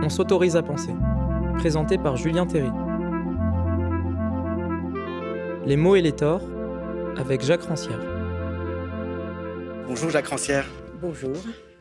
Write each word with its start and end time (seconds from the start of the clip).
On 0.00 0.08
s'autorise 0.08 0.56
à 0.56 0.62
penser. 0.62 0.92
Présenté 1.58 1.98
par 1.98 2.16
Julien 2.16 2.46
Théry. 2.46 2.70
Les 5.66 5.76
mots 5.76 5.96
et 5.96 6.02
les 6.02 6.12
torts 6.12 6.48
avec 7.16 7.42
Jacques 7.42 7.62
Rancière. 7.62 8.00
Bonjour 9.86 10.10
Jacques 10.10 10.28
Rancière. 10.28 10.66
Bonjour. 11.00 11.36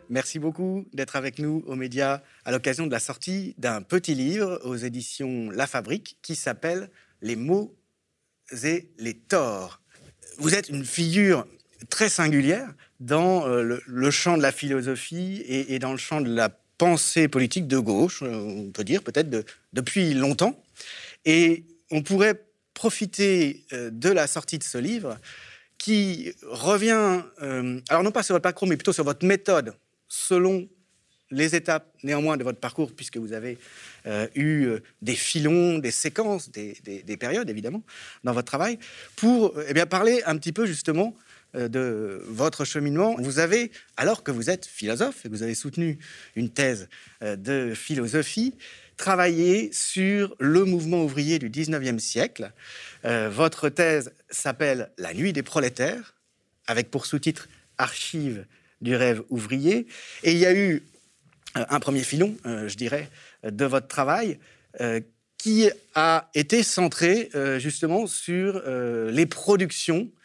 Merci 0.09 0.39
beaucoup 0.39 0.85
d'être 0.93 1.15
avec 1.15 1.38
nous 1.38 1.63
aux 1.67 1.75
médias 1.75 2.21
à 2.43 2.51
l'occasion 2.51 2.88
de 2.88 2.91
la 2.91 2.99
sortie 2.99 3.53
d'un 3.59 3.81
petit 3.81 4.16
livre 4.16 4.59
aux 4.63 4.75
éditions 4.75 5.52
La 5.52 5.68
Fabrique 5.68 6.18
qui 6.21 6.36
s'appelle 6.36 6.89
Les 7.21 7.36
mots 7.36 7.77
et 8.63 8.89
les 8.97 9.13
torts. 9.13 9.81
Vous 10.39 10.55
êtes 10.55 10.70
une 10.70 10.86
figure 10.86 11.45
très 11.89 12.09
singulière 12.09 12.73
dans 12.99 13.47
euh, 13.47 13.79
le, 13.86 14.11
champ 14.11 14.38
de 14.38 14.41
la 14.41 14.52
philosophie 14.52 15.43
et, 15.47 15.77
dans 15.79 15.91
le 15.91 15.97
champ 15.97 16.21
de 16.21 16.34
la 16.34 16.49
pensée 16.78 17.28
politique 17.28 17.68
de 17.68 17.80
gauche, 17.80 18.21
euh, 18.21 18.36
on 18.36 18.72
peut 18.72 18.84
dire 18.84 19.04
peut-être 19.04 19.45
depuis 19.73 20.13
longtemps. 20.13 20.62
Et 21.26 21.66
on 21.91 22.04
pourrait 22.04 22.41
profiter 22.73 23.66
euh, 23.73 23.90
de 23.91 24.09
la 24.09 24.27
sortie 24.27 24.58
de 24.58 24.63
ce 24.63 24.77
livre 24.77 25.18
qui 25.77 26.34
revient, 26.44 27.21
alors 27.90 28.02
non 28.02 28.12
pas 28.12 28.23
sur 28.23 28.34
votre 28.34 28.41
parcours, 28.41 28.68
mais 28.68 28.77
plutôt 28.77 28.94
sur 28.94 29.04
votre 29.04 29.23
méthode 29.23 29.76
selon 30.08 30.68
les 31.30 31.55
étapes 31.55 31.94
néanmoins 32.02 32.35
de 32.35 32.44
votre 32.44 32.59
parcours, 32.59 32.91
puisque 32.96 33.18
vous 33.18 33.32
avez 33.32 33.59
eu 34.34 34.70
des 35.04 35.13
filons, 35.13 35.77
des 35.77 35.91
séquences, 35.91 36.49
des, 36.49 36.76
des, 36.84 37.18
périodes 37.18 37.48
évidemment 37.48 37.84
dans 38.23 38.34
votre 38.34 38.48
travail, 38.48 38.80
pour 39.16 39.54
eh 39.68 39.73
bien, 39.76 39.85
parler 39.85 40.23
un 40.26 40.35
petit 40.35 40.52
peu 40.52 40.66
justement 40.66 41.16
euh, 41.16 41.27
de 41.57 42.21
votre 42.27 42.66
cheminement. 42.66 43.16
Vous 43.20 43.39
avez, 43.39 43.71
alors 43.98 44.23
que 44.23 44.31
vous 44.31 44.49
êtes 44.49 44.65
philosophe 44.65 45.25
et 45.25 45.29
que 45.29 45.34
vous 45.34 45.43
avez 45.43 45.55
soutenu 45.55 45.98
une 46.35 46.49
thèse 46.49 46.88
euh, 47.23 47.35
de 47.35 47.73
philosophie, 47.73 48.53
travaillé 48.95 49.71
sur 49.73 50.35
le 50.39 50.65
mouvement 50.65 51.04
ouvrier 51.04 51.40
du 51.40 51.49
19e 51.49 51.99
siècle. 51.99 52.51
Euh, 53.05 53.29
votre 53.29 53.70
thèse 53.70 54.12
s'appelle 54.29 54.91
La 54.98 55.13
nuit 55.13 55.34
des 55.34 55.43
prolétaires, 55.43 56.15
avec 56.67 56.91
pour 56.91 57.05
sous-titre 57.05 57.48
Archives 57.77 58.45
du 58.82 58.95
rêve 58.95 59.23
ouvrier. 59.29 59.87
Et 60.23 60.32
il 60.32 60.37
y 60.37 60.45
a 60.45 60.54
eu 60.54 60.84
un 61.55 61.79
premier 61.79 62.04
filon, 62.04 62.35
je 62.43 62.76
dirais, 62.76 63.10
de 63.43 63.65
votre 63.65 63.87
travail 63.87 64.38
qui 65.39 65.69
a 65.95 66.29
été 66.35 66.62
centré 66.62 67.31
justement 67.57 68.06
sur 68.06 68.62
les 69.09 69.25
productions 69.25 70.12
euh, 70.12 70.16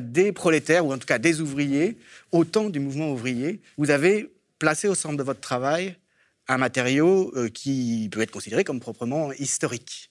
des 0.00 0.32
prolétaires, 0.32 0.84
ou 0.84 0.92
en 0.92 0.98
tout 0.98 1.06
cas 1.06 1.18
des 1.18 1.40
ouvriers, 1.40 1.96
au 2.32 2.44
temps 2.44 2.68
du 2.68 2.80
mouvement 2.80 3.10
ouvrier. 3.10 3.60
Vous 3.78 3.90
avez 3.90 4.30
placé 4.58 4.88
au 4.88 4.94
centre 4.94 5.16
de 5.16 5.22
votre 5.22 5.40
travail 5.40 5.96
un 6.50 6.58
matériau 6.58 7.32
euh, 7.36 7.48
qui 7.48 8.08
peut 8.10 8.20
être 8.20 8.32
considéré 8.32 8.64
comme 8.64 8.80
proprement 8.80 9.32
historique. 9.34 10.10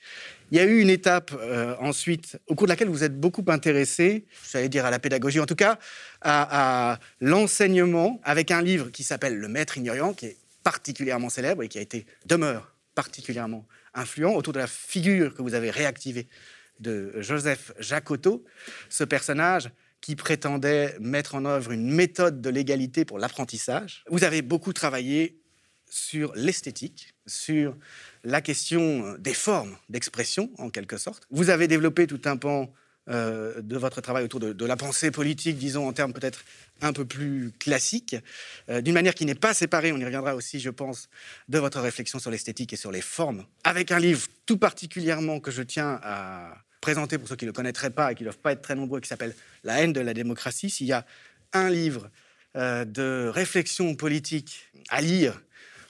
Il 0.51 0.57
y 0.57 0.61
a 0.61 0.63
eu 0.63 0.79
une 0.79 0.89
étape 0.89 1.31
euh, 1.37 1.75
ensuite, 1.79 2.39
au 2.47 2.55
cours 2.55 2.65
de 2.65 2.71
laquelle 2.71 2.87
vous 2.87 3.03
êtes 3.03 3.19
beaucoup 3.19 3.43
intéressé, 3.47 4.25
j'allais 4.51 4.69
dire 4.69 4.85
à 4.85 4.89
la 4.89 4.99
pédagogie, 4.99 5.39
en 5.39 5.45
tout 5.45 5.55
cas 5.55 5.77
à, 6.21 6.93
à 6.93 6.99
l'enseignement, 7.19 8.21
avec 8.23 8.51
un 8.51 8.61
livre 8.61 8.89
qui 8.89 9.03
s'appelle 9.03 9.35
Le 9.35 9.47
Maître 9.49 9.77
ignorant, 9.77 10.13
qui 10.13 10.27
est 10.27 10.37
particulièrement 10.63 11.29
célèbre 11.29 11.63
et 11.63 11.67
qui 11.67 11.77
a 11.77 11.81
été, 11.81 12.05
demeure 12.25 12.73
particulièrement 12.95 13.65
influent 13.93 14.33
autour 14.33 14.53
de 14.53 14.59
la 14.59 14.67
figure 14.67 15.33
que 15.33 15.41
vous 15.41 15.53
avez 15.53 15.71
réactivée 15.71 16.27
de 16.79 17.13
Joseph 17.21 17.71
Jacotot, 17.79 18.43
ce 18.89 19.03
personnage 19.03 19.69
qui 20.01 20.15
prétendait 20.15 20.95
mettre 20.99 21.35
en 21.35 21.45
œuvre 21.45 21.71
une 21.71 21.91
méthode 21.91 22.41
de 22.41 22.49
l'égalité 22.49 23.05
pour 23.05 23.19
l'apprentissage. 23.19 24.03
Vous 24.09 24.23
avez 24.23 24.41
beaucoup 24.41 24.73
travaillé 24.73 25.41
sur 25.89 26.33
l'esthétique, 26.35 27.15
sur 27.25 27.75
la 28.23 28.41
question 28.41 29.15
des 29.17 29.33
formes 29.33 29.75
d'expression, 29.89 30.51
en 30.57 30.69
quelque 30.69 30.97
sorte. 30.97 31.23
Vous 31.31 31.49
avez 31.49 31.67
développé 31.67 32.07
tout 32.07 32.21
un 32.25 32.37
pan 32.37 32.71
euh, 33.09 33.59
de 33.61 33.75
votre 33.75 34.01
travail 34.01 34.23
autour 34.23 34.39
de, 34.39 34.65
la 34.65 34.77
pensée 34.77 35.09
politique, 35.09 35.57
disons 35.57 35.87
en 35.87 35.93
termes 35.93 36.13
peut-être 36.13 36.43
un 36.81 36.93
peu 36.93 37.05
plus 37.05 37.51
classiques, 37.59 38.15
euh, 38.69 38.81
d'une 38.81 38.93
manière 38.93 39.15
qui 39.15 39.25
n'est 39.25 39.33
pas 39.33 39.55
séparée, 39.55 39.91
on 39.91 39.97
y 39.97 40.05
reviendra 40.05 40.35
aussi, 40.35 40.59
je 40.59 40.69
pense, 40.69 41.09
de 41.47 41.57
votre 41.57 41.79
réflexion 41.79 42.19
sur 42.19 42.29
l'esthétique 42.29 42.71
et 42.71 42.75
sur 42.75 42.91
les 42.91 43.01
formes, 43.01 43.45
avec 43.63 43.91
un 43.91 43.99
livre 43.99 44.27
tout 44.45 44.57
particulièrement 44.57 45.39
que 45.39 45.49
je 45.49 45.63
tiens 45.63 45.99
à 46.03 46.55
présenté 46.81 47.17
pour 47.17 47.27
ceux 47.27 47.35
qui 47.35 47.45
ne 47.45 47.49
le 47.49 47.53
connaîtraient 47.53 47.89
pas 47.89 48.11
et 48.11 48.15
qui 48.15 48.23
ne 48.23 48.29
doivent 48.29 48.39
pas 48.39 48.51
être 48.51 48.61
très 48.61 48.75
nombreux, 48.75 48.99
qui 48.99 49.07
s'appelle 49.07 49.35
La 49.63 49.81
haine 49.81 49.93
de 49.93 49.99
la 49.99 50.13
démocratie. 50.13 50.69
S'il 50.69 50.87
y 50.87 50.93
a 50.93 51.05
un 51.53 51.69
livre 51.69 52.09
euh, 52.55 52.85
de 52.85 53.29
réflexion 53.33 53.95
politique 53.95 54.69
à 54.89 55.01
lire, 55.01 55.41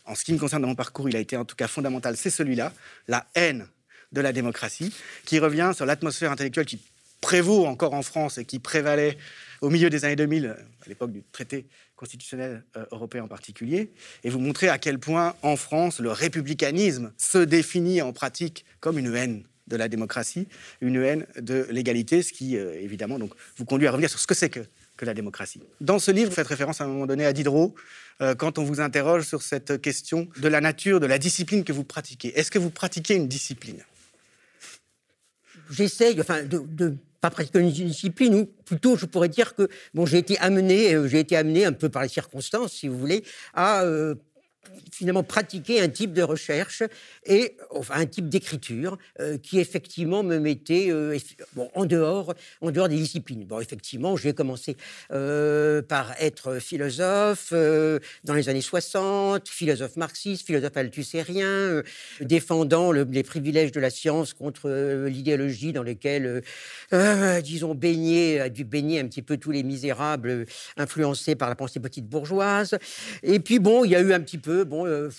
en 0.05 0.15
ce 0.15 0.23
qui 0.23 0.33
me 0.33 0.39
concerne 0.39 0.61
dans 0.61 0.67
mon 0.67 0.75
parcours, 0.75 1.07
il 1.09 1.15
a 1.15 1.19
été 1.19 1.37
en 1.37 1.45
tout 1.45 1.55
cas 1.55 1.67
fondamental, 1.67 2.17
c'est 2.17 2.29
celui-là, 2.29 2.73
La 3.07 3.27
haine 3.35 3.67
de 4.11 4.21
la 4.21 4.33
démocratie, 4.33 4.93
qui 5.25 5.39
revient 5.39 5.71
sur 5.75 5.85
l'atmosphère 5.85 6.31
intellectuelle 6.31 6.65
qui 6.65 6.81
prévaut 7.21 7.65
encore 7.65 7.93
en 7.93 8.01
France 8.01 8.37
et 8.37 8.45
qui 8.45 8.59
prévalait 8.59 9.17
au 9.61 9.69
milieu 9.69 9.89
des 9.89 10.05
années 10.05 10.15
2000, 10.15 10.47
à 10.85 10.89
l'époque 10.89 11.11
du 11.11 11.23
traité 11.31 11.67
constitutionnel 11.95 12.63
euh, 12.77 12.85
européen 12.91 13.23
en 13.23 13.27
particulier, 13.27 13.91
et 14.23 14.29
vous 14.29 14.39
montrer 14.39 14.69
à 14.69 14.77
quel 14.77 14.99
point 14.99 15.35
en 15.41 15.57
France 15.57 15.99
le 15.99 16.11
républicanisme 16.11 17.11
se 17.17 17.39
définit 17.39 18.01
en 18.01 18.13
pratique 18.13 18.65
comme 18.79 18.97
une 18.97 19.13
haine 19.15 19.43
de 19.69 19.77
la 19.77 19.87
démocratie, 19.87 20.47
une 20.81 20.97
haine 20.97 21.25
de 21.39 21.67
l'égalité, 21.69 22.21
ce 22.23 22.33
qui, 22.33 22.57
euh, 22.57 22.73
évidemment, 22.81 23.19
donc, 23.19 23.33
vous 23.57 23.65
conduit 23.65 23.87
à 23.87 23.91
revenir 23.91 24.09
sur 24.09 24.19
ce 24.19 24.27
que 24.27 24.35
c'est 24.35 24.49
que, 24.49 24.61
que 24.97 25.05
la 25.05 25.13
démocratie. 25.13 25.61
Dans 25.79 25.99
ce 25.99 26.11
livre, 26.11 26.29
vous 26.29 26.35
faites 26.35 26.47
référence 26.47 26.81
à 26.81 26.85
un 26.85 26.87
moment 26.87 27.05
donné 27.05 27.25
à 27.25 27.33
Diderot, 27.33 27.75
euh, 28.21 28.35
quand 28.35 28.57
on 28.57 28.63
vous 28.63 28.81
interroge 28.81 29.25
sur 29.25 29.41
cette 29.41 29.81
question 29.81 30.27
de 30.41 30.47
la 30.47 30.59
nature, 30.59 30.99
de 30.99 31.05
la 31.05 31.19
discipline 31.19 31.63
que 31.63 31.71
vous 31.71 31.85
pratiquez. 31.85 32.37
Est-ce 32.37 32.51
que 32.51 32.59
vous 32.59 32.71
pratiquez 32.71 33.15
une 33.15 33.27
discipline? 33.27 33.83
J'essaye, 35.69 36.19
enfin, 36.19 36.43
de, 36.43 36.59
de 36.67 36.95
pas 37.21 37.29
pratiquer 37.29 37.59
une 37.59 37.71
discipline, 37.71 38.33
ou 38.33 38.45
plutôt 38.65 38.97
je 38.97 39.05
pourrais 39.05 39.29
dire 39.29 39.53
que 39.55 39.67
bon, 39.93 40.05
j'ai 40.05 40.17
été 40.17 40.37
amené, 40.39 40.95
euh, 40.95 41.07
j'ai 41.07 41.19
été 41.19 41.35
amené 41.35 41.65
un 41.65 41.73
peu 41.73 41.89
par 41.89 42.03
les 42.03 42.09
circonstances, 42.09 42.73
si 42.73 42.87
vous 42.87 42.97
voulez, 42.97 43.23
à 43.53 43.83
finalement 44.91 45.23
pratiquer 45.23 45.81
un 45.81 45.89
type 45.89 46.13
de 46.13 46.21
recherche 46.21 46.83
et 47.25 47.55
un 47.91 48.05
type 48.05 48.29
d'écriture 48.29 48.97
euh, 49.19 49.37
qui 49.37 49.59
effectivement 49.59 50.23
me 50.23 50.39
mettait 50.39 50.87
euh, 50.89 51.17
en, 51.75 51.85
dehors, 51.85 52.33
en 52.61 52.71
dehors 52.71 52.89
des 52.89 52.97
disciplines. 52.97 53.45
Bon, 53.45 53.59
effectivement, 53.59 54.17
j'ai 54.17 54.33
commencé 54.33 54.75
euh, 55.11 55.81
par 55.81 56.13
être 56.19 56.59
philosophe 56.59 57.51
dans 57.51 58.33
les 58.33 58.49
années 58.49 58.61
60, 58.61 59.47
philosophe 59.47 59.95
marxiste, 59.95 60.45
philosophe 60.45 60.75
althusérien, 60.75 61.81
défendant 62.21 62.91
les 62.91 63.23
privilèges 63.23 63.71
de 63.71 63.79
la 63.79 63.89
science 63.89 64.33
contre 64.33 64.69
l'idéologie 65.07 65.73
dans 65.73 65.83
laquelle, 65.83 66.43
disons, 67.43 67.75
baigner, 67.75 68.39
a 68.39 68.49
dû 68.49 68.63
baigner 68.63 68.99
un 68.99 69.07
petit 69.07 69.21
peu 69.21 69.37
tous 69.37 69.51
les 69.51 69.63
misérables 69.63 70.45
influencés 70.77 71.35
par 71.35 71.49
la 71.49 71.55
pensée 71.55 71.79
petite 71.79 72.07
bourgeoise. 72.07 72.77
Et 73.23 73.39
puis, 73.39 73.59
bon, 73.59 73.85
il 73.85 73.91
y 73.91 73.95
a 73.95 74.01
eu 74.01 74.13
un 74.13 74.19
petit 74.19 74.37
peu 74.37 74.58
bon. 74.65 74.85
Euh, 74.85 75.09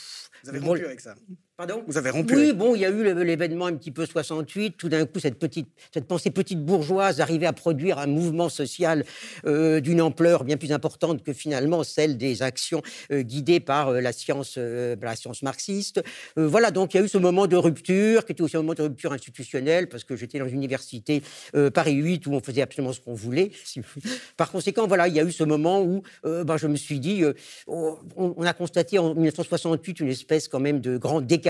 Vous 0.42 0.48
avez 0.50 0.58
rompu 0.58 0.84
avec 0.86 1.00
ça. 1.00 1.14
Pardon? 1.60 1.84
Vous 1.86 1.98
avez 1.98 2.08
rompu. 2.08 2.34
Oui, 2.34 2.54
bon, 2.54 2.74
il 2.74 2.80
y 2.80 2.86
a 2.86 2.88
eu 2.88 3.22
l'événement 3.22 3.66
un 3.66 3.74
petit 3.74 3.90
peu 3.90 4.06
68. 4.06 4.78
Tout 4.78 4.88
d'un 4.88 5.04
coup, 5.04 5.20
cette 5.20 5.38
petite, 5.38 5.68
cette 5.92 6.06
pensée 6.06 6.30
petite 6.30 6.64
bourgeoise 6.64 7.20
arrivait 7.20 7.44
à 7.44 7.52
produire 7.52 7.98
un 7.98 8.06
mouvement 8.06 8.48
social 8.48 9.04
euh, 9.44 9.80
d'une 9.80 10.00
ampleur 10.00 10.44
bien 10.44 10.56
plus 10.56 10.72
importante 10.72 11.22
que 11.22 11.34
finalement 11.34 11.84
celle 11.84 12.16
des 12.16 12.40
actions 12.40 12.80
euh, 13.12 13.20
guidées 13.20 13.60
par 13.60 13.88
euh, 13.88 14.00
la 14.00 14.12
science, 14.12 14.56
la 14.56 15.16
science 15.16 15.42
marxiste. 15.42 16.02
voilà, 16.34 16.70
donc 16.70 16.94
il 16.94 16.96
y 16.96 17.00
a 17.00 17.04
eu 17.04 17.08
ce 17.08 17.18
moment 17.18 17.46
de 17.46 17.56
rupture, 17.56 18.24
qui 18.24 18.32
était 18.32 18.40
aussi 18.40 18.56
un 18.56 18.60
moment 18.60 18.72
de 18.72 18.80
rupture 18.80 19.12
institutionnelle, 19.12 19.90
parce 19.90 20.04
que 20.04 20.16
j'étais 20.16 20.38
dans 20.38 20.48
une 20.48 20.54
université 20.54 21.22
Paris 21.74 21.92
8 21.92 22.26
où 22.26 22.32
on 22.32 22.40
faisait 22.40 22.62
absolument 22.62 22.94
ce 22.94 23.00
qu'on 23.00 23.12
voulait. 23.12 23.50
Par 24.38 24.50
conséquent, 24.50 24.86
voilà, 24.86 25.08
il 25.08 25.14
y 25.14 25.20
a 25.20 25.24
eu 25.24 25.32
ce 25.32 25.44
moment 25.44 25.82
où 25.82 26.02
ben, 26.24 26.56
je 26.56 26.68
me 26.68 26.76
suis 26.76 27.00
dit, 27.00 27.22
on, 27.66 27.98
on, 28.16 28.46
a 28.46 28.54
constaté 28.54 28.98
en 28.98 29.14
1968 29.14 30.00
une 30.00 30.08
espèce 30.08 30.48
quand 30.48 30.60
même 30.60 30.80
de 30.80 30.96
grand 30.96 31.20
décalage 31.20 31.49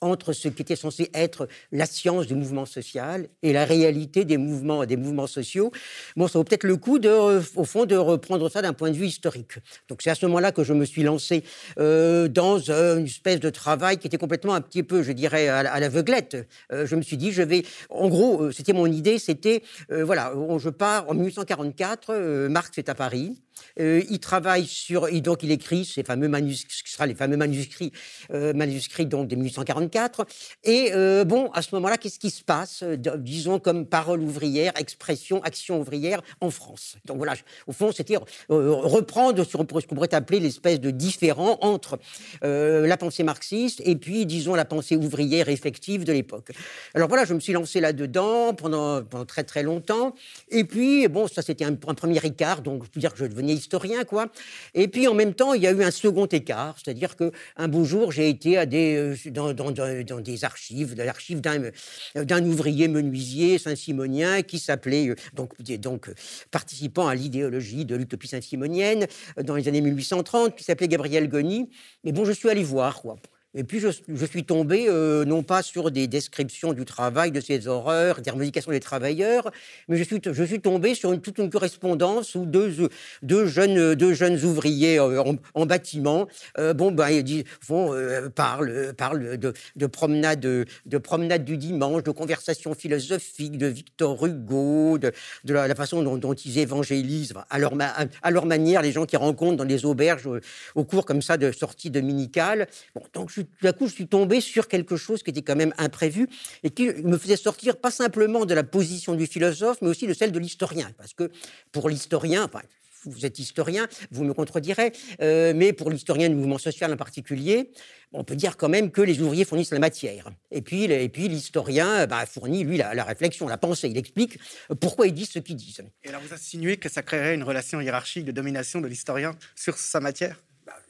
entre 0.00 0.32
ce 0.32 0.48
qui 0.48 0.62
était 0.62 0.76
censé 0.76 1.10
être 1.14 1.48
la 1.72 1.86
science 1.86 2.26
du 2.26 2.34
mouvement 2.34 2.66
social 2.66 3.28
et 3.42 3.52
la 3.52 3.64
réalité 3.64 4.24
des 4.24 4.36
mouvements, 4.36 4.84
des 4.84 4.96
mouvements 4.96 5.26
sociaux. 5.26 5.72
Bon, 6.16 6.28
ça 6.28 6.38
vaut 6.38 6.44
peut-être 6.44 6.64
le 6.64 6.76
coup, 6.76 6.98
de, 6.98 7.08
au 7.56 7.64
fond, 7.64 7.86
de 7.86 7.96
reprendre 7.96 8.48
ça 8.48 8.62
d'un 8.62 8.72
point 8.72 8.90
de 8.90 8.96
vue 8.96 9.06
historique. 9.06 9.58
Donc 9.88 10.02
c'est 10.02 10.10
à 10.10 10.14
ce 10.14 10.26
moment-là 10.26 10.52
que 10.52 10.64
je 10.64 10.72
me 10.72 10.84
suis 10.84 11.02
lancé 11.02 11.44
euh, 11.78 12.28
dans 12.28 12.70
une 12.70 13.06
espèce 13.06 13.40
de 13.40 13.50
travail 13.50 13.98
qui 13.98 14.06
était 14.06 14.18
complètement 14.18 14.54
un 14.54 14.60
petit 14.60 14.82
peu, 14.82 15.02
je 15.02 15.12
dirais, 15.12 15.48
à, 15.48 15.80
l'aveuglette. 15.80 16.36
Euh, 16.72 16.86
je 16.86 16.96
me 16.96 17.02
suis 17.02 17.16
dit, 17.16 17.32
je 17.32 17.42
vais, 17.42 17.64
en 17.88 18.08
gros, 18.08 18.42
euh, 18.42 18.52
c'était 18.52 18.72
mon 18.72 18.86
idée, 18.86 19.18
c'était, 19.18 19.62
voilà, 19.88 20.32
je 20.58 20.68
pars 20.68 21.08
en 21.08 21.14
1844, 21.14 22.48
Marx 22.48 22.76
est 22.78 22.88
à 22.88 22.94
Paris. 22.94 23.36
Il 23.78 24.18
travaille 24.20 24.66
sur, 24.66 25.08
et 25.08 25.20
donc 25.20 25.42
il 25.42 25.50
écrit 25.50 25.84
ces 25.84 26.02
fameux 26.02 26.28
manuscrits, 26.28 26.82
ce 26.84 26.92
sera 26.92 27.06
les 27.06 27.14
fameux 27.14 27.36
manuscrits, 27.36 27.92
manuscrits 28.30 29.06
donc 29.06 29.28
de 29.28 29.36
1844. 29.36 30.26
Et 30.64 30.90
bon, 31.24 31.50
à 31.52 31.62
ce 31.62 31.74
moment-là, 31.74 31.96
qu'est-ce 31.96 32.18
qui 32.18 32.30
se 32.30 32.42
passe, 32.42 32.84
disons 33.18 33.58
comme 33.58 33.86
parole 33.86 34.20
ouvrière, 34.20 34.72
expression, 34.76 35.42
action 35.42 35.80
ouvrière 35.80 36.22
en 36.40 36.50
France? 36.50 36.96
Donc 37.04 37.18
voilà, 37.18 37.34
au 37.66 37.72
fond, 37.72 37.92
c'est-à-dire 37.92 38.24
reprendre 38.48 39.44
ce 39.44 39.56
qu'on 39.56 39.64
pourrait 39.64 40.14
appeler 40.14 40.40
l'espèce 40.40 40.80
de 40.80 40.90
différent 40.90 41.58
entre 41.60 41.98
la 42.42 42.96
pensée 42.96 43.22
marxiste 43.22 43.82
et 43.84 43.96
puis, 43.96 44.26
disons, 44.26 44.54
la 44.54 44.64
pensée 44.64 44.96
ouvrière 44.96 45.48
effective 45.48 46.04
de 46.04 46.12
l'époque. 46.12 46.50
Alors 46.94 47.08
voilà, 47.08 47.24
je 47.24 47.34
me 47.34 47.40
suis 47.40 47.52
lancé 47.52 47.80
là-dedans 47.80 48.54
pendant, 48.54 49.02
pendant 49.02 49.24
très 49.24 49.44
très 49.44 49.62
longtemps. 49.62 50.14
Et 50.50 50.64
puis, 50.64 51.08
bon, 51.08 51.26
ça 51.26 51.42
c'était 51.42 51.64
un, 51.64 51.74
premier 51.74 52.24
écart, 52.24 52.62
donc 52.62 52.84
je 52.84 52.90
peux 52.90 53.00
dire 53.00 53.12
que 53.12 53.18
je 53.18 53.26
devenais 53.26 53.43
historien, 53.52 54.04
quoi. 54.04 54.28
Et 54.74 54.88
puis 54.88 55.08
en 55.08 55.14
même 55.14 55.34
temps, 55.34 55.54
il 55.54 55.62
y 55.62 55.66
a 55.66 55.72
eu 55.72 55.82
un 55.82 55.90
second 55.90 56.26
écart, 56.26 56.76
c'est-à-dire 56.82 57.16
que 57.16 57.32
un 57.56 57.68
beau 57.68 57.84
jour, 57.84 58.12
j'ai 58.12 58.28
été 58.28 58.58
euh, 58.58 59.14
dans, 59.30 60.20
des 60.20 60.44
archives, 60.44 60.94
dans 60.94 61.04
l'archive 61.04 61.40
d'un, 61.40 61.70
d'un 62.14 62.44
ouvrier 62.44 62.88
menuisier 62.88 63.58
saint-simonien 63.58 64.42
qui 64.42 64.58
s'appelait, 64.58 65.08
euh, 65.08 65.16
donc, 65.34 65.60
donc 65.62 66.10
participant 66.50 67.08
à 67.08 67.14
l'idéologie 67.14 67.84
de 67.84 67.96
l'utopie 67.96 68.28
saint-simonienne 68.28 69.06
dans 69.42 69.56
les 69.56 69.68
années 69.68 69.80
1830, 69.80 70.56
qui 70.56 70.64
s'appelait 70.64 70.88
Gabriel 70.88 71.28
Goni. 71.28 71.68
Mais 72.04 72.12
bon, 72.12 72.24
je 72.24 72.32
suis 72.32 72.48
allé 72.48 72.62
voir, 72.62 73.02
quoi. 73.02 73.16
Et 73.56 73.62
puis 73.62 73.78
je, 73.78 73.88
suis 74.26 74.44
tombé 74.44 74.86
euh, 74.88 75.24
non 75.24 75.44
pas 75.44 75.62
sur 75.62 75.92
des 75.92 76.08
descriptions 76.08 76.72
du 76.72 76.84
travail, 76.84 77.30
de 77.30 77.40
ses 77.40 77.68
horreurs, 77.68 78.20
des 78.20 78.30
revendications 78.30 78.72
des 78.72 78.80
travailleurs, 78.80 79.50
mais 79.88 79.96
je 79.96 80.02
suis, 80.02 80.20
je 80.24 80.44
suis 80.44 80.60
tombé 80.60 80.96
sur 80.96 81.20
toute 81.20 81.38
une 81.38 81.50
correspondance 81.50 82.34
où 82.34 82.46
deux, 82.46 82.88
deux, 83.22 83.46
jeunes, 83.46 83.94
deux 83.94 84.12
jeunes 84.12 84.44
ouvriers 84.44 84.98
euh, 84.98 85.22
en, 85.54 85.66
bâtiment 85.66 86.26
euh, 86.58 86.74
bon, 86.74 86.90
ben, 86.90 87.08
ils 87.10 87.44
font, 87.60 87.94
parlent, 88.34 88.92
parlent 88.96 89.38
de, 89.38 89.52
de, 89.76 89.86
promenade, 89.86 90.40
de 90.40 90.98
promenade 90.98 91.44
du 91.44 91.56
dimanche, 91.56 92.02
de 92.02 92.10
conversations 92.10 92.74
philosophiques, 92.74 93.56
de 93.56 93.68
Victor 93.68 94.26
Hugo, 94.26 94.98
de, 94.98 95.12
la, 95.46 95.74
façon 95.76 96.02
dont, 96.02 96.34
ils 96.34 96.58
évangélisent 96.58 97.34
à 97.50 97.58
leur, 97.60 98.46
manière 98.46 98.82
les 98.82 98.90
gens 98.90 99.06
qu'ils 99.06 99.18
rencontrent 99.18 99.56
dans 99.56 99.64
les 99.64 99.84
auberges 99.84 100.28
au, 100.74 100.84
cours 100.84 101.06
comme 101.06 101.22
ça 101.22 101.36
de 101.36 101.52
sorties 101.52 101.90
dominicales. 101.90 102.66
Bon, 102.94 103.02
donc 103.12 103.30
je 103.30 103.43
tout 103.44 103.66
à 103.66 103.72
coup, 103.72 103.86
je 103.86 103.92
suis 103.92 104.06
tombé 104.06 104.40
sur 104.40 104.68
quelque 104.68 104.96
chose 104.96 105.22
qui 105.22 105.30
était 105.30 105.42
quand 105.42 105.56
même 105.56 105.74
imprévu 105.78 106.28
et 106.62 106.70
qui 106.70 106.88
me 106.88 107.18
faisait 107.18 107.36
sortir 107.36 107.76
pas 107.76 107.90
simplement 107.90 108.44
de 108.44 108.54
la 108.54 108.64
position 108.64 109.14
du 109.14 109.26
philosophe, 109.26 109.78
mais 109.82 109.88
aussi 109.88 110.06
de 110.06 110.14
celle 110.14 110.32
de 110.32 110.38
l'historien. 110.38 110.90
Parce 110.96 111.14
que 111.14 111.30
pour 111.72 111.88
l'historien, 111.88 112.44
enfin, 112.44 112.62
vous 113.06 113.26
êtes 113.26 113.38
historien, 113.38 113.86
vous 114.10 114.24
me 114.24 114.32
contredirez, 114.32 114.92
euh, 115.20 115.52
mais 115.54 115.72
pour 115.72 115.90
l'historien 115.90 116.28
du 116.28 116.34
mouvement 116.34 116.58
social 116.58 116.92
en 116.92 116.96
particulier, 116.96 117.70
on 118.12 118.24
peut 118.24 118.36
dire 118.36 118.56
quand 118.56 118.68
même 118.68 118.90
que 118.90 119.00
les 119.00 119.20
ouvriers 119.20 119.44
fournissent 119.44 119.72
la 119.72 119.78
matière. 119.78 120.30
Et 120.50 120.62
puis, 120.62 120.84
et 120.84 121.08
puis 121.08 121.28
l'historien 121.28 122.06
bah, 122.06 122.26
fournit, 122.26 122.64
lui, 122.64 122.76
la, 122.76 122.94
la, 122.94 123.04
réflexion, 123.04 123.48
la 123.48 123.58
pensée. 123.58 123.88
Il 123.88 123.98
explique 123.98 124.38
pourquoi 124.80 125.06
ils 125.06 125.14
disent 125.14 125.30
ce 125.30 125.38
qu'ils 125.38 125.56
disent. 125.56 125.82
Et 126.04 126.08
alors, 126.08 126.20
vous 126.22 126.32
insinuez 126.32 126.76
que 126.76 126.88
ça 126.88 127.02
créerait 127.02 127.34
une 127.34 127.42
relation 127.42 127.80
hiérarchique 127.80 128.24
de 128.24 128.32
domination 128.32 128.80
de 128.80 128.86
l'historien 128.86 129.32
sur 129.54 129.76
sa 129.76 130.00
matière? 130.00 130.40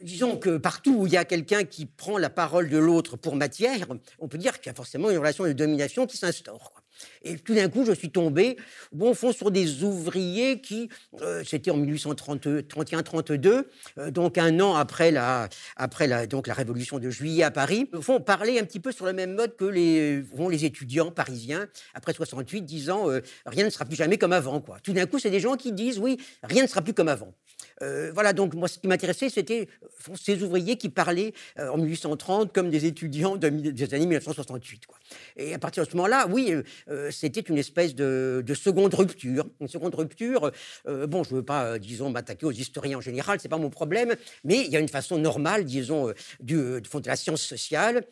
Disons 0.04 0.36
que 0.36 0.58
partout 0.58 0.94
où 0.96 1.06
il 1.06 1.12
y 1.14 1.16
a 1.16 1.24
quelqu'un 1.24 1.64
qui 1.64 1.86
prend 1.86 2.18
la 2.18 2.30
parole 2.30 2.68
de 2.68 2.78
l'autre 2.78 3.16
pour 3.16 3.34
matière, 3.36 3.86
on 4.18 4.28
peut 4.28 4.38
dire 4.38 4.60
qu'il 4.60 4.70
y 4.70 4.72
a 4.72 4.74
forcément 4.74 5.10
une 5.10 5.18
relation 5.18 5.44
de 5.44 5.52
domination 5.52 6.06
qui 6.06 6.16
s'instaure. 6.16 6.84
Et 7.22 7.36
tout 7.36 7.54
d'un 7.54 7.68
coup, 7.68 7.84
je 7.84 7.92
suis 7.92 8.10
tombé, 8.10 8.56
bon, 8.92 9.14
fond, 9.14 9.32
sur 9.32 9.50
des 9.50 9.82
ouvriers 9.82 10.60
qui, 10.60 10.88
euh, 11.22 11.42
c'était 11.44 11.70
en 11.70 11.78
1831-32, 11.78 13.64
euh, 13.98 14.10
donc 14.10 14.38
un 14.38 14.60
an 14.60 14.74
après 14.74 15.10
la, 15.10 15.48
après 15.76 16.06
la, 16.06 16.26
donc 16.26 16.46
la 16.46 16.54
révolution 16.54 16.98
de 16.98 17.10
juillet 17.10 17.42
à 17.42 17.50
Paris, 17.50 17.90
font 18.00 18.20
parler 18.20 18.58
un 18.58 18.64
petit 18.64 18.80
peu 18.80 18.92
sur 18.92 19.06
le 19.06 19.12
même 19.12 19.34
mode 19.34 19.56
que 19.56 19.64
les, 19.64 20.20
vont 20.20 20.48
les 20.48 20.64
étudiants 20.64 21.10
parisiens 21.10 21.66
après 21.94 22.12
68, 22.12 22.62
disant 22.62 23.10
euh, 23.10 23.20
rien 23.46 23.64
ne 23.64 23.70
sera 23.70 23.84
plus 23.84 23.96
jamais 23.96 24.18
comme 24.18 24.32
avant. 24.32 24.62
Tout 24.82 24.92
d'un 24.92 25.06
coup, 25.06 25.18
c'est 25.18 25.30
des 25.30 25.40
gens 25.40 25.56
qui 25.56 25.72
disent 25.72 25.98
oui, 25.98 26.18
rien 26.42 26.62
ne 26.62 26.68
sera 26.68 26.82
plus 26.82 26.94
comme 26.94 27.08
avant. 27.08 27.34
Voilà, 27.80 28.32
donc 28.32 28.54
moi, 28.54 28.68
ce 28.68 28.78
qui 28.78 28.88
m'intéressait, 28.88 29.30
c'était 29.30 29.68
ces 30.14 30.42
ouvriers 30.42 30.76
qui 30.76 30.88
parlaient 30.88 31.32
en 31.58 31.76
1830 31.76 32.52
comme 32.52 32.70
des 32.70 32.86
étudiants 32.86 33.36
des 33.36 33.94
années 33.94 34.06
1968. 34.06 34.86
Quoi. 34.86 34.98
Et 35.36 35.54
à 35.54 35.58
partir 35.58 35.84
de 35.84 35.90
ce 35.90 35.96
moment-là, 35.96 36.26
oui, 36.30 36.54
euh, 36.88 37.10
c'était 37.10 37.40
une 37.40 37.58
espèce 37.58 37.94
de, 37.94 38.44
seconde 38.54 38.94
rupture. 38.94 39.46
Une 39.60 39.68
seconde 39.68 39.94
rupture, 39.94 40.50
euh, 40.86 41.06
bon, 41.06 41.24
je 41.24 41.30
ne 41.30 41.36
veux 41.36 41.42
pas, 41.42 41.64
euh, 41.64 41.78
disons, 41.78 42.10
m'attaquer 42.10 42.46
aux 42.46 42.52
historiens 42.52 42.98
en 42.98 43.00
général, 43.00 43.40
ce 43.40 43.44
n'est 43.44 43.50
pas 43.50 43.58
mon 43.58 43.70
problème, 43.70 44.14
mais 44.44 44.64
il 44.64 44.70
y 44.70 44.76
a 44.76 44.80
une 44.80 44.88
façon 44.88 45.18
normale, 45.18 45.64
disons, 45.64 46.12
du, 46.40 46.56
de, 46.56 46.80
de 46.80 47.08
la 47.08 47.16
science 47.16 47.42
sociale, 47.42 48.04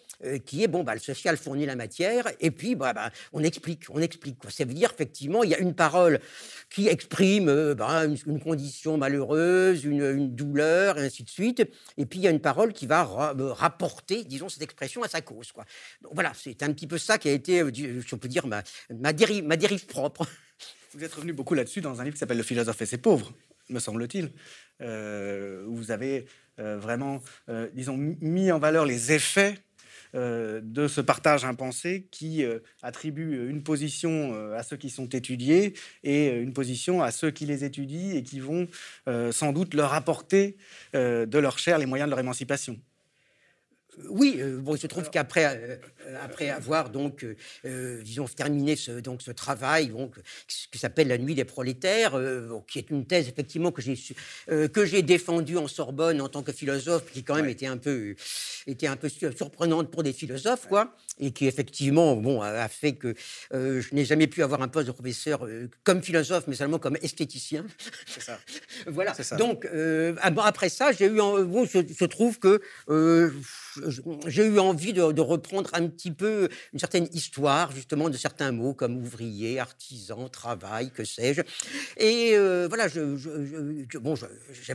qui 0.44 0.62
est, 0.62 0.69
bon, 0.69 0.85
bah, 0.85 0.94
le 0.94 1.00
social 1.00 1.37
fournit 1.37 1.67
la 1.67 1.76
matière, 1.76 2.31
et 2.41 2.50
puis, 2.50 2.75
bah, 2.75 2.93
bah, 2.93 3.11
on 3.32 3.43
explique, 3.43 3.85
on 3.91 4.00
explique. 4.00 4.38
Quoi. 4.38 4.50
Ça 4.50 4.65
veut 4.65 4.75
dire, 4.75 4.91
effectivement, 4.93 5.43
il 5.43 5.50
y 5.50 5.55
a 5.55 5.58
une 5.58 5.75
parole 5.75 6.20
qui 6.70 6.88
exprime 6.88 7.75
bah, 7.75 8.05
une, 8.05 8.41
condition 8.41 8.97
malheureuse, 8.97 9.51
une, 9.84 10.34
douleur, 10.34 10.99
et 10.99 11.06
ainsi 11.06 11.22
de 11.22 11.31
suite, 11.31 11.60
et 11.96 12.06
puis 12.06 12.19
il 12.19 12.22
y 12.22 12.28
a 12.28 12.31
une 12.31 12.40
parole 12.40 12.72
qui 12.72 12.87
va 12.87 13.04
rapporter, 13.04 14.25
disons, 14.25 14.49
cette 14.49 14.62
expression 14.62 15.02
à 15.02 15.08
sa 15.08 15.20
cause. 15.20 15.52
Quoi. 15.52 15.64
Donc 16.02 16.12
voilà, 16.14 16.32
c'est 16.34 16.62
un 16.62 16.72
petit 16.72 16.87
peu 16.87 16.99
ça 16.99 17.19
qui 17.19 17.28
a 17.28 17.32
été, 17.32 17.62
si 17.75 18.14
on 18.14 18.19
peut 18.19 18.28
dire, 18.28 18.46
ma, 18.46 18.62
ma, 18.90 19.12
dérive, 19.12 19.44
ma 19.44 19.56
dérive 19.56 19.87
propre. 19.87 20.26
Vous 20.94 21.02
êtes 21.02 21.14
revenu 21.14 21.32
beaucoup 21.32 21.54
là-dessus 21.54 21.81
dans 21.81 22.00
un 22.00 22.04
livre 22.04 22.14
qui 22.14 22.20
s'appelle 22.20 22.37
Le 22.37 22.43
philosophe 22.43 22.82
et 22.82 22.87
ses 22.87 22.99
pauvres, 22.99 23.32
me 23.70 23.78
semble-t-il, 23.78 24.31
euh, 24.81 25.64
vous 25.66 25.90
avez 25.90 26.26
euh, 26.58 26.78
vraiment, 26.78 27.22
euh, 27.48 27.69
disons, 27.72 27.96
mis 27.96 28.52
en 28.52 28.58
valeur 28.58 28.84
les 28.84 29.12
effets 29.12 29.58
de 30.14 30.88
ce 30.88 31.00
partage 31.00 31.44
impensé 31.44 32.06
qui 32.11 32.44
attribue 32.82 33.49
une 33.49 33.62
position 33.62 34.35
à 34.53 34.62
ceux 34.62 34.76
qui 34.76 34.91
sont 34.91 35.09
étudiés 35.09 35.75
et 36.03 36.29
une 36.29 36.53
position 36.53 37.03
à 37.03 37.11
ceux 37.11 37.31
qui 37.31 37.47
les 37.47 37.64
étudient 37.64 38.14
et 38.14 38.23
qui 38.23 38.41
vont 38.41 38.67
sans 39.31 39.53
doute 39.53 39.75
leur 39.75 39.94
apporter 39.94 40.56
de 40.93 41.38
leur 41.38 41.59
chair 41.59 41.79
les 41.79 41.87
moyens 41.87 42.09
de 42.09 42.11
leur 42.11 42.20
émancipation. 42.20 42.79
Oui, 44.09 44.37
euh, 44.39 44.59
bon, 44.59 44.75
il 44.75 44.81
se 44.81 44.87
trouve 44.87 45.11
qu'après 45.11 45.44
euh, 45.47 45.77
après 46.23 46.49
avoir 46.49 46.89
donc, 46.89 47.27
euh, 47.67 48.03
disons, 48.03 48.25
terminé 48.27 48.75
ce, 48.75 48.93
donc, 48.93 49.21
ce 49.21 49.31
travail 49.31 49.89
donc, 49.89 50.15
qui 50.47 50.79
s'appelle 50.79 51.09
La 51.09 51.19
Nuit 51.19 51.35
des 51.35 51.44
prolétaires, 51.44 52.19
qui 52.67 52.79
est 52.79 52.91
une 52.91 53.06
thèse 53.06 53.29
effectivement 53.29 53.71
que 53.71 53.83
j'ai 53.83 53.99
que 54.47 54.85
j'ai 54.87 55.03
défendue 55.03 55.59
en 55.59 55.69
Sorbonne 55.69 56.21
en 56.21 56.29
tant 56.29 56.43
que 56.43 56.53
philosophe, 56.53 57.05
qui 57.12 57.23
quand 57.23 57.35
même 57.35 57.49
était 57.49 57.67
un 57.67 57.77
peu 57.77 58.15
était 58.67 58.87
un 58.87 58.97
peu 58.97 59.09
surprenante 59.09 59.91
pour 59.91 60.03
des 60.03 60.12
philosophes, 60.12 60.67
quoi, 60.69 60.94
et 61.19 61.33
qui 61.33 61.47
effectivement 61.47 62.17
bon 62.17 62.41
a, 62.41 62.69
fait 62.69 62.94
que 62.94 63.15
je 63.53 63.94
n'ai 63.94 64.05
jamais 64.05 64.27
pu 64.27 64.43
avoir 64.43 64.62
un 64.62 64.69
poste 64.69 64.87
de 64.87 64.93
professeur 64.93 65.47
comme 65.85 66.03
philosophe, 66.03 66.44
mais 66.47 66.55
seulement 66.55 66.79
comme 66.79 66.97
esthéticien. 67.03 67.67
C'est 68.06 68.23
ça. 68.23 68.39
voilà. 68.87 69.15
Ça. 69.15 69.37
Donc 69.37 69.69
après 70.23 70.69
ça, 70.69 70.93
j'ai 70.93 71.06
eu 71.06 71.17
bon, 71.17 71.67
se, 71.67 72.05
trouve 72.05 72.39
que 72.39 72.61
j'ai 74.26 74.46
eu 74.46 74.58
envie 74.58 74.93
de, 74.93 75.02
reprendre 75.20 75.70
un 75.72 75.89
petit 75.89 76.10
peu 76.10 76.48
une 76.72 76.79
certaine 76.79 77.08
histoire, 77.12 77.72
justement, 77.72 78.08
de 78.08 78.17
certains 78.17 78.53
mots 78.53 78.74
comme 78.74 78.96
ouvrier, 78.96 79.60
artisan, 79.60 80.29
travail, 80.29 80.91
que 80.91 81.05
sais-je. 81.05 81.43
Et 81.96 82.32
euh, 82.34 82.67
voilà, 82.69 82.89
je, 82.89 83.98
bon, 83.98 84.15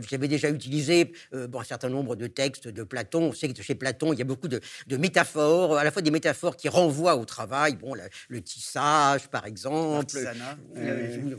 j'avais 0.09 0.27
déjà 0.27 0.49
utilisé 0.49 1.11
euh, 1.33 1.47
bon, 1.47 1.59
un 1.59 1.63
certain 1.63 1.89
nombre 1.89 2.15
de 2.15 2.27
textes 2.27 2.67
de 2.67 2.83
Platon. 2.83 3.23
On 3.23 3.33
sait 3.33 3.49
que 3.49 3.61
chez 3.61 3.75
Platon, 3.75 4.13
il 4.13 4.19
y 4.19 4.21
a 4.21 4.25
beaucoup 4.25 4.47
de, 4.47 4.61
métaphores, 4.97 5.77
à 5.77 5.83
la 5.83 5.91
fois 5.91 6.01
des 6.01 6.11
métaphores 6.11 6.55
qui 6.55 6.69
renvoient 6.69 7.15
au 7.15 7.25
travail, 7.25 7.75
bon, 7.75 7.93
le 8.29 8.41
tissage, 8.41 9.27
par 9.27 9.45
exemple. 9.45 10.15
L'artisanat. 10.15 10.57
Euh, 10.77 11.35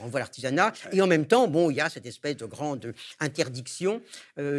renvoie 0.00 0.18
à 0.18 0.22
l'artisanat. 0.22 0.72
Et 0.92 1.00
en 1.00 1.06
même 1.06 1.26
temps, 1.26 1.48
bon, 1.48 1.70
il 1.70 1.76
y 1.76 1.80
a 1.80 1.88
cette 1.88 2.06
espèce 2.06 2.36
de 2.36 2.46
grande 2.46 2.92
interdiction 3.20 4.02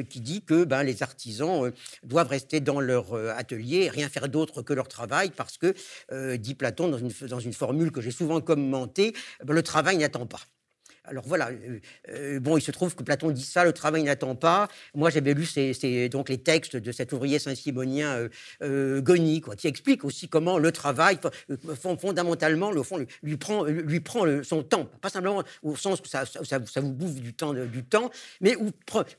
qui 0.09 0.21
dit 0.21 0.41
que 0.41 0.63
ben, 0.63 0.83
les 0.83 1.03
artisans 1.03 1.71
doivent 2.09 2.27
rester 2.27 2.59
dans 2.59 2.81
leur 2.81 3.13
euh, 3.13 3.31
atelier, 3.37 3.89
rien 3.89 4.09
faire 4.09 4.27
d'autre 4.27 4.61
que 4.61 4.73
leur 4.73 4.89
travail, 4.89 5.31
parce 5.35 5.57
que, 5.57 5.73
euh, 6.11 6.35
dit 6.35 6.55
Platon 6.55 6.89
dans 6.89 6.97
une, 6.97 7.11
dans 7.29 7.39
une 7.39 7.53
formule 7.53 7.91
que 7.91 8.01
j'ai 8.01 8.11
souvent 8.11 8.41
commentée, 8.41 9.13
le 9.47 9.63
travail 9.63 9.97
n'attend 9.97 10.25
pas. 10.25 10.41
Alors 11.09 11.23
voilà, 11.25 11.49
euh, 11.49 11.79
euh, 12.09 12.39
bon, 12.39 12.57
il 12.57 12.61
se 12.61 12.71
trouve 12.71 12.95
que 12.95 13.01
Platon 13.01 13.31
dit 13.31 13.43
ça, 13.43 13.65
le 13.65 13.73
travail 13.73 14.03
n'attend 14.03 14.35
pas. 14.35 14.67
Moi, 14.93 15.09
j'avais 15.09 15.33
lu 15.33 15.47
donc 16.09 16.29
les 16.29 16.37
textes 16.37 16.75
de 16.75 16.91
cet 16.91 17.13
ouvrier 17.13 17.39
saint-simonien 17.39 18.29
euh, 18.61 19.01
Goni, 19.01 19.41
quoi, 19.41 19.55
qui 19.55 19.67
explique 19.67 20.05
aussi 20.05 20.29
comment 20.29 20.59
le 20.59 20.71
travail, 20.71 21.17
fondamentalement, 21.99 22.71
le 22.71 22.83
fond, 22.83 23.05
lui 23.23 23.37
prend, 23.37 23.65
son 24.43 24.63
temps. 24.63 24.87
Pas 25.01 25.09
simplement 25.09 25.43
au 25.63 25.75
sens 25.75 25.99
que 26.01 26.07
ça, 26.07 26.25
vous 26.79 26.93
bouffe 26.93 27.15
du 27.15 27.33
temps, 27.33 27.53
du 27.53 27.83
temps 27.83 28.11
mais 28.41 28.55
où, 28.55 28.69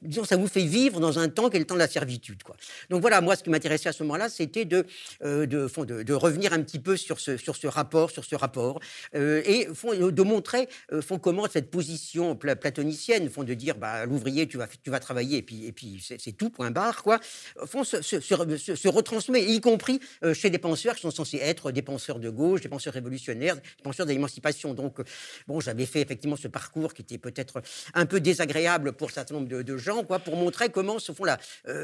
disons, 0.02 0.25
ça 0.25 0.37
vous 0.37 0.47
fait 0.47 0.64
vivre 0.64 1.00
dans 1.00 1.18
un 1.18 1.28
temps 1.28 1.50
qui 1.50 1.56
est 1.56 1.61
le 1.61 1.66
temps 1.66 1.75
de 1.75 1.80
la 1.80 1.88
servitude. 1.88 2.42
Quoi. 2.42 2.56
Donc 2.88 3.00
voilà, 3.00 3.20
moi, 3.20 3.35
ce 3.35 3.42
qui 3.42 3.50
m'intéressait 3.50 3.88
à 3.88 3.92
ce 3.92 4.02
moment-là, 4.04 4.28
c'était 4.28 4.64
de, 4.64 4.85
revenir 6.14 6.52
un 6.52 6.62
petit 6.62 6.78
peu 6.78 6.97
sur 6.97 7.18
ce, 7.18 7.66
rapport, 7.66 8.11
sur 8.11 8.25
ce 8.25 8.37
rapport, 8.37 8.80
et 9.14 9.66
de 9.66 10.23
montrer 10.23 10.68
comment 11.20 11.47
cette 11.49 11.70
position 11.70 11.79
platonicienne, 12.38 13.28
font 13.30 13.44
de 13.44 13.54
dire 13.54 13.76
bah, 13.76 14.04
l'ouvrier, 14.06 14.46
tu 14.46 14.56
vas, 14.56 14.66
tu 14.82 14.90
vas 14.90 15.00
travailler 15.00 15.38
et 15.38 15.42
puis, 15.42 15.66
et 15.66 15.72
puis 15.72 16.04
c'est 16.18 16.32
tout, 16.32 16.50
point 16.50 16.70
barre, 16.70 17.02
quoi, 17.02 17.20
font 17.66 17.84
se, 17.84 18.02
se, 18.02 18.88
retransmet, 18.88 19.42
y 19.44 19.60
compris 19.60 20.00
chez 20.34 20.50
des 20.50 20.58
penseurs 20.58 20.94
qui 20.94 21.02
sont 21.02 21.10
censés 21.10 21.38
être 21.38 21.72
des 21.72 21.82
penseurs 21.82 22.18
de 22.18 22.30
gauche, 22.30 22.60
des 22.60 22.68
penseurs 22.68 22.94
révolutionnaires, 22.94 23.56
des 23.56 23.82
penseurs 23.82 24.06
d'émancipation. 24.06 24.75
Donc, 24.75 24.99
bon, 25.46 25.60
j'avais 25.60 25.87
fait 25.87 26.00
effectivement 26.00 26.37
ce 26.37 26.49
parcours 26.49 26.94
qui 26.94 27.02
était 27.02 27.18
peut-être 27.18 27.62
un 27.94 28.06
peu 28.06 28.20
désagréable 28.20 28.92
pour 28.92 29.08
un 29.08 29.12
certain 29.12 29.34
nombre 29.34 29.49
de, 29.49 29.76
gens, 29.76 30.04
quoi, 30.04 30.18
pour 30.18 30.37
montrer 30.37 30.70
comment 30.70 30.99
se 30.99 31.12
font 31.12 31.25
la, 31.25 31.38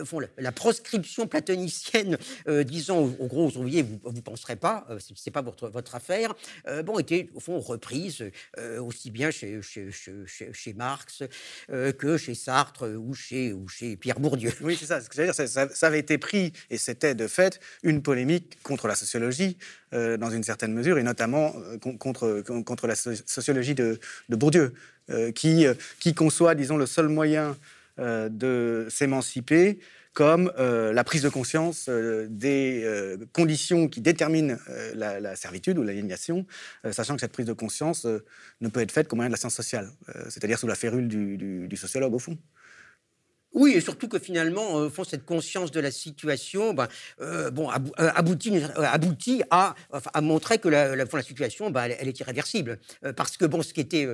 font 0.05 0.21
la, 0.39 0.53
proscription 0.53 1.27
platonicienne, 1.27 2.19
disant 2.65 2.99
au, 2.99 3.27
gros 3.27 3.49
ouvriers, 3.57 3.83
vous 3.83 4.13
ne 4.13 4.21
penserez 4.21 4.57
pas, 4.57 4.87
c'est 5.15 5.31
pas 5.31 5.43
votre, 5.43 5.69
votre 5.69 5.95
affaire, 5.95 6.35
bon, 6.85 6.99
était 6.99 7.31
au 7.35 7.41
fond 7.41 7.59
reprise 7.61 8.25
aussi 8.81 9.11
bien 9.11 9.31
chez, 9.31 9.61
chez, 9.63 9.86
chez, 9.91 10.75
Marx 10.75 11.23
que 11.69 12.17
chez 12.17 12.35
Sartre 12.35 12.89
ou 12.97 13.15
chez, 13.15 13.53
ou 13.53 13.69
chez 13.69 13.97
Pierre 13.97 14.21
Bourdieu. 14.21 14.53
Oui, 14.61 14.77
c'est 14.79 14.87
ça. 14.87 15.01
Ce 15.01 15.09
que 15.09 15.23
dire, 15.23 15.35
ça, 15.35 15.87
avait 15.87 15.99
été 15.99 16.19
pris, 16.19 16.53
et 16.71 16.79
c'était 16.79 17.15
de 17.15 17.27
fait 17.27 17.61
une 17.83 18.03
polémique 18.03 18.59
contre 18.63 18.89
la 18.89 18.95
sociologie, 18.95 19.57
dans 19.93 20.31
une 20.31 20.43
certaine 20.43 20.73
mesure, 20.73 20.99
et 20.99 21.03
notamment 21.03 21.55
contre, 21.99 22.43
contre 22.65 22.87
la 22.87 22.97
sociologie 22.97 23.75
de, 23.75 23.99
de 24.29 24.37
Bourdieu, 24.37 24.75
qui, 25.35 25.67
qui 26.01 26.15
conçoit, 26.15 26.55
disons, 26.55 26.77
le 26.77 26.87
seul 26.87 27.09
moyen 27.09 27.57
de 27.99 28.87
s'émanciper 28.91 29.79
comme 30.17 30.51
euh, 30.59 30.95
la 30.95 31.05
prise 31.05 31.21
de 31.21 31.29
conscience 31.29 31.91
euh, 31.91 32.27
des 32.31 32.85
euh, 32.85 33.19
conditions 33.35 33.87
qui 33.87 34.01
déterminent 34.01 34.57
la, 34.95 35.37
servitude 35.37 35.77
ou 35.77 35.83
l'aliénation, 35.83 36.47
sachant 36.91 37.15
que 37.17 37.21
cette 37.21 37.33
prise 37.33 37.45
de 37.45 37.53
conscience 37.53 38.07
ne 38.07 38.69
peut 38.69 38.81
être 38.81 38.93
faite 38.93 39.09
qu'au 39.09 39.17
moyen 39.17 39.29
de 39.29 39.35
la 39.35 39.39
science 39.39 39.55
sociale, 39.55 39.91
c'est-à-dire 40.31 40.59
sous 40.59 40.67
la 40.67 40.75
férule 40.75 41.07
du 41.07 41.77
sociologue 41.77 42.15
au 42.15 42.19
fond. 42.19 42.39
Oui, 43.57 43.73
et 43.75 43.81
surtout 43.81 44.07
que 44.07 44.19
finalement, 44.19 44.79
euh, 44.79 44.91
font 44.91 45.03
cette 45.03 45.25
conscience 45.25 45.71
de 45.71 45.81
la 45.81 45.91
situation, 45.91 46.75
ben, 46.75 46.89
euh, 47.23 47.51
bon, 47.51 47.71
euh, 47.71 48.11
aboutit, 48.15 48.53
aboutit 48.77 49.43
à, 49.51 49.75
à, 49.91 50.21
montrer 50.21 50.59
que 50.59 50.69
la, 50.69 50.95
la, 50.95 51.07
situation, 51.23 51.71
ben, 51.71 51.85
elle, 51.99 52.07
est 52.07 52.21
irréversible. 52.21 52.79
parce 53.17 53.39
que 53.39 53.47
bon, 53.47 53.63
ce 53.63 53.73
qui 53.73 53.81
était, 53.81 54.07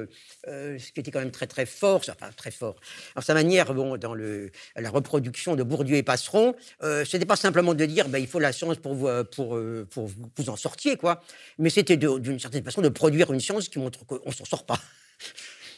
ce 0.47 0.93
qui 0.93 1.01
était 1.01 1.11
quand 1.11 1.19
même 1.19 1.33
très 1.33 1.49
très 1.49 1.67
fort, 1.67 2.03
enfin 2.09 2.31
très 2.37 2.53
fort, 2.53 2.77
dans 3.17 3.21
sa 3.21 3.35
manière, 3.35 3.75
bon, 3.75 3.97
dans 3.97 4.15
le, 4.15 4.53
la 4.77 4.91
reproduction 4.91 5.57
de 5.57 5.65
Bourdieu 5.65 5.97
et 5.97 6.05
Passeron, 6.05 6.55
ce 6.81 7.01
n'était 7.01 7.27
pas 7.27 7.35
simplement 7.35 7.75
de 7.75 7.85
dire, 7.85 8.09
ben, 8.09 8.19
il 8.19 8.29
faut 8.29 8.39
la 8.39 8.53
science 8.53 8.77
pour 8.77 8.95
vous, 8.95 9.09
pour, 9.25 9.59
pour 9.91 10.09
vous 10.37 10.51
en 10.51 10.57
sortiez, 10.57 10.97
quoi. 10.97 11.21
Mais 11.59 11.71
c'était 11.71 11.97
d'une 11.97 12.39
certaine 12.39 12.63
façon 12.63 12.81
de 12.81 12.89
produire 12.89 13.33
une 13.33 13.41
science 13.41 13.69
qui 13.69 13.81
montre 13.81 14.07
qu'on 14.07 14.31
s'en 14.31 14.45
sort 14.45 14.65
pas. 14.65 14.79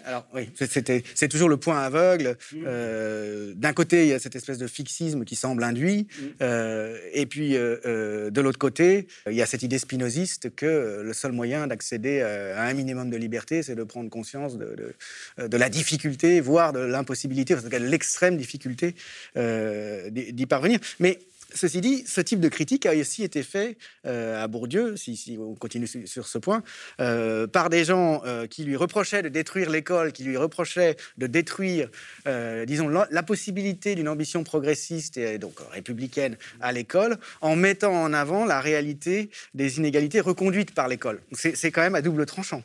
Alors 0.04 0.26
oui, 0.34 0.50
c'est 0.54 1.28
toujours 1.28 1.49
le 1.49 1.56
point 1.56 1.80
aveugle. 1.82 2.37
Mmh. 2.52 2.64
Euh, 2.66 3.52
d'un 3.56 3.73
côté, 3.73 4.04
il 4.04 4.08
y 4.08 4.12
a 4.12 4.18
cette 4.18 4.37
espèce 4.37 4.58
de 4.58 4.66
fixisme 4.66 5.25
qui 5.25 5.34
semble 5.34 5.64
induit, 5.64 6.06
mmh. 6.06 6.23
euh, 6.42 6.99
et 7.12 7.26
puis 7.26 7.56
euh, 7.56 8.30
de 8.30 8.40
l'autre 8.40 8.58
côté, 8.58 9.06
il 9.26 9.34
y 9.34 9.42
a 9.42 9.46
cette 9.46 9.62
idée 9.62 9.78
spinoziste 9.78 10.54
que 10.54 11.02
le 11.02 11.12
seul 11.14 11.32
moyen 11.32 11.66
d'accéder 11.66 12.20
à 12.20 12.62
un 12.62 12.75
minimum 12.75 13.11
de 13.11 13.16
liberté, 13.16 13.62
c'est 13.62 13.75
de 13.75 13.84
prendre 13.84 14.11
conscience 14.11 14.58
de, 14.58 14.94
de, 15.38 15.56
la 15.56 15.68
difficulté, 15.68 16.40
voire 16.40 16.73
de 16.73 16.80
l'impossibilité, 16.80 17.54
en 17.54 17.62
tout 17.62 17.68
cas 17.68 17.80
de 17.80 17.87
l'extrême 17.87 18.37
difficulté 18.37 18.94
d'y 19.37 20.46
parvenir. 20.46 20.80
Mais 21.00 21.18
Ceci 21.54 21.80
dit, 21.80 22.04
ce 22.06 22.20
type 22.20 22.40
de 22.40 22.49
critique 22.49 22.84
a 22.84 22.94
aussi 22.94 23.23
été 23.23 23.44
fait 23.44 23.78
euh, 24.06 24.42
à 24.42 24.49
Bourdieu, 24.49 24.96
si, 24.96 25.38
on 25.40 25.54
continue 25.54 25.87
sur 25.87 26.26
ce 26.26 26.38
point, 26.38 26.64
euh, 27.00 27.46
par 27.46 27.70
des 27.70 27.84
gens 27.84 28.23
euh, 28.26 28.49
qui 28.49 28.64
lui 28.64 28.75
reprochaient 28.75 29.23
de 29.23 29.28
détruire 29.28 29.70
l'école, 29.70 30.12
qui 30.12 30.25
lui 30.25 30.37
reprochaient 30.37 30.96
de 31.16 31.26
détruire, 31.28 31.88
disons, 32.66 32.88
la, 32.88 33.23
possibilité 33.23 33.94
d'une 33.94 34.08
ambition 34.08 34.44
progressiste 34.44 35.16
et 35.16 35.38
donc 35.38 35.54
républicaine 35.73 36.37
à 36.61 36.73
l'école, 36.73 37.16
en 37.40 37.56
mettant 37.56 37.94
en 37.94 38.12
avant 38.12 38.44
la 38.44 38.61
réalité 38.61 39.30
des 39.54 39.78
inégalités 39.78 40.20
reconduites 40.20 40.75
par 40.75 40.88
l'école. 40.88 41.20
C'est 41.32 41.70
quand 41.70 41.80
même 41.82 41.94
à 41.94 42.02
double 42.02 42.26
tranchant. 42.26 42.62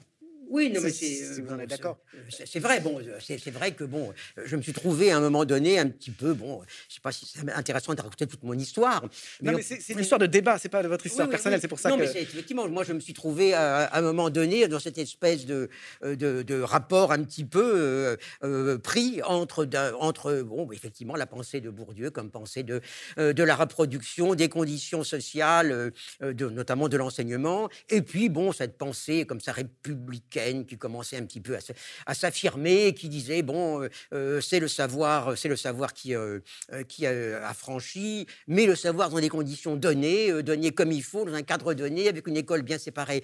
Oui, 0.49 0.71
non, 0.73 0.81
mais 0.81 0.89
c'est. 0.89 1.39
Euh, 1.39 1.65
d'accord. 1.67 1.99
C'est 2.29 2.59
vrai, 2.59 2.79
bon, 2.79 2.99
c'est 3.19 3.51
vrai 3.51 3.71
que 3.71 3.83
bon, 3.83 4.11
je 4.43 4.55
me 4.55 4.61
suis 4.63 4.73
trouvé 4.73 5.11
à 5.11 5.17
un 5.17 5.19
moment 5.19 5.45
donné 5.45 5.77
un 5.77 5.87
petit 5.87 6.09
peu, 6.09 6.33
bon, 6.33 6.61
je 6.87 6.95
sais 6.95 7.01
pas 7.01 7.11
si 7.11 7.27
c'est 7.27 7.47
intéressant 7.51 7.93
de 7.93 8.01
raconter 8.01 8.25
toute 8.25 8.43
mon 8.43 8.53
histoire. 8.53 9.05
Mais 9.41 9.51
non, 9.51 9.57
mais 9.57 9.63
c'est 9.63 9.93
une 9.93 9.99
histoire 9.99 10.17
de 10.17 10.25
débat, 10.25 10.57
c'est 10.57 10.69
pas 10.69 10.81
de 10.81 10.87
votre 10.87 11.05
histoire 11.05 11.29
personnelle, 11.29 11.61
c'est 11.61 11.67
pour 11.67 11.79
ça 11.79 11.89
non, 11.89 11.97
que. 11.97 12.03
Non, 12.03 12.11
mais 12.13 12.21
effectivement, 12.21 12.67
moi, 12.67 12.83
je 12.83 12.93
me 12.93 12.99
suis 12.99 13.13
trouvé 13.13 13.53
à, 13.53 13.95
un 13.95 14.01
moment 14.01 14.31
donné 14.31 14.67
dans 14.67 14.79
cette 14.79 14.97
espèce 14.97 15.45
de, 15.45 15.69
euh, 16.03 16.15
de, 16.15 16.41
de 16.41 16.59
rapport 16.61 17.11
un 17.11 17.23
petit 17.23 17.45
peu 17.45 18.17
euh, 18.43 18.77
pris 18.79 19.21
entre, 19.21 19.69
entre, 19.99 20.41
bon, 20.41 20.71
effectivement, 20.71 21.15
la 21.15 21.27
pensée 21.27 21.61
de 21.61 21.69
Bourdieu 21.69 22.09
comme 22.09 22.31
pensée 22.31 22.63
de, 22.63 22.81
de 23.17 23.43
la 23.43 23.55
reproduction, 23.55 24.33
des 24.33 24.49
conditions 24.49 25.03
sociales, 25.03 25.91
de, 26.21 26.49
notamment 26.49 26.89
de 26.89 26.97
l'enseignement, 26.97 27.69
et 27.89 28.01
puis, 28.01 28.29
bon, 28.29 28.51
cette 28.51 28.77
pensée 28.77 29.25
comme 29.25 29.39
ça 29.39 29.51
républicaine 29.51 30.38
qui 30.67 30.77
commençait 30.77 31.17
un 31.17 31.23
petit 31.23 31.41
peu 31.41 31.57
à 32.05 32.13
s'affirmer, 32.13 32.93
qui 32.93 33.09
disait 33.09 33.41
bon, 33.41 33.83
euh, 33.83 33.89
euh, 34.13 34.41
c'est 34.41 34.59
le 34.59 34.67
savoir, 34.67 35.37
c'est 35.37 35.47
le 35.47 35.55
savoir 35.55 35.93
qui 35.93 36.15
euh, 36.15 36.39
qui 36.87 37.05
a 37.05 37.53
franchi, 37.53 38.27
mais 38.47 38.65
le 38.65 38.75
savoir 38.75 39.09
dans 39.09 39.19
des 39.19 39.29
conditions 39.29 39.75
données, 39.75 40.43
données 40.43 40.71
comme 40.71 40.91
il 40.91 41.03
faut, 41.03 41.25
dans 41.25 41.33
un 41.33 41.41
cadre 41.41 41.73
donné, 41.73 42.07
avec 42.07 42.27
une 42.27 42.37
école 42.37 42.61
bien 42.61 42.77
séparée 42.77 43.23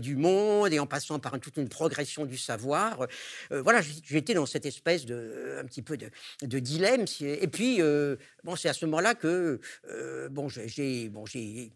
du 0.00 0.16
monde 0.16 0.72
et 0.72 0.78
en 0.78 0.86
passant 0.86 1.18
par 1.18 1.38
toute 1.40 1.56
une 1.56 1.68
progression 1.68 2.24
du 2.24 2.36
savoir. 2.36 3.06
voilà, 3.50 3.80
j'étais 4.04 4.34
dans 4.34 4.46
cette 4.46 4.66
espèce 4.66 5.06
de 5.06 5.58
un 5.60 5.64
petit 5.64 5.82
peu 5.82 5.96
de, 5.96 6.58
dilemme. 6.58 7.04
Et 7.20 7.48
puis 7.48 7.80
bon, 8.44 8.56
c'est 8.56 8.68
à 8.68 8.72
ce 8.72 8.84
moment-là 8.86 9.14
que 9.14 9.60
bon, 10.30 10.48
j'ai 10.48 11.08
bon, 11.08 11.26
j'ai 11.26 11.72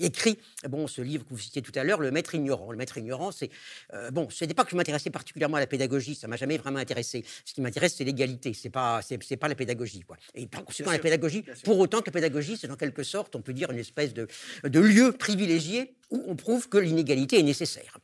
écrit 0.00 0.38
bon 0.68 0.86
ce 0.86 1.02
livre 1.02 1.24
que 1.24 1.30
vous 1.30 1.38
citiez 1.38 1.62
tout 1.62 1.72
à 1.74 1.84
l'heure, 1.84 2.00
Le 2.00 2.10
Maître 2.10 2.34
ignorant. 2.34 2.70
Le 2.70 2.78
Maître 2.78 2.98
ignorant, 2.98 3.30
c'est 3.32 3.50
euh, 3.94 4.05
bon, 4.10 4.28
ce 4.30 4.44
n'est 4.44 4.54
pas 4.54 4.64
que 4.64 4.70
je 4.70 4.76
m'intéressais 4.76 5.10
particulièrement 5.10 5.56
à 5.56 5.60
la 5.60 5.66
pédagogie, 5.66 6.14
ça 6.14 6.28
m'a 6.28 6.36
jamais 6.36 6.58
vraiment 6.58 6.78
intéressé. 6.78 7.24
Ce 7.44 7.52
qui 7.52 7.60
m'intéresse, 7.60 7.94
c'est 7.96 8.04
l'égalité, 8.04 8.52
c'est 8.54 8.70
pas, 8.70 9.00
c'est, 9.02 9.36
pas 9.36 9.48
la 9.48 9.54
pédagogie, 9.54 10.00
quoi. 10.00 10.16
Et 10.34 10.46
par 10.46 10.64
conséquent, 10.64 10.90
la 10.90 10.98
pédagogie, 10.98 11.44
pour 11.64 11.78
autant 11.78 12.00
que 12.00 12.06
la 12.06 12.12
pédagogie, 12.12 12.56
c'est 12.56 12.70
en 12.70 12.76
quelque 12.76 13.02
sorte, 13.02 13.36
on 13.36 13.42
peut 13.42 13.52
dire, 13.52 13.70
une 13.70 13.78
espèce 13.78 14.14
de, 14.14 14.26
de 14.64 14.80
lieu 14.80 15.12
privilégié 15.12 15.94
où 16.10 16.22
on 16.26 16.36
prouve 16.36 16.68
que 16.68 16.78
l'inégalité 16.78 17.38
est 17.38 17.42
nécessaire 17.42 17.98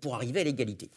pour 0.00 0.14
arriver 0.14 0.40
à 0.40 0.44
l'égalité. 0.44 0.90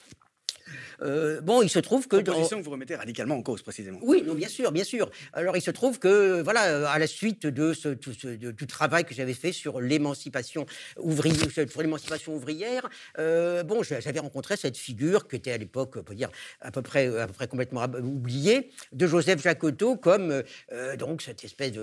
Euh, 1.02 1.42
bon, 1.42 1.62
il 1.62 1.70
se 1.70 1.80
trouve 1.80 2.08
que... 2.08 2.18
Proposition 2.18 2.60
que 2.60 2.66
vous 2.66 2.72
remettez 2.72 2.96
radicalement 2.96 3.36
en 3.36 3.42
cause, 3.42 3.62
précisément. 3.62 4.00
Oui, 4.02 4.24
non, 4.26 4.34
bien 4.34 4.48
sûr, 4.48 4.72
bien 4.72 4.84
sûr. 4.84 5.10
Alors, 5.34 5.56
il 5.58 5.62
se 5.62 5.72
trouve 5.72 6.00
que, 6.00 6.42
voilà, 6.42 6.90
à 6.92 7.00
la 7.00 7.08
suite 7.08 7.48
de 7.48 7.74
ce, 7.74 7.90
tout 7.90 8.12
du 8.36 8.68
travail 8.68 9.06
que 9.06 9.14
j'avais 9.14 9.34
fait 9.34 9.52
sur 9.52 9.82
l'émancipation 9.82 10.66
ouvrière, 10.98 11.48
sur 11.52 11.82
l'émancipation 11.82 12.36
ouvrière, 12.36 12.90
euh, 13.18 13.64
bon, 13.64 13.84
j'avais 13.84 14.20
rencontré 14.20 14.58
cette 14.58 14.78
figure 14.78 15.28
qui 15.28 15.36
était 15.36 15.52
à 15.52 15.58
l'époque, 15.58 15.96
on 15.98 16.04
peut 16.04 16.16
dire, 16.16 16.30
à 16.62 16.72
peu 16.72 16.82
près, 16.82 17.08
à 17.20 17.28
peu 17.28 17.34
près 17.34 17.48
complètement 17.48 17.84
oubliée, 17.86 18.72
de 18.92 19.08
Joseph 19.08 19.42
Jacotot, 19.42 19.96
comme 19.96 20.44
euh, 20.72 20.96
donc 20.96 21.22
cette 21.22 21.44
espèce 21.44 21.74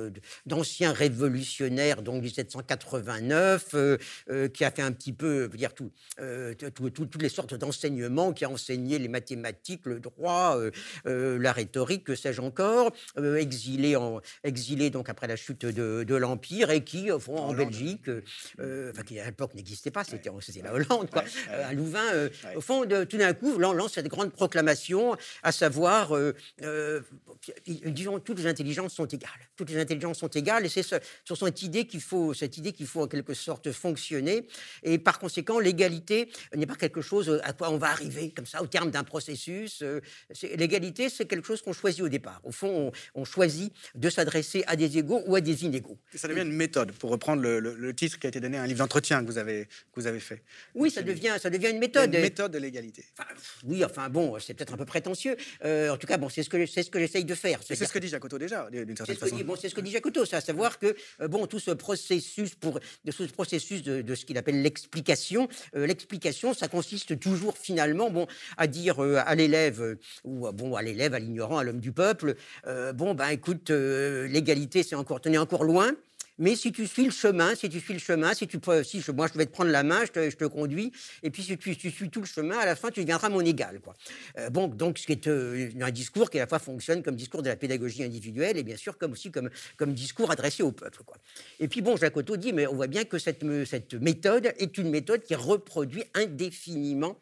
d'ancien 0.46 0.92
révolutionnaire, 0.92 2.02
donc 2.02 2.22
1789, 2.22 3.74
qui 4.52 4.64
a 4.64 4.70
fait 4.70 4.82
un 4.82 4.92
petit 4.92 5.12
peu, 5.12 5.48
dire, 5.54 5.74
tout, 5.74 5.90
toutes 6.90 7.22
les 7.22 7.28
sortes 7.28 7.54
d'enseignements, 7.54 8.32
qui 8.32 8.44
a 8.44 8.50
enseigné 8.50 8.75
les 8.76 9.08
mathématiques, 9.08 9.86
le 9.86 10.00
droit, 10.00 10.56
euh, 10.56 10.70
euh, 11.06 11.38
la 11.38 11.52
rhétorique, 11.52 12.04
que 12.04 12.14
sais-je 12.14 12.40
encore, 12.40 12.92
euh, 13.18 13.36
exilé, 13.36 13.96
en, 13.96 14.20
exilé 14.44 14.90
donc 14.90 15.08
après 15.08 15.26
la 15.26 15.36
chute 15.36 15.66
de, 15.66 16.16
l'Empire 16.16 16.70
et 16.70 16.82
qui, 16.82 17.10
au 17.10 17.18
fond, 17.18 17.36
en, 17.36 17.52
Belgique, 17.52 18.08
enfin, 18.58 19.02
qui 19.02 19.20
à 19.20 19.26
l'époque 19.26 19.54
n'existait 19.54 19.90
pas, 19.90 20.02
c'était 20.04 20.30
la 20.62 20.72
Hollande, 20.72 21.10
quoi, 21.10 21.24
à 21.52 21.72
Louvain, 21.72 22.28
au 22.54 22.60
fond, 22.60 22.84
de, 22.84 23.04
tout 23.04 23.18
d'un 23.18 23.34
coup, 23.34 23.58
lance 23.58 23.94
cette 23.94 24.08
grande 24.08 24.32
proclamation, 24.32 25.16
à 25.42 25.52
savoir, 25.52 26.16
disons, 27.66 28.18
toutes 28.20 28.38
les 28.38 28.46
intelligences 28.46 28.94
sont 28.94 29.06
égales. 29.06 29.30
Toutes 29.56 29.70
les 29.70 29.78
intelligences 29.78 30.18
sont 30.18 30.28
égales, 30.28 30.64
et 30.64 30.68
c'est 30.68 30.82
sur 30.82 31.36
cette 31.36 31.62
idée 31.62 31.86
qu'il 31.86 32.00
faut, 32.00 32.32
cette 32.32 32.56
idée 32.56 32.72
qu'il 32.72 32.86
faut 32.86 33.02
en 33.02 33.08
quelque 33.08 33.34
sorte 33.34 33.70
fonctionner, 33.72 34.46
et 34.82 34.98
par 34.98 35.18
conséquent, 35.18 35.58
l'égalité 35.58 36.30
n'est 36.54 36.66
pas 36.66 36.76
quelque 36.76 37.02
chose 37.02 37.40
à 37.44 37.52
quoi 37.52 37.70
on 37.70 37.78
va 37.78 37.88
arriver 37.88 38.30
comme 38.30 38.46
ça 38.46 38.62
au 38.66 38.68
terme 38.68 38.90
d'un 38.90 39.04
processus. 39.04 39.82
Euh, 39.82 40.00
l'égalité, 40.56 41.08
c'est 41.08 41.26
quelque 41.26 41.46
chose 41.46 41.62
qu'on 41.62 41.72
choisit 41.72 42.02
au 42.02 42.08
départ. 42.08 42.40
Au 42.42 42.50
fond, 42.50 42.90
on, 43.14 43.24
choisit 43.24 43.72
de 43.94 44.10
s'adresser 44.10 44.64
à 44.66 44.76
des 44.76 44.98
égaux 44.98 45.22
ou 45.26 45.36
à 45.36 45.40
des 45.40 45.64
inégaux. 45.64 45.98
ça 46.14 46.28
devient 46.28 46.42
une 46.42 46.52
méthode, 46.52 46.92
pour 46.92 47.10
reprendre 47.10 47.42
le, 47.42 47.94
titre 47.94 48.18
qui 48.18 48.26
a 48.26 48.30
été 48.30 48.40
donné 48.40 48.58
à 48.58 48.62
un 48.62 48.66
livre 48.66 48.80
d'entretien 48.80 49.22
que 49.22 49.26
vous 49.26 49.38
avez, 49.38 49.64
que 49.64 50.00
vous 50.00 50.06
avez 50.06 50.20
fait. 50.20 50.42
Oui, 50.74 50.90
ça 50.90 51.02
devient, 51.02 51.36
ça 51.40 51.50
devient 51.50 51.70
une 51.70 51.78
méthode. 51.78 52.12
Une 52.12 52.20
méthode 52.20 52.52
de 52.52 52.58
l'égalité. 52.58 53.04
oui, 53.64 53.84
enfin 53.84 54.08
bon, 54.08 54.38
c'est 54.38 54.54
peut-être 54.54 54.74
un 54.74 54.76
peu 54.76 54.84
prétentieux. 54.84 55.36
Euh, 55.64 55.90
en 55.90 55.96
tout 55.96 56.06
cas, 56.06 56.18
bon, 56.18 56.28
c'est 56.28 56.42
ce 56.42 56.50
que 56.50 56.66
c'est 56.66 56.82
ce 56.82 56.90
que 56.90 56.98
j'essaye 56.98 57.24
de 57.24 57.34
faire. 57.34 57.60
C'est 57.64 57.76
ce 57.76 57.92
que 57.92 57.98
dit 57.98 58.08
Jacotot 58.08 58.38
déjà, 58.38 58.68
d'une 58.70 58.96
certaine 58.96 59.16
façon. 59.16 59.36
bon, 59.44 59.56
c'est 59.56 59.68
ce 59.68 59.74
que 59.74 59.80
dit 59.80 59.92
Jacotot, 59.92 60.24
c'est 60.24 60.36
à 60.36 60.40
savoir 60.40 60.78
que 60.78 60.94
euh, 61.20 61.28
bon, 61.28 61.46
tout 61.46 61.60
ce 61.60 61.70
processus 61.70 62.54
pour 62.54 62.80
de 63.04 63.12
ce 63.12 63.22
processus 63.24 63.82
de, 63.82 64.14
ce 64.14 64.24
qu'il 64.24 64.38
appelle 64.38 64.62
l'explication, 64.62 65.48
l'explication, 65.74 66.54
ça 66.54 66.68
consiste 66.68 67.18
toujours 67.18 67.56
finalement, 67.56 68.10
bon, 68.10 68.26
à 68.56 68.66
dire 68.66 69.00
à 69.00 69.34
l'élève, 69.34 69.96
ou 70.24 70.50
bon, 70.52 70.74
à 70.74 70.82
l'élève, 70.82 71.14
à 71.14 71.18
l'ignorant, 71.18 71.58
à 71.58 71.64
l'homme 71.64 71.80
du 71.80 71.92
peuple, 71.92 72.34
bon, 72.94 73.14
ben 73.14 73.28
écoute, 73.28 73.70
l'égalité, 73.70 74.82
c'est 74.82 74.96
encore, 74.96 75.20
tenez 75.20 75.38
encore 75.38 75.64
loin. 75.64 75.92
Mais 76.38 76.54
si 76.54 76.70
tu 76.70 76.86
suis 76.86 77.06
le 77.06 77.10
chemin, 77.10 77.54
si 77.54 77.68
tu 77.68 77.80
suis 77.80 77.94
le 77.94 77.98
chemin, 77.98 78.34
si 78.34 78.46
tu 78.46 78.58
si 78.84 79.00
je, 79.00 79.10
moi 79.10 79.26
je 79.32 79.38
vais 79.38 79.46
te 79.46 79.52
prendre 79.52 79.70
la 79.70 79.82
main, 79.82 80.04
je 80.04 80.30
te, 80.30 80.44
conduis, 80.44 80.92
et 81.22 81.30
puis 81.30 81.42
si 81.42 81.56
tu, 81.56 81.74
suis 81.74 82.10
tout 82.10 82.20
le 82.20 82.26
chemin, 82.26 82.58
à 82.58 82.66
la 82.66 82.76
fin 82.76 82.90
tu 82.90 83.00
deviendras 83.00 83.30
mon 83.30 83.40
égal. 83.40 83.80
Quoi. 83.80 83.94
Euh, 84.38 84.50
bon, 84.50 84.68
donc 84.68 84.98
ce 84.98 85.06
qui 85.06 85.12
est 85.12 85.26
euh, 85.28 85.70
un 85.80 85.90
discours 85.90 86.28
qui 86.28 86.38
à 86.38 86.42
la 86.42 86.46
fois 86.46 86.58
fonctionne 86.58 87.02
comme 87.02 87.16
discours 87.16 87.42
de 87.42 87.48
la 87.48 87.56
pédagogie 87.56 88.02
individuelle 88.02 88.58
et 88.58 88.62
bien 88.62 88.76
sûr 88.76 88.98
comme 88.98 89.12
aussi 89.12 89.30
comme, 89.30 89.48
comme 89.76 89.94
discours 89.94 90.30
adressé 90.30 90.62
au 90.62 90.72
peuple. 90.72 91.02
Quoi. 91.04 91.16
Et 91.58 91.68
puis 91.68 91.80
bon, 91.80 91.96
Jacques 91.96 92.18
dit, 92.36 92.52
mais 92.52 92.66
on 92.66 92.74
voit 92.74 92.86
bien 92.86 93.04
que 93.04 93.18
cette, 93.18 93.44
cette 93.66 93.94
méthode 93.94 94.52
est 94.58 94.76
une 94.76 94.90
méthode 94.90 95.22
qui 95.22 95.34
reproduit 95.34 96.04
indéfiniment 96.14 97.16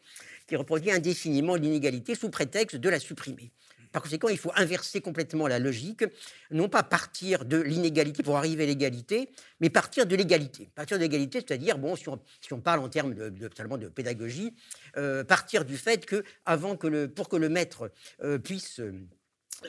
qui 0.47 0.55
reproduit 0.55 0.91
indéfiniment 0.91 1.55
l'inégalité 1.55 2.15
sous 2.15 2.29
prétexte 2.29 2.75
de 2.75 2.89
la 2.89 2.99
supprimer. 2.99 3.51
Par 3.91 4.03
conséquent, 4.03 4.27
il 4.27 4.37
faut 4.37 4.51
inverser 4.55 4.99
complètement 4.99 5.47
la 5.47 5.57
logique, 5.57 6.03
non 6.51 6.67
pas 6.67 6.83
partir 6.83 7.45
de 7.45 7.61
l'inégalité 7.61 8.23
pour 8.23 8.35
arriver 8.35 8.63
à 8.63 8.67
l'égalité, 8.67 9.29
mais 9.61 9.69
partir 9.69 10.05
de 10.05 10.17
l'égalité. 10.17 10.69
Partir 10.75 10.97
de 10.97 11.03
l'égalité, 11.03 11.39
c'est-à-dire, 11.39 11.77
bon, 11.77 11.95
si 11.95 12.09
on, 12.09 12.59
parle 12.59 12.81
en 12.81 12.89
termes 12.89 13.13
de, 13.13 13.29
de, 13.29 13.87
pédagogie, 13.87 14.53
euh, 14.97 15.23
partir 15.23 15.63
du 15.63 15.77
fait 15.77 16.05
que, 16.05 16.25
avant 16.45 16.75
que 16.75 16.87
le, 16.87 17.07
pour 17.07 17.29
que 17.29 17.37
le 17.37 17.47
maître 17.47 17.89
euh, 18.21 18.37
puisse 18.37 18.81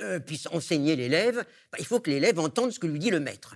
euh, 0.02 0.18
puisse 0.18 0.49
enseigner 0.50 0.97
l'élève, 0.97 1.45
bah, 1.71 1.78
il 1.78 1.87
faut 1.87 2.00
que 2.00 2.11
l'élève 2.11 2.40
entende 2.40 2.73
ce 2.73 2.80
que 2.80 2.88
lui 2.88 2.99
dit 2.99 3.11
le 3.11 3.21
maître. 3.21 3.54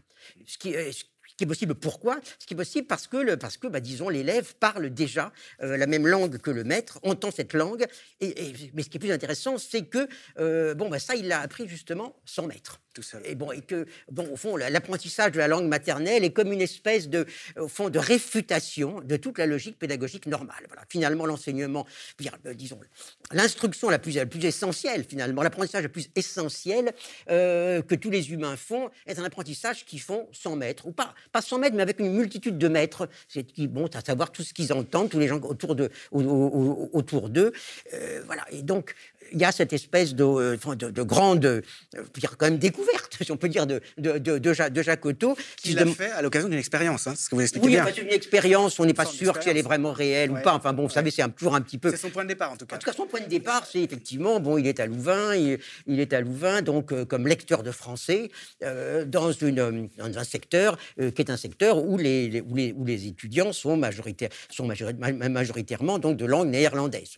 Qui 1.41 1.45
est 1.45 1.47
possible. 1.47 1.75
Pourquoi? 1.75 2.21
Ce 2.39 2.47
qui 2.47 2.53
est 2.53 2.57
possible 2.57 2.87
parce 2.87 3.07
que, 3.07 3.35
parce 3.37 3.57
que 3.57 3.67
bah, 3.67 3.81
disons, 3.81 4.11
l'élève 4.11 4.55
parle 4.57 4.91
déjà 4.91 5.33
euh, 5.63 5.79
la 5.79 5.87
même 5.87 6.07
langue 6.07 6.37
que 6.37 6.51
le 6.51 6.65
maître, 6.65 7.01
entend 7.03 7.31
cette 7.31 7.55
langue. 7.55 7.87
Mais 8.21 8.83
ce 8.83 8.91
qui 8.91 8.99
est 8.99 9.01
plus 9.01 9.11
intéressant, 9.11 9.57
c'est 9.57 9.87
que, 9.87 10.07
euh, 10.39 10.75
bon, 10.75 10.91
bah, 10.91 10.99
ça, 10.99 11.15
il 11.15 11.29
l'a 11.29 11.41
appris 11.41 11.67
justement 11.67 12.15
sans 12.27 12.47
maître. 12.47 12.81
Et 13.25 13.35
bon, 13.35 13.53
et 13.53 13.61
que, 13.61 13.87
bon, 14.11 14.29
au 14.33 14.37
fond, 14.37 14.57
l'apprentissage 14.57 15.33
de 15.33 15.39
la 15.39 15.49
langue 15.49 15.67
maternelle 15.67 16.25
est 16.25 16.33
comme 16.33 16.53
une 16.53 16.61
espèce 16.61 17.09
de, 17.09 17.27
au 17.59 17.69
fond, 17.69 17.91
de 17.91 17.99
réfutation 17.99 19.01
de 19.01 19.17
toute 19.17 19.39
la 19.39 19.47
logique 19.47 19.79
pédagogique 19.79 20.27
normale. 20.27 20.65
Voilà. 20.69 20.83
Finalement, 20.89 21.27
l'enseignement, 21.27 21.87
euh, 22.47 22.55
disons, 22.55 22.81
l'instruction 23.33 23.91
la 23.91 23.99
plus, 23.99 24.17
essentielle, 24.45 25.05
finalement, 25.05 25.43
l'apprentissage 25.43 25.83
le 25.83 25.89
plus 25.89 26.11
essentiel 26.17 26.93
que 27.27 27.95
tous 27.95 28.11
les 28.11 28.33
humains 28.33 28.57
font, 28.57 28.91
est 29.07 29.19
un 29.19 29.25
apprentissage 29.25 29.85
qu'ils 29.85 30.01
font 30.01 30.29
sans 30.33 30.57
maître, 30.57 30.87
ou 30.87 30.93
pas, 30.93 31.15
pas 31.33 31.43
100 31.43 31.59
mètres, 31.59 31.77
mais 31.77 31.83
avec 31.83 32.01
une 32.01 32.13
multitude 32.13 32.59
de 32.59 32.69
maîtres, 32.69 33.09
c'est 33.29 33.45
qui 33.45 33.69
bon, 33.69 33.87
à 33.95 34.01
savoir 34.01 34.33
tout 34.33 34.43
ce 34.43 34.53
qu'ils 34.53 34.73
entendent, 34.73 35.11
tous 35.11 35.19
les 35.19 35.29
gens 35.29 35.41
autour 35.41 35.75
de, 35.75 35.91
autour 36.13 37.29
d'eux, 37.29 37.53
euh, 37.95 38.23
voilà. 38.27 38.45
Et 38.51 38.63
donc 38.63 38.95
y 39.33 39.45
a 39.45 39.53
cette 39.53 39.73
espèce 39.73 40.15
de, 40.15 40.25
euh, 40.25 40.75
de, 40.75 41.03
grande, 41.03 41.45
euh, 41.45 41.63
dire 42.15 42.37
quand 42.37 42.47
même 42.47 42.59
découverte, 42.59 43.17
si 43.21 43.31
on 43.33 43.37
peut 43.37 43.49
dire, 43.49 43.67
de, 43.67 43.81
de, 43.99 44.19
de, 44.19 44.83
Jacques 44.83 45.05
Otto. 45.05 45.37
Qui 45.57 45.75
l'a 45.75 45.87
fait 45.87 46.11
à 46.11 46.23
l'occasion 46.23 46.49
d'une 46.49 46.59
expérience, 46.59 47.07
hein, 47.07 47.15
ce 47.17 47.29
que 47.29 47.35
vous 47.35 47.43
expliquez 47.43 47.67
oui, 47.67 47.73
bien. 47.75 47.85
Oui, 47.85 48.03
une 48.03 48.13
expérience, 48.13 48.79
on 48.81 48.85
n'est 48.85 48.95
pas 48.95 49.05
sûr 49.05 49.41
si 49.43 49.49
elle 49.49 49.57
est 49.57 49.63
vraiment 49.63 49.93
réelle 49.93 50.31
ou 50.31 50.41
pas. 50.41 50.55
Enfin 50.55 50.73
bon, 50.73 50.85
vous 50.85 50.93
savez, 50.93 51.11
c'est 51.11 51.27
toujours 51.35 51.55
un 51.55 51.61
petit 51.61 51.79
peu. 51.79 51.91
C'est 51.91 51.97
son 51.97 52.11
point 52.11 52.25
de 52.25 52.29
départ, 52.29 52.53
en 52.53 52.57
tout 52.57 52.67
cas. 52.67 52.77
En 52.77 52.79
tout 52.79 52.87
cas, 52.87 52.97
son 52.97 53.07
point 53.07 53.21
de 53.21 53.29
départ, 53.29 53.67
c'est 53.71 53.81
effectivement, 53.81 54.41
bon, 54.41 54.59
il 54.59 54.67
est 54.67 54.81
à 54.81 54.87
Louvain, 54.87 55.35
il, 55.35 56.01
est 56.01 56.13
à 56.13 56.21
Louvain, 56.21 56.63
donc 56.63 56.93
euh, 56.93 57.05
comme 57.05 57.27
lecteur 57.27 57.63
de 57.63 57.71
français, 57.71 58.31
dans, 59.07 59.33
une, 59.33 59.89
dans 59.97 60.19
un 60.19 60.25
secteur 60.25 60.79
qui 60.97 61.23
est 61.23 61.31
un 61.31 61.37
secteur 61.37 61.85
où 61.85 61.97
les, 61.99 62.43
où 62.47 62.55
les, 62.55 62.73
où 62.73 62.85
les 62.85 63.07
étudiants 63.07 63.53
sont, 63.53 63.77
majoritaires, 63.77 64.31
sont 64.51 64.67
majoritairement 64.67 65.99
donc 65.99 66.17
de 66.17 66.25
langue 66.25 66.49
néerlandaise. 66.49 67.17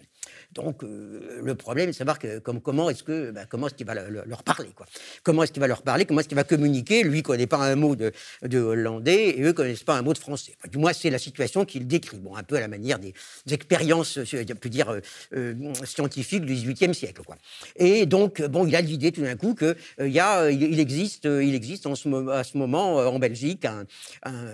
Donc 0.52 0.82
le 0.82 1.54
problème, 1.54 1.92
c'est 1.92 1.99
savoir 1.99 2.18
que, 2.18 2.38
comme, 2.38 2.61
comment 2.61 2.90
est-ce 2.90 3.02
que 3.02 3.30
bah, 3.30 3.42
comment 3.49 3.66
est-ce 3.66 3.75
qu'il 3.75 3.87
va 3.87 3.94
leur 3.94 4.42
parler 4.42 4.71
quoi. 4.75 4.87
Comment 5.23 5.42
est-ce 5.42 5.52
qu'il 5.52 5.61
va 5.61 5.66
leur 5.66 5.82
parler 5.82 6.04
Comment 6.04 6.21
est-ce 6.21 6.28
qu'il 6.28 6.37
va 6.37 6.44
communiquer? 6.44 7.02
Lui 7.02 7.23
connaît 7.23 7.47
pas 7.47 7.59
un 7.59 7.76
mot 7.76 7.97
de, 7.97 8.12
de 8.42 8.59
hollandais 8.59 9.30
et 9.30 9.42
eux 9.42 9.52
connaissent 9.52 9.85
pas 9.85 9.97
un 9.97 10.02
mot 10.02 10.12
de 10.12 10.18
français. 10.18 10.54
du 10.71 10.78
moins, 10.78 10.92
c'est 10.92 11.11
la 11.11 11.18
situation 11.18 11.64
qu'il 11.64 11.87
décrit. 11.87 12.18
Bon, 12.18 12.37
un 12.37 12.42
peu 12.42 12.56
à 12.56 12.61
la 12.61 12.68
manière 12.68 12.99
des, 12.99 13.14
expériences, 13.50 14.18
euh, 14.18 14.44
dire, 14.64 14.90
euh, 14.90 15.00
euh, 15.35 15.54
scientifiques 15.85 16.44
du 16.44 16.54
XVIIIe 16.54 16.94
siècle. 16.94 17.23
Quoi. 17.25 17.37
Et 17.76 18.06
donc, 18.06 18.42
bon, 18.42 18.66
il 18.66 18.75
a 18.76 18.80
l'idée 18.80 19.12
tout 19.12 19.23
d'un 19.23 19.37
coup 19.37 19.54
qu'il 19.54 19.76
il 20.00 20.12
y 20.12 20.21
a, 20.21 20.50
il, 20.50 20.80
existe, 20.80 21.25
il 21.25 21.54
existe 21.54 21.87
en 21.87 21.94
ce, 21.94 22.28
à 22.30 22.44
ce 22.44 22.56
moment 22.56 22.97
en 22.97 23.18
Belgique 23.18 23.64
un, 23.64 23.87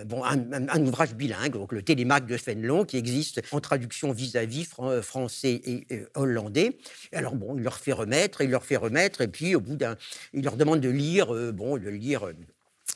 bon, 0.05 0.23
un, 0.23 0.85
ouvrage 0.85 1.13
bilingue, 1.15 1.53
donc 1.53 1.71
le 1.71 1.81
Télémaque 1.81 2.25
de 2.25 2.37
Fénelon, 2.37 2.85
qui 2.85 2.97
existe 2.97 3.41
en 3.51 3.59
traduction 3.59 4.11
vis-à-vis 4.11 4.67
français 5.01 5.61
et 5.65 5.88
hollandais. 6.15 6.77
Alors 7.13 7.35
bon, 7.35 7.55
il 7.57 7.63
leur 7.63 7.77
fait 7.77 7.93
remettre, 7.93 8.41
il 8.41 8.49
leur 8.49 8.63
fait 8.63 8.77
remettre, 8.77 9.21
et 9.21 9.27
puis 9.27 9.55
au 9.55 9.61
bout 9.61 9.75
d'un, 9.75 9.95
il 10.33 10.43
leur 10.43 10.57
demande 10.57 10.81
de 10.81 10.89
lire, 10.89 11.33
euh, 11.33 11.51
bon, 11.51 11.77
de 11.77 11.89
lire 11.89 12.27
euh, 12.27 12.33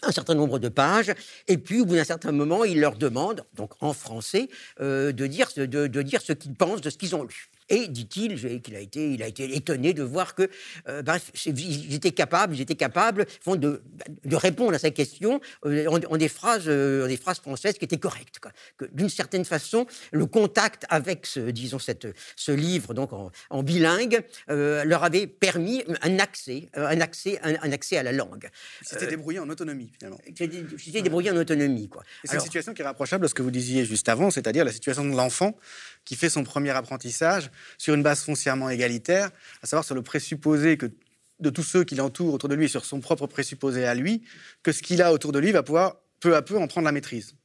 un 0.01 0.11
certain 0.11 0.35
nombre 0.35 0.59
de 0.59 0.69
pages, 0.69 1.13
et 1.47 1.57
puis 1.57 1.81
au 1.81 1.85
bout 1.85 1.95
d'un 1.95 2.03
certain 2.03 2.31
moment, 2.31 2.63
il 2.63 2.79
leur 2.79 2.97
demande, 2.97 3.45
donc 3.53 3.71
en 3.81 3.93
français, 3.93 4.49
euh, 4.81 5.11
de, 5.11 5.27
dire, 5.27 5.49
de 5.55 6.01
dire 6.01 6.21
ce 6.21 6.33
qu'ils 6.33 6.55
pensent 6.55 6.81
de 6.81 6.89
ce 6.89 6.97
qu'ils 6.97 7.15
ont 7.15 7.23
lu. 7.23 7.49
Et 7.69 7.87
dit-il 7.87 8.61
qu'il 8.61 8.75
a 8.75 8.79
été, 8.79 9.11
il 9.13 9.23
a 9.23 9.27
été 9.27 9.55
étonné 9.55 9.93
de 9.93 10.03
voir 10.03 10.35
que 10.35 10.49
euh, 10.87 11.01
ben, 11.01 11.17
j'étais 11.33 12.11
capable, 12.11 12.55
j'étais 12.55 12.75
capable 12.75 13.25
de, 13.47 13.81
de, 14.25 14.35
répondre 14.35 14.73
à 14.73 14.79
sa 14.79 14.91
question 14.91 15.39
euh, 15.65 15.87
en, 15.87 16.17
des 16.17 16.27
phrases, 16.27 16.63
euh, 16.67 17.07
des 17.07 17.17
phrases 17.17 17.39
françaises 17.39 17.77
qui 17.77 17.85
étaient 17.85 17.97
correctes. 17.97 18.39
Que 18.77 18.85
d'une 18.85 19.09
certaine 19.09 19.45
façon, 19.45 19.85
le 20.11 20.25
contact 20.25 20.85
avec, 20.89 21.25
ce, 21.25 21.39
disons, 21.39 21.79
cette, 21.79 22.07
ce 22.35 22.51
livre 22.51 22.93
donc 22.93 23.11
en, 23.13 23.63
bilingue 23.63 24.23
leur 24.47 25.03
avait 25.03 25.27
permis 25.27 25.83
un 26.01 26.19
accès, 26.19 26.69
un 26.73 26.99
accès, 27.01 27.39
un, 27.43 27.71
accès 27.71 27.97
à 27.97 28.03
la 28.03 28.11
langue. 28.11 28.49
C'était 28.81 29.07
débrouillé 29.07 29.39
en 29.39 29.49
autonomie 29.49 29.89
finalement. 29.93 30.19
C'était 30.25 31.01
débrouillé 31.01 31.31
en 31.31 31.37
autonomie, 31.37 31.89
quoi. 31.89 32.03
C'est 32.23 32.35
une 32.35 32.41
situation 32.41 32.73
qui 32.73 32.81
est 32.81 32.85
rapprochable 32.85 33.23
de 33.23 33.27
ce 33.27 33.33
que 33.33 33.41
vous 33.41 33.51
disiez 33.51 33.85
juste 33.85 34.09
avant, 34.09 34.31
c'est-à-dire 34.31 34.65
la 34.65 34.71
situation 34.71 35.05
de 35.05 35.15
l'enfant 35.15 35.57
qui 36.05 36.15
fait 36.15 36.29
son 36.29 36.43
premier 36.43 36.71
apprentissage 36.71 37.51
sur 37.77 37.93
une 37.93 38.03
base 38.03 38.23
foncièrement 38.23 38.69
égalitaire, 38.69 39.31
à 39.61 39.67
savoir 39.67 39.85
sur 39.85 39.95
le 39.95 40.01
présupposé 40.01 40.77
que 40.77 40.91
de 41.39 41.49
tous 41.49 41.63
ceux 41.63 41.83
qui 41.83 41.95
l'entourent 41.95 42.33
autour 42.33 42.49
de 42.49 42.55
lui 42.55 42.65
et 42.65 42.69
sur 42.69 42.85
son 42.85 42.99
propre 42.99 43.27
présupposé 43.27 43.85
à 43.85 43.95
lui, 43.95 44.23
que 44.63 44.71
ce 44.71 44.81
qu'il 44.81 45.01
a 45.01 45.11
autour 45.11 45.31
de 45.31 45.39
lui 45.39 45.51
va 45.51 45.63
pouvoir 45.63 45.97
peu 46.19 46.35
à 46.35 46.41
peu 46.41 46.57
en 46.57 46.67
prendre 46.67 46.85
la 46.85 46.91
maîtrise. 46.91 47.35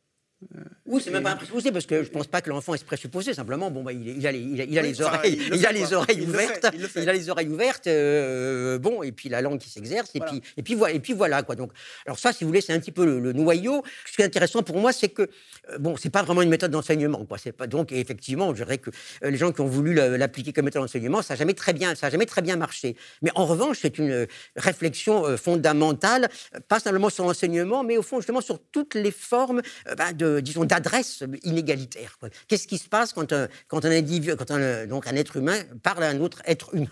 Oui, 0.87 1.03
c'est 1.05 1.11
même 1.11 1.25
pas 1.25 1.33
un 1.33 1.37
présupposé 1.37 1.73
parce 1.73 1.85
que 1.85 2.03
je 2.05 2.11
pense 2.11 2.29
pas 2.29 2.41
que 2.41 2.49
l'enfant 2.49 2.75
est 2.75 2.85
présupposé. 2.85 3.35
Simplement, 3.35 3.71
bon, 3.71 3.83
bah, 3.83 3.93
il, 3.93 4.27
a 4.27 4.33
les, 4.33 4.39
il, 4.39 4.79
a, 4.79 4.83
les 4.83 5.03
oreilles, 5.03 5.39
il, 5.53 5.67
a 5.67 5.73
les 5.73 5.93
oreilles 5.93 6.23
ouvertes, 6.23 6.67
il, 6.97 7.09
a 7.09 7.13
les 7.13 7.29
oreilles 7.29 7.49
ouvertes. 7.49 7.89
bon, 8.81 9.03
et 9.03 9.13
puis 9.13 9.29
la 9.29 9.43
langue 9.43 9.59
qui 9.59 9.69
s'exerce, 9.69 10.11
et 10.15 10.21
puis 10.21 10.41
et 10.57 10.63
puis 10.63 10.75
voilà, 10.75 10.95
et 10.95 11.01
puis 11.01 11.13
voilà 11.13 11.43
quoi. 11.43 11.57
Donc, 11.57 11.73
alors 12.07 12.19
ça, 12.19 12.33
si 12.33 12.45
vous 12.45 12.49
voulez, 12.49 12.61
c'est 12.61 12.73
un 12.73 12.79
petit 12.79 12.93
peu 12.93 13.05
le, 13.05 13.33
noyau. 13.33 13.83
Ce 14.07 14.15
qui 14.15 14.23
est 14.23 14.25
intéressant 14.25 14.63
pour 14.63 14.79
moi, 14.79 14.93
c'est 14.93 15.09
que 15.09 15.23
euh, 15.71 15.79
bon, 15.79 15.97
c'est 15.97 16.11
pas 16.11 16.23
vraiment 16.23 16.43
une 16.43 16.49
méthode 16.51 16.71
d'enseignement, 16.71 17.25
quoi. 17.25 17.39
C'est 17.39 17.53
pas 17.53 17.67
donc 17.67 17.93
effectivement, 17.93 18.51
je 18.55 18.63
dirais 18.63 18.79
que 18.79 18.91
euh, 19.25 19.31
les 19.31 19.37
gens 19.37 19.53
qui 19.53 19.61
ont 19.61 19.67
voulu 19.67 19.95
l'appliquer 19.95 20.53
comme 20.53 20.67
méthode 20.67 20.83
d'enseignement, 20.83 21.21
ça 21.23 21.35
n'a 21.35 21.39
jamais 21.39 21.55
très 21.55 21.73
bien, 21.73 21.95
ça 21.95 22.07
a 22.07 22.11
jamais 22.11 22.27
très 22.27 22.43
bien 22.43 22.57
marché. 22.57 22.97
Mais 23.23 23.31
en 23.35 23.45
revanche, 23.45 23.79
c'est 23.83 23.99
une 23.99 24.27
réflexion 24.57 25.27
euh, 25.27 25.37
fondamentale, 25.37 26.29
pas 26.69 26.79
simplement 26.79 27.11
sur 27.11 27.25
l'enseignement, 27.25 27.83
mais 27.83 27.97
au 27.97 28.03
fond 28.03 28.19
justement 28.21 28.41
sur 28.41 28.61
toutes 28.71 28.95
les 28.95 29.11
formes 29.11 29.63
bah, 29.97 30.13
de 30.13 30.28
disons, 30.41 30.65
d'adresse 30.65 31.25
inégalitaire. 31.43 32.19
Qu'est-ce 32.47 32.67
qui 32.67 32.79
se 32.79 32.89
passe 32.89 33.13
quand 33.13 33.33
un, 33.33 33.49
quand 33.69 33.85
un 33.85 33.91
être 35.17 35.37
humain 35.37 35.59
parle 35.83 36.05
à 36.05 36.09
un 36.09 36.21
autre 36.21 36.43
être 36.47 36.75
humain. 36.75 36.87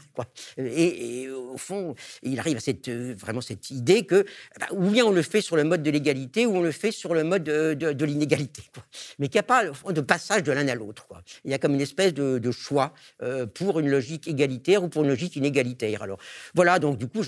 Et, 0.58 1.28
au 1.30 1.56
fond, 1.56 1.94
il 2.22 2.38
arrive 2.38 2.56
à 2.58 2.60
cette, 2.60 2.88
vraiment 2.88 3.40
cette 3.40 3.70
idée 3.70 4.04
que 4.04 4.24
bah, 4.58 4.66
ou 4.72 4.90
bien 4.90 5.04
on 5.04 5.10
le 5.10 5.22
fait 5.22 5.40
sur 5.40 5.56
le 5.56 5.64
mode 5.64 5.82
de 5.82 5.90
l'égalité, 5.90 6.46
ou 6.46 6.56
on 6.56 6.62
le 6.62 6.72
fait 6.72 6.92
sur 6.92 7.14
le 7.14 7.24
mode 7.24 7.44
de, 7.44 8.04
l'inégalité. 8.04 8.62
Mais 9.18 9.28
qu'il 9.28 9.38
n'y 9.38 9.40
a 9.40 9.42
pas 9.44 9.64
de 9.64 10.00
passage 10.00 10.42
de 10.42 10.52
l'un 10.52 10.68
à 10.68 10.74
l'autre. 10.74 11.06
Il 11.44 11.50
y 11.50 11.54
a 11.54 11.58
comme 11.58 11.74
une 11.74 11.80
espèce 11.80 12.14
de, 12.14 12.50
choix 12.50 12.94
euh, 13.22 13.46
pour 13.46 13.80
une 13.80 13.90
logique 13.90 14.28
égalitaire 14.28 14.82
ou 14.82 14.88
pour 14.88 15.02
une 15.02 15.10
logique 15.10 15.36
inégalitaire. 15.36 16.02
Alors 16.02 16.18
voilà, 16.54 16.78
donc 16.78 16.96
du 16.96 17.06
coup, 17.06 17.22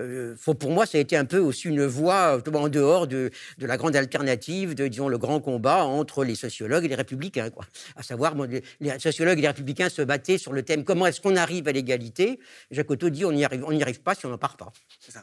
euh, 0.00 0.34
faut, 0.36 0.54
pour 0.54 0.70
moi, 0.70 0.86
ça 0.86 0.98
a 0.98 1.00
été 1.00 1.16
un 1.16 1.24
peu 1.24 1.38
aussi 1.38 1.68
une 1.68 1.86
voie 1.86 2.42
en 2.52 2.68
dehors 2.68 3.06
de, 3.06 3.30
de 3.58 3.66
la 3.66 3.76
grande 3.76 3.96
alternative, 3.96 4.74
de 4.74 4.86
disons 4.88 5.08
le 5.08 5.18
grand 5.18 5.40
combat 5.46 5.84
entre 5.84 6.24
les 6.24 6.34
sociologues 6.34 6.84
et 6.86 6.88
les 6.88 6.96
républicains. 6.96 7.50
Quoi. 7.50 7.64
À 7.94 8.02
savoir, 8.02 8.34
les 8.80 8.98
sociologues 8.98 9.38
et 9.38 9.42
les 9.42 9.46
républicains 9.46 9.88
se 9.88 10.02
battaient 10.02 10.38
sur 10.38 10.52
le 10.52 10.64
thème 10.64 10.82
comment 10.82 11.06
est-ce 11.06 11.20
qu'on 11.20 11.36
arrive 11.36 11.68
à 11.68 11.72
l'égalité? 11.72 12.40
Otto 12.76 13.10
dit 13.10 13.24
on 13.24 13.30
n'y 13.30 13.44
arrive, 13.44 14.00
pas 14.00 14.16
si 14.16 14.26
on 14.26 14.30
n'en 14.30 14.38
part 14.38 14.56
pas. 14.56 14.72
Ça. 15.08 15.22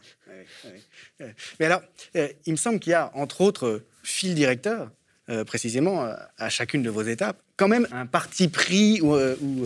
Mais 1.60 1.66
alors, 1.66 1.82
euh, 2.16 2.30
il 2.46 2.54
me 2.54 2.58
semble 2.58 2.80
qu'il 2.80 2.92
y 2.92 2.94
a, 2.94 3.12
entre 3.16 3.42
autres, 3.42 3.84
fil 4.02 4.34
directeur, 4.34 4.92
euh, 5.30 5.44
précisément, 5.44 6.06
euh, 6.06 6.16
à 6.38 6.48
chacune 6.50 6.84
de 6.84 6.90
vos 6.90 7.04
étapes, 7.04 7.42
quand 7.58 7.68
même 7.68 7.86
un 7.92 8.06
parti 8.06 8.48
pris 8.48 9.02
ou 9.02 9.18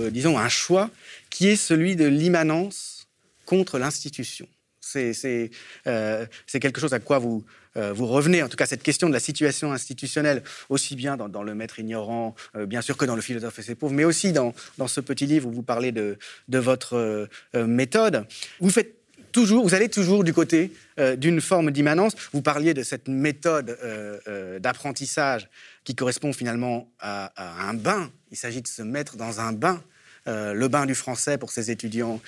disons, 0.10 0.40
un 0.40 0.50
choix 0.50 0.90
qui 1.30 1.50
est 1.50 1.56
celui 1.56 1.96
de 1.96 2.06
l'immanence 2.06 3.08
contre 3.46 3.78
l'institution. 3.78 4.48
C'est 4.88 6.60
quelque 6.60 6.80
chose 6.80 6.94
à 6.94 7.00
quoi 7.00 7.20
vous, 7.20 7.44
vous 7.76 8.08
revenez, 8.08 8.42
en 8.42 8.50
tout 8.50 8.58
cas 8.58 8.66
cette 8.66 8.84
question 8.84 9.08
de 9.08 9.14
la 9.14 9.20
situation 9.20 9.72
institutionnelle, 9.72 10.44
aussi 10.70 10.96
bien 10.96 11.18
dans, 11.18 11.44
le 11.44 11.56
maître 11.56 11.80
ignorant, 11.80 12.36
bien 12.66 12.82
sûr 12.82 12.98
que 12.98 13.06
dans 13.06 13.16
le 13.16 13.22
philosophe 13.22 13.60
et 13.60 13.62
ses 13.62 13.76
pauvres, 13.76 13.94
mais 13.94 14.06
aussi 14.06 14.34
dans, 14.34 14.54
ce 14.88 15.02
petit 15.02 15.26
livre 15.26 15.48
où 15.48 15.52
vous 15.52 15.64
parlez 15.64 15.92
de, 15.92 16.18
votre 16.50 17.28
méthode. 17.54 18.26
Vous 18.60 18.70
faites 18.70 18.98
toujours, 19.38 19.68
vous 19.68 19.76
allez 19.76 19.90
toujours 19.90 20.24
du 20.24 20.34
côté 20.34 20.72
euh, 21.00 21.16
d'une 21.16 21.42
forme 21.42 21.70
d'immanence. 21.70 22.14
Vous 22.34 22.42
parliez 22.42 22.74
de 22.74 22.82
cette 22.82 23.08
méthode 23.08 23.78
euh, 23.84 24.18
euh, 24.28 24.58
d'apprentissage 24.58 25.48
qui 25.84 25.94
correspond 25.94 26.34
finalement 26.34 26.90
à, 27.00 27.70
un 27.70 27.76
bain. 27.76 28.10
Il 28.32 28.38
s'agit 28.38 28.64
de 28.64 28.68
se 28.68 28.82
mettre 28.82 29.16
dans 29.16 29.40
un 29.40 29.54
bain. 29.54 29.80
Le 30.28 30.68
bain 30.68 30.86
du 30.86 30.96
français 30.96 31.38
pour 31.38 31.52
ses 31.52 31.72
étudiants 31.72 32.22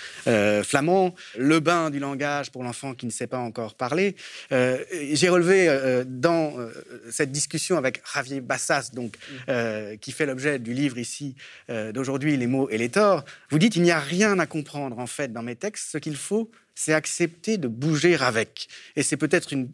flamands, 0.64 1.14
le 1.38 1.60
bain 1.60 1.90
du 1.90 2.00
langage 2.00 2.52
pour 2.52 2.64
l'enfant 2.64 2.94
qui 2.94 3.06
ne 3.06 3.12
sait 3.12 3.28
pas 3.28 3.38
encore 3.38 3.76
parler. 3.76 4.16
J'ai 4.50 5.30
relevé 5.30 6.04
dans 6.08 6.54
cette 7.12 7.32
discussion 7.32 7.78
avec 7.78 8.02
Javier 8.14 8.42
Bassas, 8.42 8.92
donc, 8.94 9.16
qui 10.02 10.12
fait 10.12 10.26
l'objet 10.26 10.60
du 10.60 10.74
livre 10.74 10.98
ici 10.98 11.36
d'aujourd'hui, 11.94 12.38
Les 12.38 12.48
mots 12.48 12.70
et 12.70 12.78
les 12.78 12.90
torts, 12.90 13.26
vous 13.50 13.60
dites 13.60 13.76
il 13.76 13.84
n'y 13.84 13.92
a 13.92 14.00
rien 14.00 14.40
à 14.40 14.46
comprendre 14.46 15.00
en 15.00 15.08
fait 15.08 15.32
dans 15.32 15.44
mes 15.44 15.56
textes, 15.56 15.92
ce 15.92 15.98
qu'il 15.98 16.16
faut, 16.16 16.50
c'est 16.76 16.94
accepter 16.94 17.58
de 17.58 17.68
bouger 17.68 18.16
avec. 18.16 18.68
Et 18.96 19.04
c'est 19.04 19.18
peut-être 19.18 19.52
une... 19.52 19.70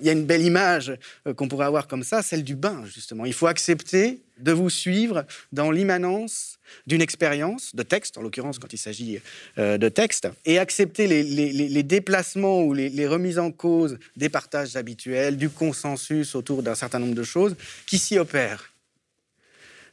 Il 0.00 0.06
y 0.06 0.08
a 0.08 0.12
une 0.12 0.24
belle 0.24 0.42
image 0.42 0.92
euh, 1.26 1.34
qu'on 1.34 1.48
pourrait 1.48 1.66
avoir 1.66 1.86
comme 1.86 2.02
ça, 2.02 2.22
celle 2.22 2.44
du 2.44 2.56
bain, 2.56 2.84
justement. 2.86 3.24
Il 3.24 3.32
faut 3.32 3.46
accepter 3.46 4.22
de 4.38 4.52
vous 4.52 4.70
suivre 4.70 5.26
dans 5.52 5.70
l'immanence 5.70 6.58
d'une 6.86 7.02
expérience, 7.02 7.74
de 7.74 7.82
texte, 7.82 8.16
en 8.18 8.22
l'occurrence 8.22 8.58
quand 8.58 8.72
il 8.72 8.78
s'agit 8.78 9.20
euh, 9.58 9.78
de 9.78 9.88
texte, 9.88 10.28
et 10.44 10.58
accepter 10.58 11.06
les, 11.06 11.82
déplacements 11.82 12.62
ou 12.62 12.72
les, 12.72 13.06
remises 13.06 13.38
en 13.38 13.50
cause 13.50 13.98
des 14.16 14.28
partages 14.28 14.76
habituels, 14.76 15.36
du 15.36 15.50
consensus 15.50 16.34
autour 16.34 16.62
d'un 16.62 16.74
certain 16.74 16.98
nombre 16.98 17.14
de 17.14 17.22
choses 17.22 17.56
qui 17.86 17.98
s'y 17.98 18.18
opèrent. 18.18 18.72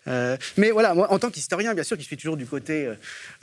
Euh, 0.07 0.37
mais 0.57 0.71
voilà, 0.71 0.93
moi, 0.93 1.11
en 1.11 1.19
tant 1.19 1.29
qu'historien, 1.29 1.73
bien 1.73 1.83
sûr, 1.83 1.97
qui 1.97 2.03
suis 2.03 2.17
toujours 2.17 2.37
du 2.37 2.45
côté, 2.45 2.89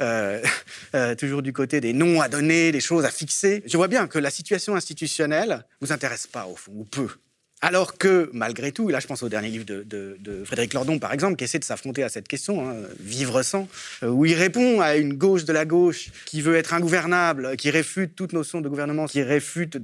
euh, 0.01 0.43
euh, 0.95 1.15
toujours 1.15 1.43
du 1.43 1.53
côté 1.53 1.81
des 1.81 1.93
noms 1.93 2.21
à 2.21 2.29
donner, 2.29 2.73
des 2.73 2.81
choses 2.81 3.05
à 3.05 3.11
fixer, 3.11 3.63
je 3.67 3.77
vois 3.77 3.89
bien 3.89 4.07
que 4.07 4.19
la 4.19 4.31
situation 4.31 4.75
institutionnelle 4.75 5.65
vous 5.81 5.93
intéresse 5.93 6.27
pas 6.27 6.47
au 6.47 6.57
fond, 6.57 6.73
ou 6.75 6.85
peu. 6.85 7.09
Alors 7.61 7.97
que, 7.97 8.29
malgré 8.35 8.73
tout, 8.73 8.89
là 8.91 9.01
je 9.01 9.07
pense 9.07 9.23
au 9.23 9.31
dernier 9.31 9.49
livre 9.49 9.65
de, 9.65 10.43
Frédéric 10.45 10.75
Lordon, 10.75 10.99
par 10.99 11.15
exemple, 11.15 11.37
qui 11.37 11.45
essaie 11.45 11.59
de 11.59 11.65
s'affronter 11.65 12.03
à 12.03 12.11
cette 12.11 12.29
question, 12.29 12.69
hein, 12.69 12.75
Vivre 13.01 13.43
sans, 13.43 13.69
où 14.03 14.27
il 14.27 14.35
répond 14.35 14.83
à 14.83 14.97
une 14.97 15.15
gauche 15.15 15.47
de 15.47 15.53
la 15.53 15.65
gauche 15.65 16.11
qui 16.27 16.43
veut 16.43 16.57
être 16.57 16.75
ingouvernable, 16.75 17.57
qui 17.57 17.71
réfute 17.71 18.15
toute 18.17 18.35
notion 18.35 18.61
de 18.61 18.69
gouvernement, 18.69 19.07
qui 19.07 19.23
réfute 19.23 19.79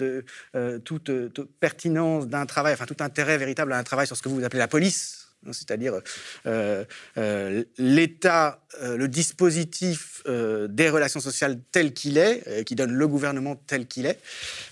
toute, 0.85 1.05
toute, 1.33 1.51
pertinence 1.59 2.27
d'un 2.27 2.45
travail, 2.45 2.75
enfin 2.75 2.85
tout 2.85 2.97
intérêt 3.01 3.39
véritable 3.39 3.73
à 3.73 3.79
un 3.79 3.83
travail 3.83 4.07
sur 4.07 4.17
ce 4.17 4.21
que 4.21 4.29
vous 4.29 4.45
appelez 4.45 4.59
la 4.59 4.69
police, 4.69 5.20
c'est-à-dire 5.53 6.01
euh, 6.47 6.85
euh, 7.17 7.65
l'État, 7.79 8.63
euh, 8.83 8.97
le 8.97 9.09
dispositif 9.09 10.23
des 10.27 10.91
relations 10.91 11.21
sociales 11.21 11.59
tel 11.73 11.95
qu'il 11.95 12.19
est, 12.19 12.65
qui 12.65 12.75
donne 12.75 12.93
le 12.93 13.09
gouvernement 13.09 13.57
tel 13.57 13.87
qu'il 13.87 14.07
est, 14.07 14.19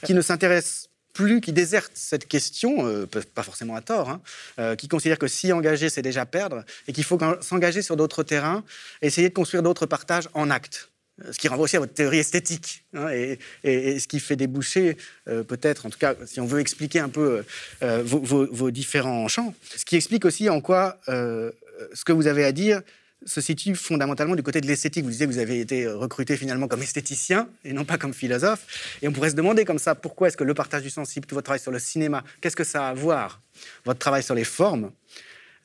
qui 0.05 0.15
ne 0.15 0.21
s'intéresse 0.21 0.89
plus, 1.15 1.41
qui 1.41 1.53
déserte 1.53 1.93
cette 1.95 2.29
question, 2.29 3.07
pas 3.35 3.43
forcément 3.43 3.75
à 3.75 3.81
tort, 3.81 4.21
hein, 4.59 4.77
qui 4.77 4.89
considère 4.89 5.19
que 5.19 5.27
s'y 5.27 5.53
engager, 5.53 5.89
c'est 5.89 6.03
déjà 6.03 6.27
perdre, 6.27 6.65
et 6.87 6.93
qu'il 6.93 7.03
faut 7.03 7.19
s'engager 7.41 7.83
sur 7.83 7.97
d'autres 7.97 8.23
terrains, 8.23 8.63
essayer 9.03 9.31
de 9.31 9.35
construire 9.35 9.63
d'autres 9.63 9.87
partages 9.87 10.29
en 10.35 10.51
actes. 10.51 10.91
Euh, 11.25 11.33
ce 11.33 11.39
qui 11.39 11.49
renvoie 11.49 11.65
aussi 11.65 11.77
à 11.77 11.81
votre 11.81 11.95
théorie 11.95 12.19
esthétique, 12.19 12.85
hein, 12.95 13.09
et, 13.11 13.39
ce 13.99 14.07
qui 14.07 14.21
fait 14.21 14.37
déboucher, 14.37 14.97
euh, 15.29 15.43
peut-être, 15.43 15.87
en 15.87 15.91
tout 15.91 15.99
cas, 15.99 16.15
si 16.27 16.41
on 16.41 16.47
veut 16.47 16.61
expliquer 16.61 17.01
un 17.01 17.09
peu 17.09 17.45
euh, 17.83 18.03
vos, 18.05 18.71
différents 18.71 19.29
champs, 19.29 19.55
ce 19.77 19.85
qui 19.85 19.97
explique 19.97 20.25
aussi 20.25 20.49
en 20.49 20.61
quoi 20.61 20.99
ce 21.07 22.05
que 22.05 22.13
vous 22.13 22.27
avez 22.27 22.45
à 22.45 22.53
dire 22.53 22.83
se 23.27 23.41
situe 23.41 23.75
fondamentalement 23.75 24.37
du 24.37 24.43
côté 24.43 24.61
de 24.61 24.67
l'esthétique. 24.67 25.05
Vous 25.05 25.11
disiez 25.11 25.27
que 25.27 25.33
vous 25.33 25.39
avez 25.39 25.61
été 25.61 25.89
recruté 25.89 26.37
finalement 26.37 26.69
comme 26.69 26.83
esthéticien 26.83 27.49
et 27.65 27.73
non 27.73 27.85
pas 27.85 27.99
comme 27.99 28.15
philosophe. 28.15 28.99
Et 29.03 29.09
on 29.09 29.13
pourrait 29.13 29.31
se 29.31 29.35
demander 29.35 29.65
comme 29.65 29.79
ça, 29.79 29.95
pourquoi 29.97 30.29
est-ce 30.29 30.37
que 30.37 30.45
le 30.45 30.55
partage 30.55 30.83
du 30.83 30.91
sensible, 30.91 31.27
tout 31.27 31.35
votre 31.35 31.47
travail 31.47 31.61
sur 31.61 31.73
le 31.73 31.81
cinéma, 31.81 32.23
qu'est-ce 32.41 32.55
que 32.55 32.65
ça 32.65 32.87
a 32.87 32.91
à 32.91 32.95
voir, 32.95 33.41
votre 33.85 33.99
travail 33.99 34.23
sur 34.23 34.35
les 34.35 34.45
formes 34.45 34.93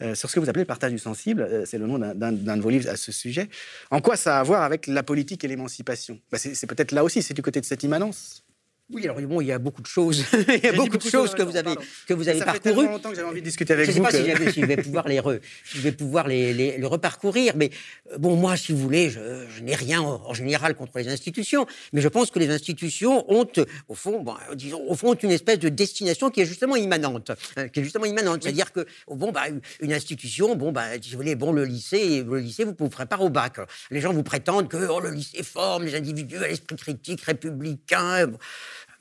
euh, 0.02 0.16
sur 0.16 0.30
ce 0.30 0.36
que 0.36 0.40
vous 0.40 0.50
appelez 0.50 0.64
le 0.64 0.68
partage 0.68 0.92
du 0.92 1.00
sensible, 1.00 1.42
euh, 1.42 1.66
c'est 1.66 1.78
le 1.78 1.88
nom 1.88 1.98
d'un 1.98 2.32
de 2.32 2.62
vos 2.62 2.70
livres 2.70 2.90
à 2.90 2.98
ce 2.98 3.12
sujet. 3.12 3.50
En 3.92 4.02
quoi 4.02 4.16
ça 4.16 4.38
a 4.38 4.40
à 4.40 4.44
voir 4.44 4.64
avec 4.64 4.88
la 4.88 5.04
politique 5.04 5.44
et 5.44 5.48
l'émancipation? 5.48 6.20
Bah, 6.32 6.38
C'est 6.38 6.68
peut-être 6.68 6.92
là 6.92 7.04
aussi, 7.04 7.22
c'est 7.22 7.34
du 7.34 7.42
côté 7.42 7.62
de 7.62 7.66
cette 7.66 7.84
immanence. 7.84 8.43
Oui, 8.92 9.06
alors 9.06 9.20
bon, 9.22 9.40
il 9.40 9.48
y 9.48 9.52
a 9.52 9.60
beaucoup 9.60 9.82
de 9.82 9.88
choses. 9.88 10.26
il 10.34 10.64
y 10.64 10.68
a 10.68 10.74
beaucoup, 10.74 10.98
de 10.98 11.04
choses 11.04 11.34
que 11.34 11.42
vous 11.42 11.56
avez, 11.56 11.76
que 12.06 12.14
vous 12.14 12.28
avez 12.28 12.40
ça 12.40 12.46
parcourues. 12.46 12.76
Ça 12.76 12.82
fait 12.82 12.88
longtemps 12.88 13.10
que 13.10 13.16
j'avais 13.16 13.28
envie 13.28 13.40
de 13.40 13.46
discuter 13.46 13.74
avec 13.74 13.86
je 13.86 13.92
vous. 13.92 13.98
Je 13.98 14.02
ne 14.02 14.12
sais 14.12 14.34
pas 14.34 14.52
si, 14.52 14.62
je 14.62 14.66
vais 14.66 14.78
pouvoir, 14.78 15.08
les, 15.08 15.22
je 15.64 15.82
vais 15.82 15.92
pouvoir 15.94 16.28
les, 16.28 16.54
les, 16.54 16.86
reparcourir, 16.86 17.54
mais 17.56 17.72
euh, 18.12 18.18
bon, 18.18 18.36
moi, 18.36 18.58
si 18.58 18.74
vous 18.74 18.78
voulez, 18.78 19.10
je, 19.10 19.62
n'ai 19.62 19.76
rien 19.76 20.02
en, 20.02 20.34
général 20.34 20.76
contre 20.76 20.98
les 20.98 21.08
institutions, 21.08 21.66
mais 21.94 22.02
je 22.02 22.10
pense 22.10 22.30
que 22.30 22.40
les 22.40 22.50
institutions 22.50 23.26
ont, 23.32 23.48
au 23.88 23.96
fond, 23.96 24.22
bon, 24.22 24.36
disons, 24.54 24.84
au 24.88 24.96
fond, 24.96 25.14
une 25.14 25.32
espèce 25.32 25.60
de 25.60 25.70
destination 25.70 26.30
qui 26.30 26.42
est 26.42 26.46
justement 26.46 26.76
immanente, 26.76 27.32
hein, 27.56 27.70
qui 27.70 27.80
est 27.80 27.84
justement 27.84 28.06
immanente. 28.06 28.44
C'est-à-dire 28.44 28.74
que, 28.74 28.86
bon, 29.08 29.32
bah, 29.32 29.44
une 29.80 29.94
institution, 29.94 30.56
bon, 30.56 30.74
bah, 30.74 31.02
si 31.02 31.12
vous 31.12 31.18
voulez, 31.18 31.36
bon, 31.36 31.54
le 31.54 31.64
lycée, 31.64 32.24
le 32.24 32.40
lycée, 32.40 32.66
vous 32.66 32.76
vous 32.78 32.90
pas 32.90 33.18
au 33.20 33.30
bac. 33.30 33.58
Les 33.92 34.02
gens 34.02 34.12
vous 34.12 34.24
prétendent 34.24 34.68
que 34.68 34.88
oh, 34.90 35.00
le 35.00 35.12
lycée 35.12 35.42
forme 35.42 35.86
les 35.86 35.96
individus 35.96 36.38
à 36.38 36.48
l'esprit 36.48 36.76
critique 36.76 37.22
républicain. 37.22 38.30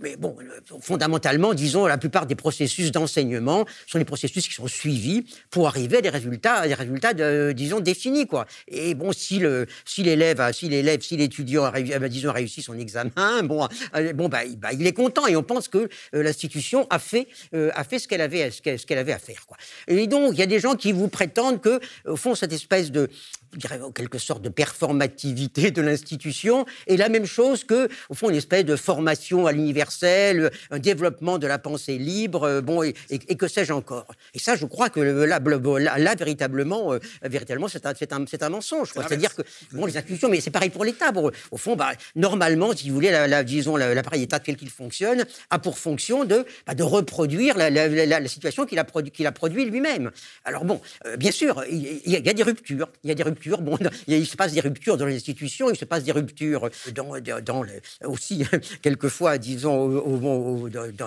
Mais 0.01 0.17
bon, 0.17 0.37
fondamentalement, 0.81 1.55
disons, 1.55 1.87
la 1.87 1.99
plupart 1.99 2.27
des 2.27 2.35
processus 2.35 2.91
d'enseignement 2.91 3.65
sont 3.87 3.99
des 3.99 4.05
processus 4.05 4.49
qui 4.49 4.55
sont 4.55 4.67
suivis 4.67 5.25
pour 5.51 5.69
arriver 5.69 5.99
à 5.99 6.01
des 6.01 6.09
résultats, 6.09 6.67
des 6.67 6.75
résultats, 6.75 7.15
disons, 7.53 7.81
définis, 7.81 8.27
quoi. 8.27 8.47
Et 8.69 8.95
bon, 8.95 9.13
si 9.13 9.39
le, 9.39 9.67
si 9.85 10.03
l'élève, 10.03 10.53
si 10.53 10.69
l'élève, 10.69 11.01
si 11.01 11.17
l'étudiant, 11.17 11.65
a, 11.65 11.81
disons, 12.09 12.33
réussi 12.33 12.63
son 12.63 12.79
examen, 12.79 13.43
bon, 13.43 13.69
euh, 13.95 14.13
bon, 14.13 14.29
bah, 14.29 14.41
bah, 14.59 14.73
il 14.73 14.87
est 14.87 14.93
content 14.93 15.27
et 15.27 15.37
on 15.37 15.43
pense 15.43 15.69
que 15.69 15.89
euh, 16.15 16.23
l'institution 16.23 16.87
a 16.91 16.99
fait, 16.99 17.29
euh, 17.55 17.71
a 17.75 17.85
fait 17.85 17.99
ce 17.99 18.09
qu'elle 18.09 18.21
avait, 18.21 18.51
ce 18.51 18.93
avait 18.95 19.13
à 19.13 19.19
faire, 19.19 19.47
quoi. 19.47 19.57
Et 19.89 20.07
donc, 20.07 20.33
il 20.33 20.39
y 20.39 20.43
a 20.43 20.47
des 20.47 20.61
gens 20.61 20.75
qui 20.75 20.93
vous 20.93 21.09
prétendent 21.09 21.61
que, 21.61 21.81
au 22.07 22.17
fond, 22.17 22.35
cette 22.35 22.53
espèce 22.53 22.91
de, 22.91 23.09
dirais, 23.59 23.81
en 23.81 23.91
quelque 23.91 24.19
sorte 24.19 24.43
de 24.43 24.49
performativité 24.49 25.71
de 25.71 25.83
l'institution 25.83 26.65
est 26.87 26.97
la 26.97 27.09
même 27.09 27.27
chose 27.27 27.65
que, 27.65 27.88
au 28.09 28.15
fond, 28.15 28.31
une 28.31 28.37
espèce 28.37 28.65
de 28.65 28.77
formation 28.77 29.47
à 29.47 29.53
l'universel, 29.53 30.51
un 30.71 30.79
développement 30.79 31.38
de 31.38 31.47
la 31.47 31.59
pensée 31.59 31.99
libre, 31.99 32.45
euh, 32.45 32.61
bon, 32.61 32.83
et, 32.83 32.93
que 33.37 33.49
sais-je 33.49 33.73
encore. 33.73 34.07
Et 34.35 34.38
ça, 34.38 34.57
je 34.57 34.67
crois 34.67 34.88
que 34.88 35.01
là, 35.01 35.38
là, 35.38 36.15
véritablement, 36.15 36.95
euh, 36.95 36.99
véritablement 37.23 37.69
c'est 37.69 37.87
un, 37.87 37.93
un, 37.93 38.25
un, 38.41 38.49
mensonge. 38.49 38.93
C'est-à-dire 38.95 39.35
que, 39.35 39.43
bon, 39.73 39.87
les 39.87 39.97
institutions, 39.97 40.29
mais 40.29 40.41
c'est 40.41 40.51
pareil 40.51 40.71
pour 40.71 40.85
l'État. 40.85 41.12
au 41.51 41.57
fond, 41.57 41.77
bah, 41.77 41.93
normalement, 42.17 42.75
si 42.75 42.88
vous 42.88 42.95
voulez, 42.95 43.11
la, 43.11 43.45
disons, 43.45 43.77
l'appareil 43.77 44.23
État 44.23 44.38
tel 44.38 44.57
qu'il 44.57 44.71
fonctionne, 44.71 45.25
a 45.51 45.59
pour 45.59 45.79
fonction 45.79 46.25
de, 46.25 46.45
bah, 46.67 46.75
de 46.75 46.83
reproduire 46.83 47.57
la, 47.57 48.29
situation 48.29 48.65
qu'il 48.65 48.79
a, 48.79 48.85
produit, 48.85 49.11
qu'il 49.11 49.27
a 49.27 49.33
produit 49.33 49.65
lui-même. 49.65 50.11
Alors 50.45 50.65
bon, 50.65 50.81
euh, 51.07 51.17
bien 51.17 51.31
sûr, 51.33 51.62
il, 51.71 52.01
il 52.05 52.12
y 52.12 52.29
a 52.29 52.33
des 52.33 52.43
ruptures. 52.43 52.88
Il 53.05 53.09
y 53.09 53.12
a 53.12 53.15
des 53.15 53.23
ruptures 53.23 53.42
Bon, 53.51 53.79
il 54.07 54.27
se 54.27 54.37
passe 54.37 54.53
des 54.53 54.61
ruptures 54.61 54.97
dans 54.97 55.07
les 55.07 55.17
institutions, 55.17 55.71
il 55.71 55.77
se 55.77 55.85
passe 55.85 56.05
des 56.05 56.13
ruptures 56.13 56.69
dans, 56.95 57.65
aussi, 58.05 58.45
quelquefois, 58.83 59.39
disons, 59.39 59.89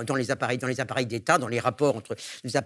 dans, 0.07 0.15
les 0.15 0.31
appareils, 0.31 0.57
dans 0.57 0.67
les 0.67 0.79
appareils 0.79 1.05
d'État, 1.05 1.37
dans 1.37 1.47
les 1.47 1.59
rapports 1.59 1.95
entre 1.95 2.15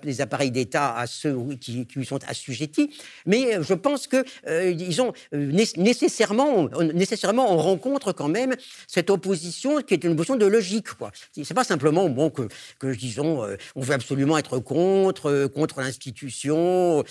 les 0.03 0.21
appareils 0.21 0.51
d'État 0.51 0.95
à 0.95 1.07
ceux 1.07 1.37
qui, 1.59 1.85
qui 1.85 2.05
sont 2.05 2.19
assujettis. 2.27 2.91
Mais 3.25 3.55
euh, 3.55 3.63
je 3.63 3.73
pense 3.73 4.07
que 4.07 4.23
euh, 4.47 4.71
ils 4.71 4.99
euh, 4.99 5.63
nécessairement, 5.77 6.69
nécessairement, 6.93 7.53
on 7.53 7.57
rencontre 7.57 8.11
quand 8.11 8.27
même 8.27 8.55
cette 8.87 9.09
opposition 9.09 9.81
qui 9.81 9.93
est 9.93 10.03
une 10.03 10.11
opposition 10.11 10.35
de 10.35 10.45
logique. 10.45 10.93
Quoi. 10.93 11.11
C'est 11.31 11.53
pas 11.53 11.63
simplement 11.63 12.09
bon 12.09 12.29
que, 12.29 12.95
disons, 12.95 13.45
on 13.75 13.81
veut 13.81 13.93
absolument 13.93 14.37
être 14.37 14.59
contre, 14.59 15.47
contre 15.47 15.81
l'institution. 15.81 17.03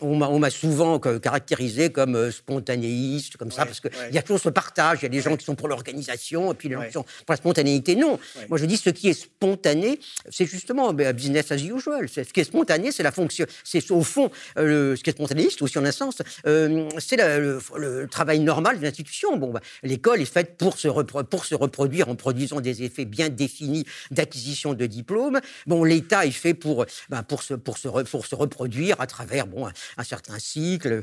On 0.00 0.38
m'a 0.38 0.50
souvent 0.50 0.98
caractérisé 0.98 1.77
comme 1.90 2.16
euh, 2.16 2.30
spontanéiste, 2.30 3.36
comme 3.36 3.50
ça, 3.50 3.64
parce 3.64 3.80
qu'il 3.80 3.90
y 4.12 4.18
a 4.18 4.22
toujours 4.22 4.40
ce 4.40 4.48
partage. 4.48 4.98
Il 5.00 5.04
y 5.04 5.06
a 5.06 5.10
des 5.10 5.20
gens 5.20 5.36
qui 5.36 5.44
sont 5.44 5.54
pour 5.54 5.68
l'organisation 5.68 6.52
et 6.52 6.54
puis 6.54 6.68
les 6.68 6.74
gens 6.74 6.84
qui 6.84 6.92
sont 6.92 7.04
pour 7.04 7.30
la 7.30 7.36
spontanéité. 7.36 7.94
Non. 7.94 8.18
Moi, 8.48 8.58
je 8.58 8.66
dis 8.66 8.76
ce 8.76 8.90
qui 8.90 9.08
est 9.08 9.20
spontané, 9.20 10.00
c'est 10.30 10.46
justement 10.46 10.92
ben, 10.92 11.12
business 11.12 11.52
as 11.52 11.62
usual. 11.62 12.08
Ce 12.08 12.20
qui 12.20 12.40
est 12.40 12.44
spontané, 12.44 12.92
c'est 12.92 13.02
la 13.02 13.12
fonction. 13.12 13.46
C'est 13.64 13.90
au 13.90 14.02
fond, 14.02 14.30
euh, 14.58 14.96
ce 14.96 15.02
qui 15.02 15.10
est 15.10 15.12
spontanéiste 15.12 15.62
aussi 15.62 15.78
en 15.78 15.84
un 15.84 15.92
sens, 15.92 16.22
euh, 16.46 16.88
c'est 16.98 17.16
le, 17.16 18.06
travail 18.10 18.40
normal 18.40 18.78
d'une 18.78 18.86
institution. 18.86 19.36
Bon, 19.36 19.50
bah, 19.50 19.60
l'école 19.82 20.20
est 20.20 20.32
faite 20.32 20.56
pour 20.56 20.78
se, 20.78 20.88
pour 20.88 21.44
se 21.44 21.54
reproduire 21.54 22.08
en 22.08 22.16
produisant 22.16 22.60
des 22.60 22.82
effets 22.82 23.04
bien 23.04 23.28
définis 23.28 23.84
d'acquisition 24.10 24.74
de 24.74 24.86
diplômes. 24.86 25.40
Bon, 25.66 25.84
l'État 25.84 26.26
est 26.26 26.30
fait 26.30 26.54
pour, 26.54 26.86
bah, 27.08 27.22
pour, 27.22 27.42
se, 27.42 27.54
pour, 27.54 27.78
se 27.78 27.88
pour 27.88 28.26
se 28.26 28.34
reproduire 28.34 29.00
à 29.00 29.06
travers 29.06 29.46
bon, 29.46 29.66
un, 29.66 30.04
certain 30.04 30.38
cycle. 30.38 31.02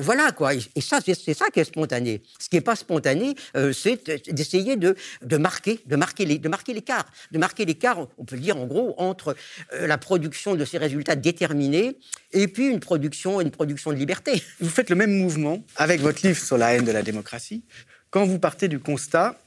Voilà 0.00 0.32
quoi. 0.32 0.54
Et, 0.54 0.80
ça, 0.80 1.00
c'est 1.00 1.34
ça 1.34 1.46
qui 1.50 1.60
est 1.60 1.64
spontané. 1.64 2.22
Ce 2.38 2.48
qui 2.48 2.56
n'est 2.56 2.62
pas 2.62 2.76
spontané, 2.76 3.34
c'est 3.72 4.30
d'essayer 4.30 4.76
de, 4.76 4.96
de, 5.22 5.36
marquer, 5.36 5.80
de 5.86 5.96
marquer 5.96 6.24
les, 6.24 6.38
de 6.38 6.48
marquer 6.48 6.74
l'écart, 6.74 7.06
de 7.30 7.38
marquer 7.38 7.64
l'écart. 7.64 8.06
On 8.18 8.24
peut 8.24 8.36
dire 8.36 8.56
en 8.56 8.66
gros 8.66 8.94
entre 8.98 9.36
la 9.72 9.98
production 9.98 10.54
de 10.54 10.64
ces 10.64 10.78
résultats 10.78 11.16
déterminés 11.16 11.96
et 12.32 12.48
puis 12.48 12.68
une 12.68 12.80
production, 12.80 13.40
une 13.40 13.50
production 13.50 13.90
de 13.90 13.96
liberté. 13.96 14.42
Vous 14.60 14.70
faites 14.70 14.90
le 14.90 14.96
même 14.96 15.12
mouvement 15.12 15.62
avec 15.76 16.00
votre 16.00 16.26
livre 16.26 16.42
sur 16.42 16.58
la 16.58 16.74
haine 16.74 16.84
de 16.84 16.92
la 16.92 17.02
démocratie 17.02 17.62
quand 18.10 18.24
vous 18.24 18.38
partez 18.38 18.68
du 18.68 18.78
constat 18.78 19.38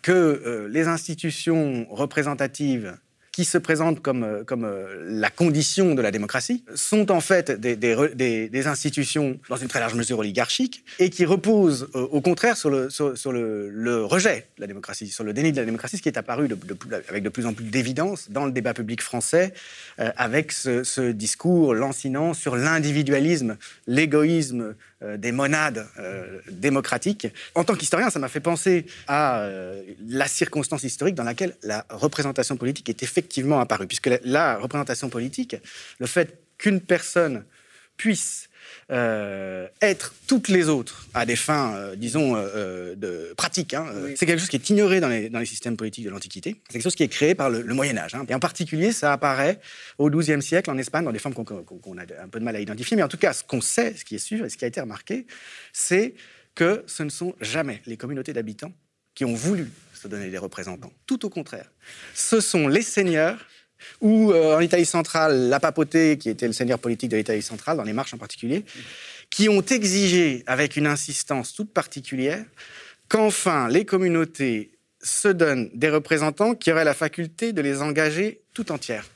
que 0.00 0.12
euh, 0.12 0.68
les 0.68 0.88
institutions 0.88 1.86
représentatives 1.90 2.96
qui 3.32 3.44
se 3.44 3.58
présentent 3.58 4.00
comme, 4.00 4.22
euh, 4.22 4.44
comme 4.44 4.64
euh, 4.64 5.04
la 5.08 5.30
condition 5.30 5.94
de 5.94 6.02
la 6.02 6.10
démocratie, 6.10 6.64
sont 6.74 7.10
en 7.10 7.20
fait 7.20 7.50
des, 7.50 7.76
des, 7.76 8.66
institutions 8.66 9.40
dans 9.48 9.56
une 9.56 9.68
très 9.68 9.80
large 9.80 9.94
mesure 9.94 10.18
oligarchiques 10.18 10.84
et 10.98 11.10
qui 11.10 11.24
reposent 11.24 11.88
au 11.94 12.20
contraire 12.20 12.56
sur, 12.56 12.70
le, 12.70 12.90
sur, 12.90 13.32
le, 13.32 13.70
le, 13.70 14.04
rejet 14.04 14.46
de 14.56 14.60
la 14.60 14.66
démocratie, 14.68 15.08
sur 15.08 15.24
le 15.24 15.32
déni 15.32 15.50
de 15.50 15.56
la 15.56 15.64
démocratie, 15.64 15.96
ce 15.96 16.02
qui 16.02 16.08
est 16.08 16.16
apparu 16.16 16.48
avec 17.08 17.22
de 17.24 17.28
plus 17.28 17.46
en 17.46 17.54
plus 17.54 17.64
d'évidence 17.64 18.30
dans 18.30 18.46
le 18.46 18.52
débat 18.52 18.74
public 18.74 19.02
français, 19.02 19.52
avec 19.98 20.52
ce, 20.52 21.10
discours 21.10 21.74
lancinant 21.74 22.34
sur 22.34 22.56
l'individualisme, 22.56 23.56
l'égoïsme 23.86 24.62
euh, 24.62 24.74
des 25.16 25.32
monades 25.32 25.86
euh, 25.98 26.40
démocratiques. 26.50 27.26
En 27.54 27.64
tant 27.64 27.74
qu'historien, 27.74 28.10
ça 28.10 28.18
m'a 28.18 28.28
fait 28.28 28.40
penser 28.40 28.86
à 29.06 29.40
euh, 29.40 29.82
la 30.06 30.26
circonstance 30.28 30.82
historique 30.84 31.14
dans 31.14 31.24
laquelle 31.24 31.56
la 31.62 31.84
représentation 31.90 32.56
politique 32.56 32.88
est 32.88 33.02
effectivement 33.02 33.60
apparue. 33.60 33.86
Puisque 33.86 34.10
la 34.24 34.58
représentation 34.58 35.08
politique, 35.08 35.56
le 35.98 36.06
fait 36.06 36.38
qu'une 36.58 36.80
personne 36.80 37.44
puisse 37.96 38.48
euh, 38.90 39.68
être 39.80 40.14
toutes 40.26 40.48
les 40.48 40.68
autres 40.68 41.06
à 41.14 41.26
des 41.26 41.36
fins, 41.36 41.74
euh, 41.74 41.96
disons, 41.96 42.34
euh, 42.36 42.94
de 42.94 43.32
pratiques. 43.36 43.74
Hein, 43.74 43.86
c'est 44.16 44.26
quelque 44.26 44.38
chose 44.38 44.48
qui 44.48 44.56
est 44.56 44.70
ignoré 44.70 45.00
dans 45.00 45.08
les, 45.08 45.28
dans 45.28 45.38
les 45.38 45.46
systèmes 45.46 45.76
politiques 45.76 46.04
de 46.04 46.10
l'Antiquité. 46.10 46.60
C'est 46.66 46.74
quelque 46.74 46.82
chose 46.82 46.94
qui 46.94 47.02
est 47.02 47.08
créé 47.08 47.34
par 47.34 47.50
le, 47.50 47.62
Moyen 47.74 47.96
Âge. 47.96 48.14
Hein. 48.14 48.24
Et 48.28 48.34
en 48.34 48.40
particulier, 48.40 48.92
ça 48.92 49.12
apparaît 49.12 49.60
au 49.98 50.10
XIIe 50.10 50.42
siècle 50.42 50.70
en 50.70 50.78
Espagne, 50.78 51.04
dans 51.04 51.12
des 51.12 51.18
formes 51.18 51.34
qu'on 51.34 51.98
a 51.98 52.02
un 52.02 52.28
peu 52.28 52.38
de 52.38 52.44
mal 52.44 52.56
à 52.56 52.60
identifier. 52.60 52.96
Mais 52.96 53.02
en 53.02 53.08
tout 53.08 53.18
cas, 53.18 53.32
ce 53.32 53.42
qu'on 53.44 53.60
sait, 53.60 53.94
ce 53.94 54.04
qui 54.04 54.16
est 54.16 54.18
sûr 54.18 54.44
et 54.44 54.48
ce 54.48 54.56
qui 54.56 54.64
a 54.64 54.68
été 54.68 54.80
remarqué, 54.80 55.26
c'est 55.72 56.14
que 56.54 56.84
ce 56.86 57.02
ne 57.02 57.08
sont 57.08 57.34
jamais 57.40 57.80
les 57.86 57.96
communautés 57.96 58.32
d'habitants 58.32 58.72
qui 59.14 59.24
ont 59.24 59.34
voulu 59.34 59.70
se 59.94 60.08
donner 60.08 60.30
des 60.30 60.38
représentants. 60.38 60.92
Tout 61.06 61.24
au 61.24 61.30
contraire. 61.30 61.70
Ce 62.14 62.40
sont 62.40 62.68
les 62.68 62.82
seigneurs 62.82 63.46
ou 64.00 64.32
euh, 64.32 64.56
en 64.56 64.60
Italie 64.60 64.86
centrale, 64.86 65.48
la 65.48 65.60
papauté, 65.60 66.18
qui 66.18 66.28
était 66.28 66.46
le 66.46 66.52
seigneur 66.52 66.78
politique 66.78 67.10
de 67.10 67.16
l'Italie 67.16 67.42
centrale, 67.42 67.76
dans 67.76 67.82
les 67.82 67.92
marches 67.92 68.14
en 68.14 68.18
particulier, 68.18 68.64
qui 69.30 69.48
ont 69.48 69.62
exigé, 69.62 70.42
avec 70.46 70.76
une 70.76 70.86
insistance 70.86 71.54
toute 71.54 71.72
particulière, 71.72 72.44
qu'enfin 73.08 73.68
les 73.68 73.84
communautés 73.84 74.72
se 75.02 75.28
donnent 75.28 75.70
des 75.74 75.90
représentants 75.90 76.54
qui 76.54 76.70
auraient 76.70 76.84
la 76.84 76.94
faculté 76.94 77.52
de 77.52 77.60
les 77.60 77.82
engager 77.82 78.42
tout 78.54 78.72
entières, 78.72 79.06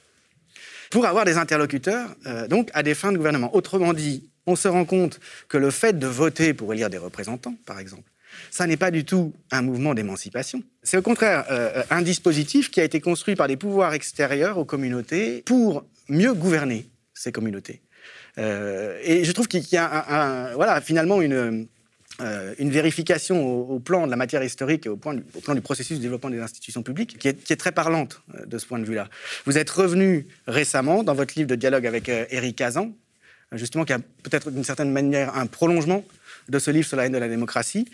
pour 0.90 1.07
avoir 1.07 1.24
des 1.24 1.37
interlocuteurs, 1.37 2.09
euh, 2.26 2.48
donc 2.48 2.70
à 2.74 2.83
des 2.83 2.94
fins 2.94 3.12
de 3.12 3.16
gouvernement. 3.16 3.55
Autrement 3.55 3.92
dit, 3.92 4.31
on 4.46 4.57
se 4.57 4.68
rend 4.68 4.85
compte 4.85 5.20
que 5.48 5.59
le 5.59 5.70
fait 5.70 5.98
de 5.98 6.07
voter 6.07 6.55
pour 6.55 6.72
élire 6.72 6.90
des 6.90 6.98
représentants, 6.98 7.55
par 7.66 7.79
exemple, 7.79 8.11
ça 8.51 8.66
n'est 8.66 8.77
pas 8.77 8.90
du 8.90 9.05
tout 9.05 9.33
un 9.51 9.62
mouvement 9.62 9.94
d'émancipation. 9.94 10.62
C'est 10.83 10.96
au 10.96 11.03
contraire 11.03 11.44
euh, 11.51 11.83
un 11.90 12.03
dispositif 12.03 12.70
qui 12.70 12.81
a 12.81 12.85
été 12.85 13.01
construit 13.01 13.37
par 13.37 13.49
des 13.49 13.57
pouvoirs 13.57 13.94
extérieurs 13.94 14.59
aux 14.59 14.64
communautés 14.64 15.42
pour 15.44 15.85
mieux 16.09 16.35
gouverner 16.35 16.88
ces 17.14 17.33
communautés. 17.33 17.83
Euh, 18.38 18.99
et 19.03 19.25
je 19.25 19.33
trouve 19.33 19.49
qu'il 19.49 19.64
y 19.72 19.77
a 19.77 20.53
voilà, 20.55 20.81
finalement 20.81 21.22
une, 21.22 21.66
euh, 22.20 22.55
une 22.59 22.70
vérification 22.70 23.46
au, 23.46 23.79
plan 23.79 24.07
de 24.07 24.11
la 24.11 24.16
matière 24.16 24.42
historique 24.42 24.87
et 24.87 24.88
au, 24.88 24.96
plan 24.96 25.14
du 25.14 25.61
processus 25.61 25.99
de 25.99 26.03
développement 26.03 26.31
des 26.31 26.40
institutions 26.40 26.83
publiques 26.83 27.18
qui 27.18 27.29
est, 27.29 27.57
très 27.57 27.72
parlante 27.72 28.22
de 28.46 28.59
ce 28.59 28.66
point 28.66 28.79
de 28.79 28.85
vue-là. 28.85 29.09
Vous 29.44 29.59
êtes 29.59 29.70
revenu 29.70 30.27
récemment 30.46 31.03
dans 31.03 31.14
votre 31.14 31.35
livre 31.37 31.49
de 31.49 31.57
dialogue 31.57 31.87
avec 31.87 32.09
Éric 32.09 32.57
Kazan, 32.57 32.92
justement 33.53 33.85
qui 33.85 33.92
a 33.92 33.99
peut-être 33.99 34.51
d'une 34.51 34.64
certaine 34.64 34.92
manière 34.92 35.37
un 35.37 35.46
prolongement 35.46 36.05
de 36.49 36.59
ce 36.59 36.70
livre 36.70 36.87
sur 36.87 36.96
la 36.96 37.07
haine 37.07 37.12
de 37.12 37.18
la 37.18 37.29
démocratie. 37.29 37.87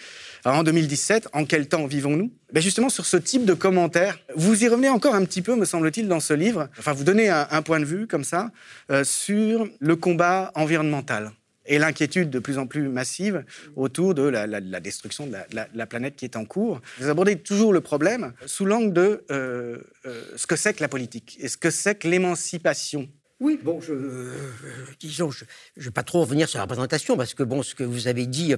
Alors 0.45 0.59
en 0.59 0.63
2017, 0.65 1.29
en 1.35 1.45
quel 1.45 1.69
temps 1.69 1.87
vivons-nous? 1.87 2.33
Ben 2.53 2.61
Justement 2.61 2.89
sur 2.89 3.07
ce 3.07 3.17
type 3.17 3.45
de 3.45 3.55
commentaires. 3.55 4.19
Vous 4.35 4.65
y 4.65 4.69
revenez 4.69 4.89
encore 4.89 5.15
un 5.15 5.25
petit 5.25 5.41
peu, 5.41 5.55
me 5.55 5.65
semble-t-il, 5.65 6.09
dans 6.09 6.19
ce 6.19 6.35
livre. 6.35 6.69
Enfin, 6.79 6.93
vous 6.93 7.05
donnez 7.05 7.29
un, 7.29 7.63
point 7.63 7.79
de 7.79 7.85
vue 7.85 8.09
comme 8.09 8.25
ça 8.25 8.51
euh, 8.91 9.05
sur 9.05 9.69
le 9.79 9.95
combat 9.95 10.51
environnemental 10.57 11.31
et 11.65 11.79
l'inquiétude 11.79 12.29
de 12.29 12.41
plus 12.41 12.59
en 12.59 12.67
plus 12.67 12.89
massive 12.89 13.45
autour 13.77 14.15
de 14.15 14.23
la, 14.23 14.81
destruction 14.81 15.29
de 15.29 15.37
la, 15.73 15.87
planète 15.87 16.17
qui 16.17 16.25
est 16.25 16.37
en 16.37 16.45
cours. 16.45 16.81
Vous 16.99 17.09
abordez 17.09 17.39
toujours 17.39 17.73
le 17.73 17.81
problème 17.81 18.33
sous 18.47 18.65
l'angle 18.65 18.93
de 18.93 19.25
euh, 19.31 19.79
euh, 20.07 20.25
ce 20.37 20.49
que 20.49 20.57
c'est 20.57 20.75
que 20.75 20.83
la 20.83 20.89
politique 20.89 21.39
et 21.41 21.47
ce 21.47 21.57
que 21.57 21.71
c'est 21.71 21.95
que 21.95 22.09
l'émancipation 22.09 23.09
oui, 23.43 23.59
bon, 23.61 23.81
je, 23.81 23.93
euh, 23.93 24.31
disons, 25.01 25.33
je 25.33 25.45
ne 25.77 25.83
vais 25.83 25.91
pas 25.91 26.05
trop 26.05 26.21
revenir 26.21 26.49
sur 26.49 26.59
la 26.59 26.63
représentation 26.63 27.17
parce 27.17 27.35
que 27.35 27.43
bon, 27.43 27.65
ce 27.65 27.75
que 27.75 27.83
vous 27.83 28.07
avez 28.07 28.27
dit, 28.27 28.55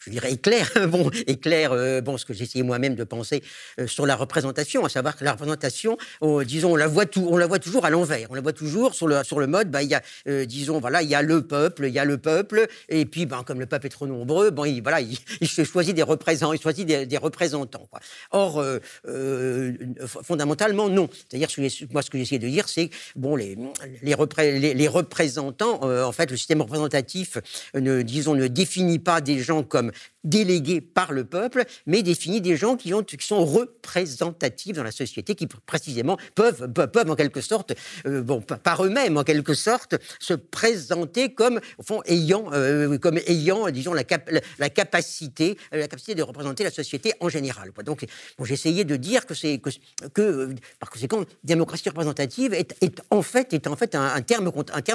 je 0.00 0.10
dirais 0.10 0.32
éclair, 0.32 0.68
bon, 0.88 1.10
éclair, 1.28 1.70
euh, 1.70 2.00
bon, 2.00 2.18
ce 2.18 2.24
que 2.24 2.32
essayé 2.32 2.64
moi-même 2.64 2.96
de 2.96 3.04
penser 3.04 3.40
euh, 3.78 3.86
sur 3.86 4.06
la 4.06 4.16
représentation, 4.16 4.84
à 4.84 4.88
savoir 4.88 5.16
que 5.16 5.22
la 5.22 5.32
représentation, 5.32 5.96
oh, 6.20 6.42
disons, 6.42 6.72
on 6.72 6.76
la 6.76 6.88
voit 6.88 7.04
on 7.18 7.36
la 7.36 7.46
voit 7.46 7.60
toujours 7.60 7.84
à 7.84 7.90
l'envers, 7.90 8.26
on 8.30 8.34
la 8.34 8.40
voit 8.40 8.52
toujours 8.52 8.94
sur 8.94 9.06
le 9.06 9.22
sur 9.22 9.38
le 9.38 9.46
mode, 9.46 9.70
bah, 9.70 9.84
il 9.84 9.90
y 9.90 9.94
a, 9.94 10.02
disons, 10.44 10.80
voilà, 10.80 11.02
il 11.02 11.08
y 11.08 11.14
a 11.14 11.22
le 11.22 11.42
peuple, 11.42 11.86
il 11.86 11.94
y 11.94 12.00
a 12.00 12.04
le 12.04 12.18
peuple, 12.18 12.66
et 12.88 13.04
puis, 13.04 13.26
ben, 13.26 13.44
comme 13.44 13.60
le 13.60 13.66
peuple 13.66 13.86
est 13.86 13.90
trop 13.90 14.08
nombreux, 14.08 14.50
bon, 14.50 14.64
il, 14.64 14.82
voilà, 14.82 15.00
il, 15.00 15.18
se 15.48 15.62
choisit 15.62 15.94
des 15.94 16.02
représentants, 16.02 16.52
il 16.52 16.60
choisit 16.60 16.84
des, 16.84 17.16
représentants. 17.16 17.88
Or, 18.32 18.64
fondamentalement, 20.06 20.88
non. 20.88 21.08
C'est-à-dire, 21.12 21.48
moi, 21.92 22.02
ce 22.02 22.10
que 22.10 22.18
j'essaie 22.18 22.38
de 22.40 22.48
dire, 22.48 22.68
c'est 22.68 22.90
bon, 23.14 23.36
les, 23.36 23.56
représentants, 24.88 25.80
euh, 25.84 26.04
en 26.04 26.12
fait, 26.12 26.30
le 26.30 26.36
système 26.36 26.62
représentatif, 26.62 27.38
ne, 27.74 28.02
disons, 28.02 28.34
ne 28.34 28.46
définit 28.46 28.98
pas 28.98 29.20
des 29.20 29.38
gens 29.38 29.62
comme 29.62 29.92
délégués 30.24 30.80
par 30.80 31.12
le 31.12 31.24
peuple, 31.24 31.64
mais 31.86 32.02
définit 32.02 32.40
des 32.40 32.56
gens 32.56 32.76
qui, 32.76 32.92
ont, 32.92 33.02
qui 33.02 33.16
sont 33.26 33.44
représentatifs 33.44 34.76
dans 34.76 34.82
la 34.82 34.90
société, 34.90 35.34
qui 35.34 35.46
précisément 35.46 36.18
peuvent, 36.34 36.70
peuvent 36.72 37.10
en 37.10 37.16
quelque 37.16 37.40
sorte, 37.40 37.72
euh, 38.06 38.22
bon, 38.22 38.40
par 38.40 38.84
eux-mêmes 38.84 39.16
en 39.16 39.24
quelque 39.24 39.54
sorte, 39.54 39.96
se 40.18 40.34
présenter 40.34 41.32
comme, 41.32 41.60
au 41.78 41.82
fond, 41.82 42.02
ayant, 42.06 42.50
euh, 42.52 42.98
comme 42.98 43.18
ayant 43.26 43.70
disons, 43.70 43.94
la, 43.94 44.04
la, 44.58 44.70
capacité, 44.70 45.56
la 45.72 45.88
capacité 45.88 46.14
de 46.14 46.22
représenter 46.22 46.64
la 46.64 46.70
société 46.70 47.14
en 47.20 47.28
général. 47.28 47.72
Donc, 47.84 48.04
bon, 48.38 48.44
essayé 48.44 48.84
de 48.84 48.96
dire 48.96 49.26
que 49.26 49.34
c'est 49.34 49.60
que, 50.12 50.54
par 50.78 50.90
conséquent, 50.90 51.24
démocratie 51.44 51.88
représentative 51.88 52.54
est, 52.54 53.02
en 53.10 53.22
fait 53.22 53.52
est 53.54 53.66
fait 53.80 53.94
un, 53.94 54.22
terme, 54.22 54.52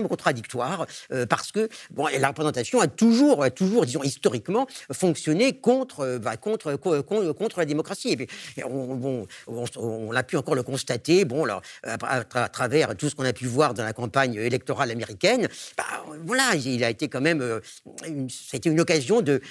contradictoire, 0.08 0.86
euh, 1.12 1.26
parce 1.26 1.52
que 1.52 1.68
bon, 1.92 2.08
la 2.20 2.28
représentation 2.28 2.80
a 2.80 2.88
toujours, 2.88 3.46
toujours, 3.54 3.86
disons, 3.86 4.04
historiquement, 4.04 4.68
fonctionné 4.92 5.54
contre, 5.54 6.02
euh, 6.02 6.20
bah, 6.20 6.38
contre, 6.38 6.76
contre, 6.76 7.60
la 7.60 7.66
démocratie. 7.66 8.18
Et 8.58 8.64
on, 8.64 9.28
on, 9.48 10.12
a 10.14 10.24
pu 10.24 10.38
encore 10.38 10.56
le 10.56 10.64
constater, 10.64 11.26
bon, 11.26 11.46
là, 11.46 11.62
à, 11.84 12.24
travers 12.50 12.96
tout 12.96 13.10
ce 13.10 13.16
qu'on 13.16 13.26
a 13.26 13.34
pu 13.34 13.46
voir 13.46 13.74
dans 13.74 13.84
la 13.84 13.94
campagne 13.94 14.36
électorale 14.36 14.92
américaine, 14.92 15.48
bah, 15.78 15.84
voilà, 16.26 16.56
il 16.56 16.84
a 16.84 16.90
été 16.90 17.08
quand 17.08 17.22
même, 17.22 17.42
euh, 17.42 17.60
c'était 18.30 18.70
une 18.70 18.80
occasion 18.80 19.22
de, 19.22 19.42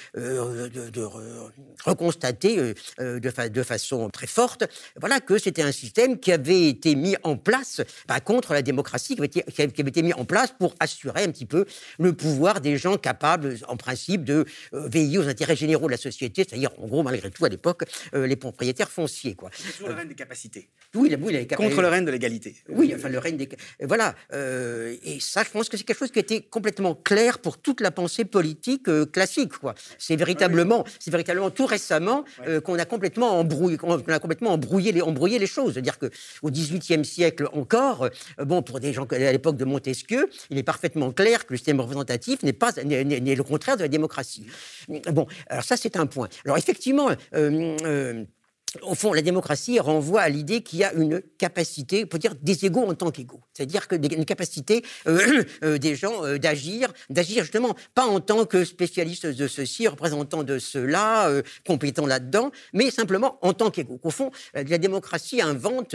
reconstater 1.85 2.57
de, 2.99 3.49
de, 3.49 3.63
façon 3.63 4.09
très 4.11 4.27
forte, 4.27 4.65
voilà, 5.01 5.21
que 5.21 5.39
c'était 5.39 5.63
un 5.63 5.73
système 5.73 6.19
qui 6.19 6.33
avait 6.33 6.69
été 6.69 6.95
mis 6.95 7.17
en 7.23 7.37
place 7.37 7.81
bah, 8.07 8.21
contre 8.21 8.53
la 8.53 8.63
démocratie, 8.63 9.15
qui 9.29 9.43
avait 9.43 9.73
qui 9.73 9.81
avait 9.81 9.91
été 9.91 10.03
mis 10.03 10.13
en 10.13 10.25
place 10.25 10.55
pour 10.59 10.75
assurer 10.81 11.25
un 11.25 11.31
petit 11.31 11.47
peu 11.47 11.67
le 11.99 12.13
pouvoir 12.13 12.61
des 12.61 12.77
gens 12.77 12.97
capables, 12.97 13.57
en 13.69 13.77
principe, 13.77 14.25
de 14.25 14.45
euh, 14.73 14.89
veiller 14.89 15.19
aux 15.19 15.29
intérêts 15.29 15.57
généraux 15.57 15.87
de 15.87 15.93
la 15.93 15.99
société, 15.99 16.45
c'est-à-dire, 16.49 16.71
en 16.79 16.87
gros, 16.87 17.03
malgré 17.03 17.31
tout, 17.31 17.45
à 17.45 17.49
l'époque, 17.49 17.85
euh, 18.15 18.27
les 18.27 18.37
propriétaires 18.37 18.91
fonciers. 18.91 19.35
Quoi. 19.35 19.51
Sur 19.53 19.89
le 19.89 19.95
règne 19.95 20.09
des 20.09 20.15
capacités. 20.15 20.69
Oui, 20.95 21.09
la, 21.11 21.17
oui 21.17 21.47
Contre 21.49 21.83
le 21.83 21.89
règne 21.89 22.05
de 22.05 22.11
l'égalité. 22.11 22.55
Oui, 22.69 22.93
enfin, 22.97 23.09
le 23.09 23.19
règne 23.19 23.37
des. 23.37 23.49
Voilà. 23.81 24.15
Euh, 24.33 24.97
et 25.03 25.21
ça, 25.21 25.43
je 25.45 25.51
pense 25.51 25.69
que 25.69 25.77
c'est 25.77 25.85
quelque 25.85 25.99
chose 25.99 26.11
qui 26.11 26.19
a 26.19 26.23
été 26.23 26.43
complètement 26.43 26.95
clair 26.95 27.39
pour 27.39 27.59
toute 27.59 27.81
la 27.81 27.91
pensée 27.91 28.25
politique 28.25 28.89
classique. 29.13 29.59
Quoi. 29.59 29.75
C'est 29.99 30.17
véritablement, 30.17 30.85
c'est 30.99 31.11
véritablement 31.11 31.51
tout 31.51 31.67
récemment 31.67 32.25
qu'on 32.65 32.79
a 32.79 32.85
complètement 32.85 33.39
embrouillé, 33.39 33.77
qu'on 33.77 33.95
a 33.97 34.19
complètement 34.19 34.53
embrouillé 34.53 34.93
les, 34.93 35.03
embrouillé 35.03 35.39
les 35.39 35.47
choses. 35.47 35.75
C'est-à-dire 35.75 35.99
qu'au 35.99 36.51
XVIIIe 36.51 37.05
siècle 37.05 37.49
encore, 37.53 38.09
bon, 38.39 38.63
pour 38.63 38.81
des 38.81 38.93
gens 38.93 39.07
à 39.15 39.33
l'époque 39.33 39.57
de 39.57 39.65
Montesquieu, 39.65 40.29
il 40.51 40.59
est 40.59 40.63
parfaitement 40.63 41.13
clair 41.13 41.47
que 41.47 41.53
le 41.53 41.57
système 41.57 41.81
représentatif 41.81 42.43
n'est 42.43 42.53
pas 42.53 42.73
le 42.77 43.43
contraire 43.43 43.77
de 43.77 43.83
la 43.83 43.89
démocratie. 43.89 44.47
Bon, 45.13 45.27
alors 45.49 45.65
ça 45.65 45.77
c'est 45.77 45.97
un 45.97 46.07
point. 46.07 46.29
Alors 46.45 46.59
effectivement. 46.59 47.11
Euh, 47.35 47.77
euh, 47.85 48.25
au 48.83 48.95
fond, 48.95 49.13
la 49.13 49.23
démocratie 49.23 49.79
renvoie 49.79 50.21
à 50.21 50.29
l'idée 50.29 50.63
qu'il 50.63 50.81
y 50.81 50.85
a 50.85 50.93
une 50.95 51.23
capacité, 51.39 52.05
on 52.05 52.09
peut 52.09 52.19
dire 52.19 52.35
des 52.41 52.65
égaux 52.65 52.85
en 52.85 52.95
tant 52.95 53.11
qu'égaux. 53.11 53.41
C'est-à-dire 53.53 53.89
que 53.89 53.95
une 53.95 54.25
capacité 54.25 54.85
euh, 55.07 55.45
euh, 55.65 55.79
des 55.79 55.95
gens 55.95 56.25
euh, 56.25 56.39
d'agir, 56.39 56.93
d'agir 57.11 57.43
justement 57.43 57.75
pas 57.95 58.07
en 58.07 58.21
tant 58.21 58.45
que 58.45 58.65
spécialistes 58.65 59.27
de 59.27 59.47
ceci, 59.47 59.87
représentants 59.89 60.43
de 60.43 60.59
cela, 60.59 61.31
compétents 61.67 62.07
là-dedans, 62.07 62.51
mais 62.73 62.91
simplement 62.91 63.39
en 63.43 63.53
tant 63.53 63.71
qu'égaux. 63.71 64.01
Au 64.03 64.11
fond, 64.11 64.31
la 64.55 64.79
démocratie 64.79 65.41
invente, 65.41 65.95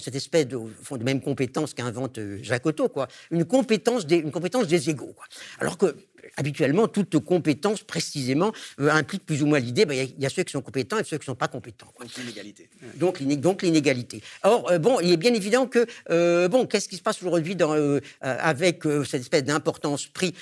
cette 0.00 0.14
espèce 0.14 0.46
de, 0.46 0.58
de 0.58 1.04
même 1.04 1.20
compétence 1.20 1.74
qu'invente 1.74 2.18
Jacques 2.42 2.66
Otto, 2.66 2.88
quoi, 2.88 3.08
une 3.30 3.44
compétence 3.44 4.06
des, 4.06 4.16
une 4.16 4.30
compétence 4.30 4.66
des 4.66 4.90
égaux. 4.90 5.12
Quoi. 5.14 5.26
Alors 5.60 5.78
que 5.78 5.96
habituellement, 6.36 6.88
toute 6.88 7.18
compétence, 7.18 7.82
précisément, 7.82 8.52
euh, 8.80 8.90
implique 8.90 9.24
plus 9.24 9.42
ou 9.42 9.46
moins 9.46 9.58
l'idée, 9.58 9.84
ben, 9.84 9.94
il 10.16 10.22
y, 10.22 10.26
a 10.26 10.30
ceux 10.30 10.42
qui 10.42 10.52
sont 10.52 10.60
compétents 10.60 10.98
et 10.98 11.04
ceux 11.04 11.18
qui 11.18 11.22
ne 11.22 11.32
sont 11.32 11.34
pas 11.34 11.48
compétents. 11.48 11.92
Donc 11.98 12.16
l'inégalité. 12.16 12.68
Donc, 13.36 13.62
l'inégalité. 13.62 14.22
Or, 14.42 14.70
euh, 14.70 14.78
bon, 14.78 15.00
il 15.00 15.12
est 15.12 15.16
bien 15.16 15.34
évident 15.34 15.66
que, 15.66 15.86
euh, 16.10 16.48
bon, 16.48 16.66
qu'est-ce 16.66 16.88
qui 16.88 16.96
se 16.96 17.02
passe 17.02 17.22
aujourd'hui 17.22 17.56
avec 18.20 18.82
cette 19.06 19.20
espèce 19.20 19.44
d'importance 19.44 20.06
prise 20.06 20.32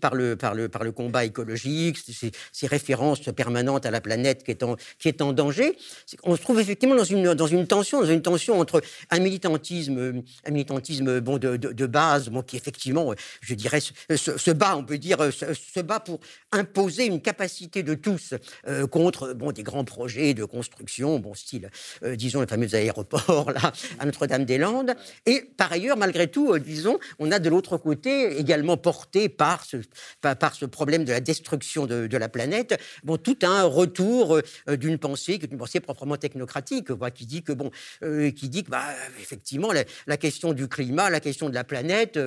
par 0.00 0.14
le, 0.14 0.36
par, 0.36 0.54
le, 0.54 0.68
par 0.68 0.84
le 0.84 0.92
combat 0.92 1.24
écologique, 1.24 1.98
ces, 1.98 2.66
références 2.66 3.20
permanentes 3.20 3.86
à 3.86 3.90
la 3.90 4.00
planète 4.00 4.44
qui 4.44 4.50
est 4.50 4.62
en, 4.62 4.76
qui 4.98 5.08
est 5.08 5.22
en 5.22 5.32
danger? 5.32 5.76
On 6.22 6.36
se 6.36 6.42
trouve 6.42 6.60
effectivement 6.60 6.94
dans 6.94 7.04
une, 7.04 7.34
dans 7.34 7.46
une 7.46 7.66
tension, 7.66 8.00
dans 8.00 8.06
une 8.06 8.22
tension 8.22 8.60
entre 8.60 8.82
un 9.10 9.18
militantisme, 9.20 10.22
un 10.44 10.50
militantisme 10.50 11.20
bon, 11.20 11.38
de, 11.38 11.56
de, 11.56 11.86
base, 11.86 12.28
bon, 12.28 12.42
qui 12.42 12.56
effectivement, 12.56 13.14
je 13.40 13.54
dirais, 13.54 13.80
se, 13.80 14.36
se 14.36 14.50
bat, 14.50 14.76
on 14.76 14.84
peut 14.84 14.97
dire, 14.98 15.20
euh, 15.20 15.30
se, 15.30 15.80
bat 15.80 16.00
pour 16.00 16.20
imposer 16.52 17.06
une 17.06 17.20
capacité 17.20 17.82
de 17.82 17.94
tous 17.94 18.34
euh, 18.66 18.86
contre 18.86 19.32
bon, 19.32 19.52
des 19.52 19.62
grands 19.62 19.84
projets 19.84 20.34
de 20.34 20.44
construction, 20.44 21.18
bon 21.18 21.34
style, 21.34 21.70
euh, 22.02 22.16
disons, 22.16 22.40
le 22.40 22.46
fameux 22.46 22.74
aéroport 22.74 23.50
là, 23.54 23.72
à 23.98 24.04
Notre-Dame-des-Landes. 24.04 24.94
Et 25.26 25.42
par 25.56 25.72
ailleurs, 25.72 25.96
malgré 25.96 26.28
tout, 26.28 26.58
disons, 26.58 26.98
on 27.18 27.30
a 27.30 27.38
de 27.38 27.48
l'autre 27.48 27.76
côté, 27.76 28.38
également 28.38 28.76
porté 28.76 29.28
par 29.28 29.64
ce, 29.64 29.76
par, 30.20 30.54
ce 30.54 30.66
problème 30.66 31.04
de 31.04 31.12
la 31.12 31.20
destruction 31.20 31.86
de, 31.86 32.16
la 32.18 32.28
planète, 32.28 32.78
bon, 33.04 33.16
tout 33.16 33.38
un 33.42 33.62
retour 33.62 34.40
d'une 34.66 34.98
pensée, 34.98 35.38
une 35.50 35.58
pensée 35.58 35.80
proprement 35.80 36.16
technocratique, 36.16 36.88
qui 37.14 37.26
dit 37.26 37.42
que, 37.42 37.52
bon, 37.52 37.70
qui 38.00 38.48
dit 38.48 38.64
que, 38.64 38.70
bah, 38.70 38.84
effectivement, 39.20 39.70
la, 39.72 40.16
question 40.16 40.52
du 40.52 40.68
climat, 40.68 41.10
la 41.10 41.20
question 41.20 41.48
de 41.48 41.54
la 41.54 41.64
planète, 41.64 42.18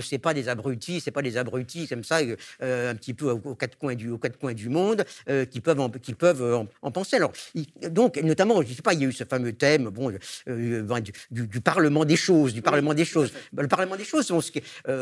c'est 0.00 0.18
pas 0.18 0.32
des 0.32 0.48
abrutis, 0.48 1.00
c'est 1.00 1.10
pas 1.10 1.22
des 1.22 1.36
abrutis 1.36 1.86
comme 1.88 2.04
ça, 2.06 2.20
euh, 2.62 2.90
un 2.90 2.94
petit 2.94 3.14
peu 3.14 3.30
aux, 3.30 3.54
quatre 3.54 3.76
coins 3.76 3.94
du, 3.94 4.10
aux 4.10 4.18
quatre 4.18 4.38
coins 4.38 4.54
du 4.54 4.68
monde, 4.68 5.04
euh, 5.28 5.44
qui 5.44 5.60
peuvent, 5.60 5.80
en, 5.80 5.90
qui 5.90 6.14
peuvent 6.14 6.42
euh, 6.42 6.64
en, 6.82 6.90
penser. 6.90 7.16
Alors, 7.16 7.32
donc, 7.90 8.16
notamment, 8.18 8.62
je 8.62 8.68
ne 8.68 8.74
sais 8.74 8.82
pas, 8.82 8.94
il 8.94 9.00
y 9.00 9.04
a 9.04 9.08
eu 9.08 9.12
ce 9.12 9.24
fameux 9.24 9.52
thème, 9.52 9.90
bon, 9.90 10.12
ben, 10.46 11.00
du, 11.30 11.60
Parlement 11.60 12.04
des 12.04 12.16
choses, 12.16 12.54
du 12.54 12.62
Parlement 12.62 12.94
des 12.94 13.04
choses. 13.04 13.32
Ben, 13.52 13.62
le 13.62 13.68
Parlement 13.68 13.96
des 13.96 14.04
choses, 14.04 14.28
bon, 14.28 14.40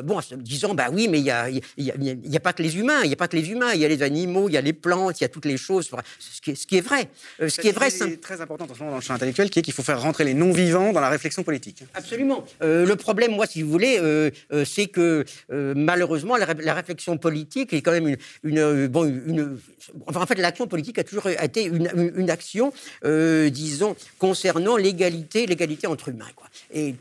bon 0.03 0.21
disant, 0.39 0.75
bah 0.75 0.89
oui, 0.93 1.09
mais 1.09 1.19
il 1.19 1.25
n'y 1.25 1.31
a, 1.31 1.49
y 1.51 2.37
a, 2.37 2.41
pas 2.41 2.53
que 2.53 2.63
les 2.63 2.79
humains, 2.79 3.03
il 3.03 3.09
n'y 3.09 3.13
a 3.13 3.17
pas 3.17 3.29
que 3.29 3.37
les 3.37 3.51
humains, 3.51 3.73
il 3.75 3.81
y 3.81 3.85
a 3.85 3.89
les 3.89 4.03
animaux, 4.03 4.49
il 4.49 4.53
y 4.53 4.57
a 4.57 4.61
les 4.61 4.73
plantes, 4.73 5.21
il 5.21 5.25
y 5.25 5.27
a 5.27 5.29
toutes 5.29 5.45
les 5.45 5.57
choses. 5.57 5.91
Ce 6.19 6.41
qui 6.41 6.53
est, 6.53 6.55
ce 6.55 6.67
qui 6.67 6.79
est 6.79 6.81
vrai. 6.81 7.09
ce 7.39 7.61
qui 7.61 7.69
est 7.69 7.73
vrai, 7.73 7.91
c'est 7.91 8.21
très 8.21 8.41
important 8.41 8.67
dans 8.67 8.95
le 8.95 9.01
champ 9.01 9.15
intellectuel, 9.15 9.51
qui 9.51 9.59
est 9.59 9.63
qu'il 9.63 9.75
faut 9.75 9.83
faire 9.83 10.01
rentrer 10.01 10.25
les 10.25 10.35
non-vivants 10.35 10.93
dans 10.93 11.01
la 11.01 11.11
réflexion 11.11 11.43
politique. 11.43 11.85
Absolument. 11.95 12.45
le 12.61 12.95
problème, 12.95 13.33
moi, 13.33 13.47
si 13.47 13.63
vous 13.63 13.71
voulez, 13.71 14.01
c'est 14.65 14.87
que 14.87 15.25
malheureusement, 15.51 16.37
la, 16.37 16.47
la 16.55 16.75
réflexion 16.75 16.94
politique 17.21 17.73
est 17.73 17.83
quand 17.83 17.93
même 17.93 18.09
une, 18.09 18.17
une, 18.43 18.59
euh, 18.59 18.89
bon, 18.89 19.05
une 19.05 19.59
enfin, 20.07 20.21
en 20.21 20.27
fait, 20.27 20.37
l'action 20.37 20.67
politique 20.67 20.99
a 20.99 21.05
toujours 21.05 21.29
été 21.29 21.65
une, 21.65 22.31
action, 22.31 22.73
euh, 23.05 23.51
disons, 23.51 23.97
concernant 24.19 24.77
l'égalité, 24.77 25.47
l'égalité 25.47 25.87
entre 25.87 26.09
humains. 26.09 26.31
Quoi. 26.35 26.49
Et, 26.73 26.95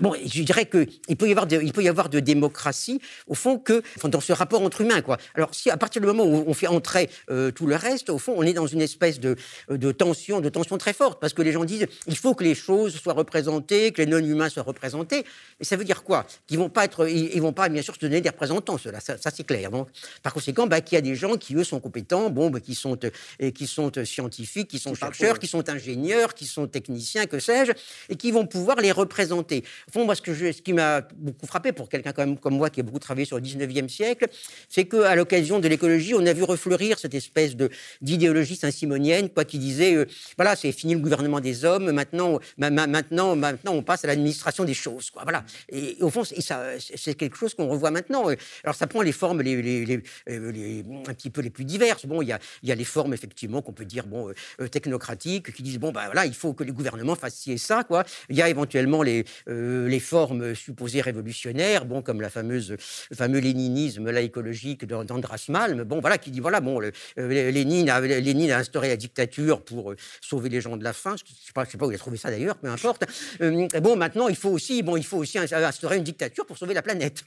bon, 0.00 0.14
je 0.24 0.42
dirais 0.42 0.66
qu'il 0.66 1.16
peut 1.16 1.28
y 1.28 1.30
avoir 1.30 1.46
de, 1.46 1.60
il 1.62 1.72
peut 1.72 1.82
y 1.82 1.88
avoir 1.88 2.08
de 2.08 2.20
démocratie 2.20 3.00
au 3.26 3.34
fond 3.34 3.58
que 3.58 3.82
dans 4.04 4.20
ce 4.20 4.32
rapport 4.32 4.62
entre 4.62 4.80
humains. 4.80 5.02
Quoi. 5.02 5.18
Alors, 5.34 5.54
si 5.54 5.70
à 5.70 5.76
partir 5.76 6.00
du 6.00 6.06
moment 6.06 6.24
où 6.24 6.44
on 6.46 6.54
fait 6.54 6.66
entrer 6.66 7.10
euh, 7.30 7.50
tout 7.50 7.66
le 7.66 7.76
reste, 7.76 8.10
au 8.10 8.18
fond, 8.18 8.34
on 8.36 8.42
est 8.42 8.54
dans 8.54 8.66
une 8.66 8.80
espèce 8.80 9.20
de, 9.20 9.36
de 9.68 9.92
tension, 9.92 10.40
de 10.40 10.48
tension 10.48 10.78
très 10.78 10.92
forte, 10.92 11.20
parce 11.20 11.34
que 11.34 11.42
les 11.42 11.52
gens 11.52 11.64
disent 11.64 11.86
il 12.06 12.16
faut 12.16 12.34
que 12.34 12.44
les 12.44 12.54
choses 12.54 12.94
soient 12.94 13.12
représentées, 13.12 13.92
que 13.92 14.02
les 14.02 14.06
non-humains 14.06 14.48
soient 14.48 14.62
représentés. 14.62 15.24
Et 15.60 15.64
ça 15.64 15.76
veut 15.76 15.84
dire 15.84 16.02
quoi? 16.02 16.26
Qu'ils 16.46 16.58
vont 16.58 16.70
pas 16.70 16.84
être, 16.84 17.08
ils, 17.08 17.40
vont 17.40 17.52
pas 17.52 17.68
bien 17.68 17.82
sûr 17.82 17.94
se 17.94 18.00
donner 18.00 18.20
des 18.20 18.28
représentants, 18.28 18.78
cela 19.00 19.18
ça, 19.18 19.30
c'est 19.30 19.44
clair. 19.44 19.70
Donc, 19.70 19.88
par 20.22 20.32
conséquent, 20.32 20.66
bah, 20.66 20.80
qu'il 20.80 20.96
y 20.96 20.98
a 20.98 21.00
des 21.00 21.14
gens 21.14 21.36
qui, 21.36 21.54
eux, 21.54 21.64
sont 21.64 21.80
compétents, 21.80 22.30
bon, 22.30 22.50
bah, 22.50 22.60
qui, 22.60 22.74
sont, 22.74 22.98
euh, 23.04 23.50
qui 23.50 23.66
sont 23.66 23.96
euh, 23.96 24.04
scientifiques, 24.04 24.68
qui 24.68 24.78
sont 24.78 24.94
chercheurs, 24.94 25.38
qui 25.38 25.46
sont 25.46 25.68
ingénieurs, 25.68 26.34
qui 26.34 26.46
sont 26.46 26.66
techniciens, 26.66 27.26
que 27.26 27.38
sais-je, 27.38 27.72
et 28.08 28.16
qui 28.16 28.30
vont 28.30 28.46
pouvoir 28.46 28.76
les 28.76 28.92
représenter. 28.92 29.64
Au 29.88 29.92
fond, 29.92 30.04
moi, 30.04 30.14
ce, 30.14 30.22
que 30.22 30.34
je, 30.34 30.52
ce 30.52 30.62
qui 30.62 30.72
m'a 30.72 31.02
beaucoup 31.16 31.46
frappé 31.46 31.72
pour 31.72 31.88
quelqu'un 31.88 32.12
comme, 32.12 32.38
comme 32.38 32.56
moi 32.56 32.70
qui 32.70 32.80
a 32.80 32.82
beaucoup 32.82 32.98
travaillé 32.98 33.24
sur 33.24 33.36
le 33.36 33.42
19e 33.42 33.88
siècle, 33.88 34.26
c'est 34.68 34.84
qu'à 34.84 35.14
l'occasion 35.14 35.58
de 35.58 35.68
l'écologie, 35.68 36.14
on 36.14 36.24
a 36.26 36.32
vu 36.32 36.42
refleurir 36.42 36.98
cette 36.98 37.14
espèce 37.14 37.56
de, 37.56 37.70
d'idéologie 38.00 38.56
saint-simonienne, 38.56 39.28
quoi, 39.30 39.44
qui 39.44 39.58
disait, 39.58 39.94
euh, 39.94 40.06
voilà, 40.36 40.56
c'est 40.56 40.72
fini 40.72 40.94
le 40.94 41.00
gouvernement 41.00 41.40
des 41.40 41.64
hommes, 41.64 41.90
maintenant, 41.92 42.38
maintenant, 42.58 43.36
maintenant 43.36 43.72
on 43.72 43.82
passe 43.82 44.04
à 44.04 44.08
l'administration 44.08 44.64
des 44.64 44.74
choses. 44.74 45.10
Quoi, 45.10 45.22
voilà. 45.22 45.44
Et, 45.70 45.96
au 46.00 46.10
fond, 46.10 46.22
c'est 46.24 47.14
quelque 47.14 47.36
chose 47.36 47.54
qu'on 47.54 47.68
revoit 47.68 47.90
maintenant. 47.90 48.28
Alors, 48.64 48.71
ça 48.74 48.86
prend 48.86 49.02
les 49.02 49.12
formes 49.12 49.42
les, 49.42 50.02
un 50.26 51.14
petit 51.14 51.30
peu 51.30 51.40
les 51.40 51.50
plus 51.50 51.64
diverses. 51.64 52.06
Bon, 52.06 52.22
il 52.22 52.28
y 52.62 52.72
a, 52.72 52.74
les 52.74 52.84
formes, 52.84 53.14
effectivement, 53.14 53.62
qu'on 53.62 53.72
peut 53.72 53.84
dire 53.84 54.06
bon, 54.06 54.28
euh, 54.28 54.34
euh, 54.60 54.68
technocratiques, 54.68 55.52
qui 55.52 55.62
disent 55.62 55.78
bon, 55.78 55.92
ben 55.92 56.04
voilà, 56.06 56.26
il 56.26 56.34
faut 56.34 56.54
que 56.54 56.64
les 56.64 56.72
gouvernements 56.72 57.14
fassent 57.14 57.36
ci 57.36 57.52
et 57.52 57.58
ça. 57.58 57.84
Quoi. 57.84 58.04
Il 58.28 58.36
y 58.36 58.42
a 58.42 58.48
éventuellement 58.48 59.02
les, 59.02 59.24
euh, 59.48 60.00
formes 60.00 60.54
supposées 60.56 61.00
révolutionnaires, 61.00 61.84
bon, 61.84 62.02
comme 62.02 62.20
la 62.20 62.28
fameuse, 62.28 62.76
le 63.10 63.16
fameux 63.16 63.38
léninisme 63.38 64.10
là, 64.10 64.20
écologique 64.20 64.84
d'Andras 64.84 65.44
Malm, 65.48 65.84
bon, 65.84 66.00
voilà, 66.00 66.18
qui 66.18 66.32
dit 66.32 66.40
voilà, 66.40 66.60
bon, 66.60 66.80
Lénine, 67.16 67.88
a, 67.88 68.00
Lénine 68.00 68.50
a 68.50 68.58
instauré 68.58 68.88
la 68.88 68.96
dictature 68.96 69.64
pour 69.64 69.94
sauver 70.20 70.48
les 70.48 70.60
gens 70.60 70.76
de 70.76 70.82
la 70.82 70.92
faim. 70.92 71.14
Je 71.16 71.32
sais, 71.32 71.52
pas, 71.54 71.64
sais 71.64 71.78
pas 71.78 71.86
où 71.86 71.92
il 71.92 71.94
a 71.94 71.98
trouvé 71.98 72.16
ça 72.16 72.30
d'ailleurs, 72.30 72.56
peu 72.56 72.68
importe. 72.68 73.04
bon, 73.40 73.96
maintenant, 73.96 74.26
il 74.26 74.36
faut 74.36 74.50
aussi, 74.50 74.82
bon, 74.82 74.96
il 74.96 75.04
faut 75.04 75.18
aussi 75.18 75.38
instaurer 75.38 75.98
une 75.98 76.04
dictature 76.04 76.44
pour 76.44 76.58
sauver 76.58 76.74
la 76.74 76.82
planète. 76.82 77.22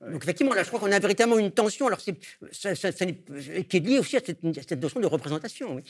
Donc 0.00 0.22
effectivement, 0.22 0.54
là, 0.54 0.62
je 0.62 0.68
crois 0.68 0.80
qu'on 0.80 0.92
a 0.92 0.98
véritablement 0.98 1.38
une 1.38 1.50
tension, 1.50 1.86
alors 1.86 2.00
c'est, 2.00 2.14
qui 3.68 3.76
est 3.76 3.80
liée 3.80 3.98
aussi 3.98 4.16
à 4.16 4.20
cette, 4.20 4.80
notion 4.82 5.00
de 5.00 5.06
représentation. 5.06 5.82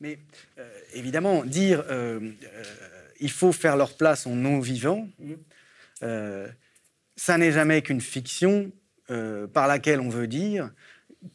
Mais 0.00 0.18
euh, 0.58 0.70
évidemment, 0.94 1.44
dire 1.44 1.84
euh, 1.88 2.20
euh, 2.20 2.64
il 3.20 3.30
faut 3.30 3.52
faire 3.52 3.76
leur 3.76 3.96
place 3.96 4.26
en 4.26 4.34
non-vivant, 4.34 5.08
mm-hmm. 5.22 6.48
ça 7.16 7.38
n'est 7.38 7.52
jamais 7.52 7.82
qu'une 7.82 8.00
fiction 8.00 8.70
par 9.52 9.68
laquelle 9.68 10.00
on 10.00 10.08
veut 10.08 10.26
dire 10.26 10.70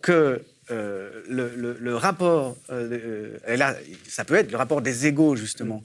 que 0.02 0.43
le, 0.70 1.93
rapport, 1.93 2.58
et 2.70 3.56
là, 3.56 3.76
ça 4.08 4.26
peut 4.26 4.36
être 4.36 4.52
le 4.52 4.58
rapport 4.58 4.82
des 4.82 5.06
égaux, 5.06 5.36
justement, 5.36 5.84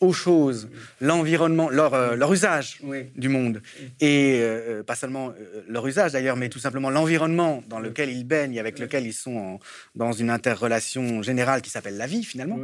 aux 0.00 0.12
choses, 0.12 0.68
l'environnement, 1.00 1.70
leur, 1.70 1.94
euh, 1.94 2.16
leur, 2.16 2.32
usage 2.32 2.80
du 3.16 3.28
monde, 3.28 3.62
et 4.00 4.38
euh, 4.40 4.82
pas 4.82 4.96
seulement 4.96 5.30
euh, 5.30 5.62
leur 5.68 5.86
usage 5.86 6.12
d'ailleurs, 6.12 6.36
mais 6.36 6.48
tout 6.48 6.58
simplement 6.58 6.90
l'environnement 6.90 7.62
dans 7.68 7.78
lequel 7.78 8.10
ils 8.10 8.24
baignent, 8.24 8.58
avec 8.58 8.78
lequel 8.78 9.06
ils 9.06 9.14
sont 9.14 9.60
dans 9.94 10.12
une 10.12 10.30
interrelation 10.30 11.22
générale 11.22 11.62
qui 11.62 11.70
s'appelle 11.70 11.96
la 11.96 12.06
vie 12.06 12.24
finalement, 12.24 12.58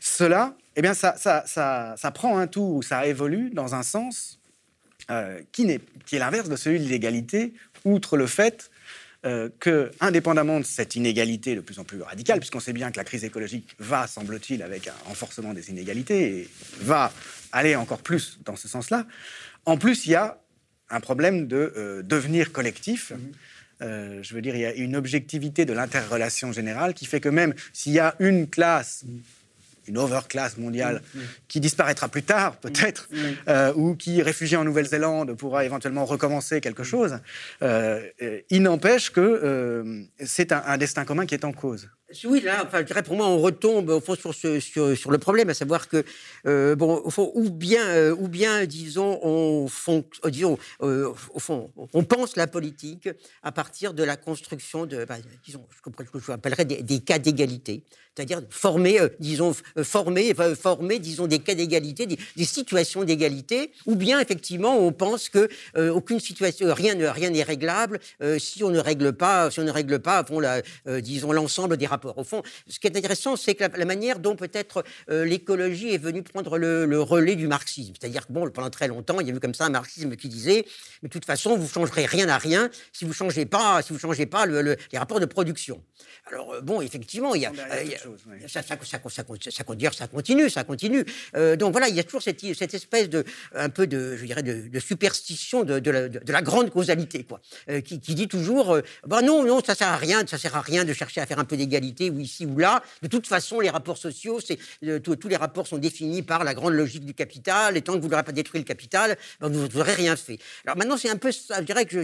cela, 0.00 0.56
eh 0.76 0.82
bien, 0.82 0.94
ça, 0.94 1.14
ça, 1.16 1.44
ça, 1.46 1.94
ça, 1.96 2.10
prend 2.10 2.38
un 2.38 2.46
tout, 2.46 2.82
ça 2.82 3.06
évolue 3.06 3.50
dans 3.50 3.74
un 3.74 3.82
sens 3.82 4.40
qui, 5.52 5.70
est, 5.70 5.80
qui 6.06 6.16
est 6.16 6.18
l'inverse 6.18 6.48
de 6.48 6.56
celui 6.56 6.80
de 6.80 6.88
l'égalité, 6.88 7.52
outre 7.84 8.16
le 8.16 8.26
fait 8.26 8.70
euh, 9.24 9.48
que, 9.60 9.90
indépendamment 10.00 10.58
de 10.58 10.64
cette 10.64 10.96
inégalité 10.96 11.54
de 11.54 11.60
plus 11.60 11.78
en 11.78 11.84
plus 11.84 12.02
radicale, 12.02 12.40
puisqu'on 12.40 12.60
sait 12.60 12.72
bien 12.72 12.90
que 12.90 12.96
la 12.96 13.04
crise 13.04 13.24
écologique 13.24 13.74
va, 13.78 14.06
semble-t-il, 14.06 14.62
avec 14.62 14.88
un 14.88 14.94
renforcement 15.04 15.54
des 15.54 15.70
inégalités, 15.70 16.38
et 16.38 16.48
va 16.80 17.12
aller 17.52 17.76
encore 17.76 18.02
plus 18.02 18.40
dans 18.44 18.56
ce 18.56 18.66
sens-là, 18.66 19.06
en 19.64 19.76
plus, 19.76 20.06
il 20.06 20.10
y 20.10 20.14
a 20.16 20.38
un 20.90 21.00
problème 21.00 21.46
de 21.46 21.72
euh, 21.76 22.02
devenir 22.02 22.52
collectif. 22.52 23.12
Mhm. 23.12 23.32
Euh, 23.82 24.22
je 24.22 24.34
veux 24.34 24.42
dire, 24.42 24.54
il 24.56 24.60
y 24.60 24.66
a 24.66 24.74
une 24.74 24.96
objectivité 24.96 25.64
de 25.64 25.72
l'interrelation 25.72 26.52
générale 26.52 26.92
qui 26.94 27.06
fait 27.06 27.20
que 27.20 27.28
même 27.28 27.54
s'il 27.72 27.92
y 27.92 28.00
a 28.00 28.14
une 28.18 28.48
classe 28.48 29.04
mhm 29.06 29.20
une 29.86 29.98
overclass 29.98 30.56
mondiale 30.58 31.02
mm, 31.14 31.18
mm. 31.18 31.22
qui 31.48 31.60
disparaîtra 31.60 32.08
plus 32.08 32.22
tard, 32.22 32.56
peut-être, 32.56 33.08
mm, 33.10 33.16
euh, 33.48 33.72
ou 33.74 33.94
qui, 33.94 34.22
réfugiée 34.22 34.56
en 34.56 34.64
Nouvelle-Zélande, 34.64 35.34
pourra 35.34 35.64
éventuellement 35.64 36.04
recommencer 36.04 36.60
quelque 36.60 36.82
chose. 36.82 37.18
Euh, 37.62 38.00
il 38.50 38.62
n'empêche 38.62 39.10
que 39.10 39.20
euh, 39.20 40.02
c'est 40.24 40.52
un, 40.52 40.76
destin 40.78 41.04
commun 41.04 41.26
qui 41.26 41.34
est 41.34 41.44
en 41.44 41.52
cause. 41.52 41.88
Oui, 42.24 42.40
là, 42.40 42.64
enfin, 42.66 42.78
je 42.78 42.84
dirais 42.84 43.02
pour 43.02 43.16
moi, 43.16 43.26
on 43.26 43.38
retombe 43.38 43.88
au 43.90 44.00
fond 44.00 44.14
sur, 44.14 44.32
le 44.32 45.18
problème, 45.18 45.48
à 45.48 45.54
savoir 45.54 45.88
que, 45.88 46.04
euh, 46.46 46.76
bon, 46.76 47.02
ou 47.34 47.50
bien, 47.50 47.86
euh, 47.86 48.14
ou 48.14 48.28
bien 48.28 48.64
disons, 48.66 49.18
on, 49.22 49.66
euh, 49.66 51.12
au 51.34 51.38
fond, 51.38 51.70
on 51.92 52.04
pense 52.04 52.36
la 52.36 52.46
politique 52.46 53.08
à 53.42 53.52
partir 53.52 53.94
de 53.94 54.02
la 54.02 54.16
construction 54.16 54.86
de, 54.86 55.04
bah, 55.04 55.16
disons, 55.44 55.64
ce 55.74 55.80
que 55.80 56.18
je 56.18 56.32
appellerais 56.32 56.64
des, 56.64 57.00
cas 57.00 57.18
d'égalité, 57.18 57.82
c'est-à-dire 58.14 58.42
former, 58.50 58.98
disons, 59.18 59.54
former, 59.82 60.34
former, 60.60 60.98
disons, 60.98 61.26
des 61.26 61.38
cas 61.38 61.54
d'égalité, 61.54 62.06
des, 62.06 62.44
situations 62.44 63.04
d'égalité, 63.04 63.72
ou 63.86 63.96
bien 63.96 64.20
effectivement, 64.20 64.78
on 64.78 64.92
pense 64.92 65.28
que 65.28 65.48
aucune 65.90 66.20
situation, 66.20 66.72
rien, 66.74 66.94
rien 67.12 67.30
n'est 67.30 67.42
réglable 67.42 68.00
si 68.38 68.62
on 68.62 68.70
ne 68.70 68.78
règle 68.78 69.14
pas, 69.14 69.50
si 69.50 69.60
on 69.60 69.64
ne 69.64 69.70
règle 69.70 70.00
pas, 70.00 70.22
bon, 70.22 70.40
la, 70.40 70.60
disons, 71.00 71.32
l'ensemble 71.32 71.76
des 71.76 71.86
rapports 71.86 72.01
au 72.04 72.24
fond, 72.24 72.42
ce 72.68 72.78
qui 72.78 72.86
est 72.86 72.96
intéressant, 72.96 73.36
c'est 73.36 73.54
que 73.54 73.64
la, 73.64 73.84
manière 73.84 74.18
dont 74.18 74.36
peut-être 74.36 74.84
euh, 75.10 75.24
l'écologie 75.24 75.94
est 75.94 75.98
venue 75.98 76.22
prendre 76.22 76.58
le, 76.58 77.00
relais 77.00 77.36
du 77.36 77.46
marxisme. 77.46 77.92
C'est-à-dire 77.98 78.26
que 78.26 78.32
bon, 78.32 78.48
pendant 78.50 78.70
très 78.70 78.88
longtemps, 78.88 79.20
il 79.20 79.28
y 79.28 79.30
a 79.30 79.34
eu 79.34 79.40
comme 79.40 79.54
ça 79.54 79.66
un 79.66 79.70
marxisme 79.70 80.16
qui 80.16 80.28
disait, 80.28 80.64
mais 81.02 81.08
de 81.08 81.12
toute 81.12 81.24
façon, 81.24 81.56
vous 81.56 81.68
changerez 81.68 82.06
rien 82.06 82.28
à 82.28 82.38
rien 82.38 82.70
si 82.92 83.04
vous 83.04 83.12
changez 83.12 83.46
pas, 83.46 83.82
si 83.82 83.92
vous 83.92 83.98
changez 83.98 84.26
pas 84.26 84.46
le, 84.46 84.76
les 84.92 84.98
rapports 84.98 85.20
de 85.20 85.26
production. 85.26 85.82
Alors 86.26 86.52
euh, 86.54 86.60
bon, 86.60 86.80
effectivement, 86.80 87.34
il 87.34 87.42
y 87.42 87.46
a, 87.46 87.52
ça, 88.48 88.62
ça, 88.62 88.76
ça, 88.82 88.98
ça, 89.08 89.64
continue, 89.64 90.50
ça 90.50 90.64
continue. 90.64 91.04
Euh, 91.36 91.56
donc 91.56 91.72
voilà, 91.72 91.88
il 91.88 91.94
y 91.94 92.00
a 92.00 92.04
toujours 92.04 92.22
cette, 92.22 92.40
cette, 92.54 92.74
espèce 92.74 93.08
de, 93.08 93.24
un 93.54 93.68
peu 93.68 93.86
de, 93.86 94.16
je 94.16 94.24
dirais, 94.24 94.42
de, 94.42 94.78
superstition 94.78 95.64
de, 95.64 95.78
de, 95.78 96.32
la, 96.32 96.42
grande 96.42 96.70
causalité, 96.70 97.24
quoi, 97.24 97.40
qui, 97.84 98.00
qui, 98.00 98.14
dit 98.14 98.28
toujours, 98.28 98.78
bah 99.06 99.22
non, 99.22 99.44
non, 99.44 99.60
ça 99.64 99.74
sert 99.74 99.88
à 99.88 99.96
rien, 99.96 100.24
ça 100.26 100.38
sert 100.38 100.56
à 100.56 100.60
rien 100.60 100.84
de 100.84 100.92
chercher 100.92 101.20
à 101.20 101.26
faire 101.26 101.38
un 101.38 101.44
peu 101.44 101.56
d'égalité 101.56 101.91
ou 102.00 102.20
ici 102.20 102.46
ou 102.46 102.58
là. 102.58 102.82
De 103.02 103.08
toute 103.08 103.26
façon, 103.26 103.60
les 103.60 103.70
rapports 103.70 103.98
sociaux, 103.98 104.40
c'est, 104.40 104.58
euh, 104.84 104.98
tous 104.98 105.28
les 105.28 105.36
rapports 105.36 105.66
sont 105.66 105.78
définis 105.78 106.22
par 106.22 106.44
la 106.44 106.54
grande 106.54 106.74
logique 106.74 107.04
du 107.04 107.14
capital. 107.14 107.76
Et 107.76 107.82
tant 107.82 107.94
que 107.94 108.00
vous 108.00 108.08
n'aurez 108.08 108.22
pas 108.22 108.32
détruit 108.32 108.60
le 108.60 108.64
capital, 108.64 109.16
ben, 109.40 109.48
vous 109.48 109.68
n'aurez 109.68 109.94
rien 109.94 110.16
fait. 110.16 110.38
Alors 110.64 110.76
maintenant, 110.76 110.96
c'est 110.96 111.10
un 111.10 111.16
peu, 111.16 111.32
ça, 111.32 111.56
je 111.58 111.64
dirais 111.64 111.84
que, 111.84 111.96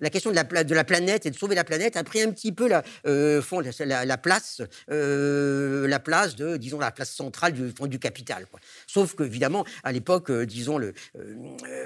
la, 0.00 0.10
question 0.10 0.30
de 0.30 0.36
la, 0.36 0.64
de 0.64 0.74
la, 0.74 0.84
planète 0.84 1.26
et 1.26 1.30
de 1.30 1.36
sauver 1.36 1.54
la 1.54 1.64
planète 1.64 1.96
a 1.96 2.04
pris 2.04 2.22
un 2.22 2.30
petit 2.30 2.52
peu 2.52 2.68
la, 2.68 2.82
euh, 3.06 3.42
la, 3.80 4.18
place, 4.18 4.62
euh, 4.90 5.86
la 5.86 6.00
place 6.00 6.36
de, 6.36 6.56
disons, 6.56 6.78
la 6.78 6.90
place 6.90 7.10
centrale 7.10 7.52
du 7.52 7.70
fond 7.70 7.86
du 7.86 7.98
capital. 7.98 8.46
Quoi. 8.50 8.60
Sauf 8.86 9.14
qu'évidemment, 9.14 9.64
à 9.84 9.92
l'époque, 9.92 10.30
disons, 10.32 10.78
le, 10.78 10.94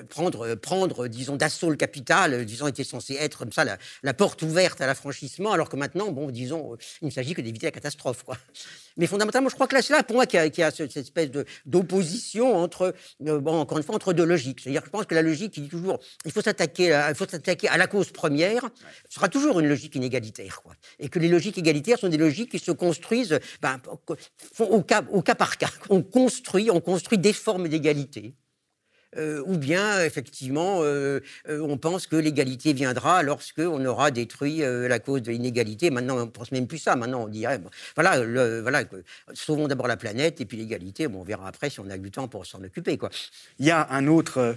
prendre, 0.09 0.55
prendre, 0.55 1.09
disons, 1.09 1.37
d'assaut 1.37 1.71
le 1.71 1.77
capital, 1.77 2.45
disons, 2.45 2.67
était 2.67 2.85
censé 2.85 3.15
être 3.15 3.39
comme 3.39 3.53
ça 3.53 3.65
la, 4.03 4.15
porte 4.15 4.43
ouverte 4.43 4.81
à 4.81 4.87
l'affranchissement, 4.87 5.53
alors 5.53 5.69
que 5.69 5.77
maintenant, 5.77 6.11
bon, 6.11 6.31
disons, 6.31 6.77
il 7.03 7.07
ne 7.07 7.11
s'agit 7.11 7.24
que 7.33 7.41
d'éviter 7.41 7.67
la 7.67 7.71
catastrophe. 7.71 8.23
Quoi. 8.25 8.37
Mais 8.97 9.07
fondamentalement, 9.07 9.49
je 9.49 9.55
crois 9.55 9.67
que 9.67 9.75
là, 9.75 9.83
c'est 9.83 9.95
là 9.95 10.03
pour 10.03 10.17
moi 10.17 10.27
qu'il 10.27 10.39
y, 10.39 10.63
a 10.63 10.71
cette 10.71 10.97
espèce 10.97 11.31
d'opposition 11.65 12.55
entre, 12.57 12.95
euh, 13.27 13.41
bon, 13.41 13.59
encore 13.59 13.79
une 13.79 13.85
fois, 13.85 13.95
entre 13.95 14.13
deux 14.13 14.25
logiques. 14.25 14.61
C'est-à-dire 14.61 14.83
que 14.83 14.89
je 14.89 14.91
pense 14.91 15.07
que 15.07 15.15
la 15.15 15.23
logique 15.23 15.55
qui 15.55 15.63
dit 15.63 15.69
toujours 15.69 15.99
il 16.25 16.33
faut 16.33 16.43
s'attaquer 16.43 16.89
il 17.09 17.15
faut 17.15 17.27
s'attaquer 17.27 17.69
à 17.69 17.77
la 17.77 17.87
cause 17.87 18.11
première 18.11 18.69
sera 19.09 19.29
toujours 19.29 19.61
une 19.61 19.69
logique 19.69 19.95
inégalitaire. 19.95 20.61
Quoi. 20.63 20.75
Et 20.99 21.09
que 21.09 21.19
les 21.19 21.29
logiques 21.29 21.59
égalitaires 21.59 21.99
sont 21.99 22.09
des 22.09 22.19
logiques 22.19 22.51
qui 22.51 22.59
se 22.59 22.73
construisent 22.73 23.39
ben, 23.63 23.81
au, 24.59 24.83
cas, 24.83 25.03
au 25.11 25.23
cas 25.23 25.35
par 25.35 25.57
cas. 25.57 25.71
On 25.89 26.03
construit, 26.03 26.71
on 26.71 26.81
construit 26.81 27.19
des 27.19 27.33
formes 27.33 27.69
d'égalité. 27.69 28.35
Euh, 29.17 29.43
ou 29.47 29.57
bien 29.59 30.03
effectivement 30.03 30.81
euh, 30.83 31.21
euh, 31.49 31.61
on 31.61 31.77
pense 31.77 32.07
que 32.07 32.17
l'égalité 32.17 32.73
viendra 32.73 33.23
lorsque 33.23 33.61
on 33.61 33.85
aura 33.85 34.11
détruit 34.11 34.59
la 34.65 34.99
cause 34.99 35.23
de 35.23 35.31
l'inégalité. 35.31 35.91
Maintenant, 35.91 36.19
on 36.19 36.27
pense 36.27 36.53
même 36.53 36.67
plus 36.67 36.79
ça. 36.79 36.97
Maintenant, 36.97 37.25
on 37.25 37.29
dirait 37.29 37.61
voilà, 37.95 38.25
voilà, 38.61 38.85
sauvons 39.33 39.69
d'abord 39.69 39.87
la 39.87 39.97
planète 39.97 40.41
et 40.41 40.45
puis 40.45 40.57
l'égalité. 40.57 41.09
Bon, 41.09 41.21
on 41.21 41.25
verra 41.25 41.49
après 41.49 41.71
si 41.71 41.81
on 41.81 41.91
a 41.91 41.99
du 41.99 42.11
temps 42.11 42.29
pour 42.29 42.47
s'en 42.47 42.63
occuper. 42.63 42.99
Il 43.59 43.67
y 43.67 43.71
a 43.71 43.87
un 43.91 44.07
autre 44.07 44.57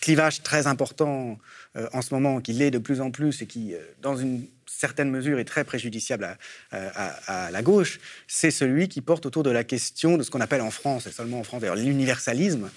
clivage 0.00 0.42
très 0.42 0.66
important 0.66 1.38
en 1.74 2.02
ce 2.02 2.14
moment 2.14 2.40
qui 2.40 2.52
l'est 2.52 2.70
de 2.70 2.78
plus 2.78 3.00
en 3.00 3.10
plus 3.10 3.42
et 3.42 3.46
qui, 3.46 3.74
dans 4.00 4.16
une 4.16 4.46
certaine 4.66 5.10
mesure 5.10 5.38
est 5.38 5.44
très 5.44 5.64
préjudiciable 5.64 6.36
à, 6.70 7.50
la 7.50 7.62
gauche, 7.62 8.00
c'est 8.26 8.50
celui 8.50 8.88
qui 8.88 9.00
porte 9.00 9.26
autour 9.26 9.42
de 9.42 9.50
la 9.50 9.64
question 9.64 10.16
de 10.16 10.22
ce 10.22 10.30
qu'on 10.30 10.40
appelle 10.40 10.62
en 10.62 10.70
France, 10.70 11.06
et 11.06 11.12
seulement 11.12 11.40
en 11.40 11.44
France 11.44 11.62
l'universalisme, 11.62 12.70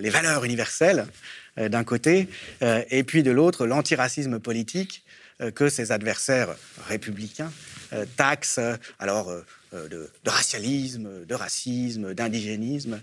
les 0.00 0.10
valeurs 0.10 0.44
universelles 0.44 1.06
euh, 1.58 1.68
d'un 1.68 1.84
côté, 1.84 2.28
euh, 2.62 2.82
et 2.90 3.04
puis 3.04 3.22
de 3.22 3.30
l'autre, 3.30 3.66
l'antiracisme 3.66 4.38
politique 4.38 5.04
euh, 5.40 5.50
que 5.50 5.68
ses 5.68 5.92
adversaires 5.92 6.54
républicains 6.88 7.52
taxent, 8.16 8.58
alors 8.98 9.32
de, 9.72 10.10
racialisme, 10.26 11.24
de 11.24 11.34
racisme, 11.36 12.14
d'indigénisme 12.14 13.00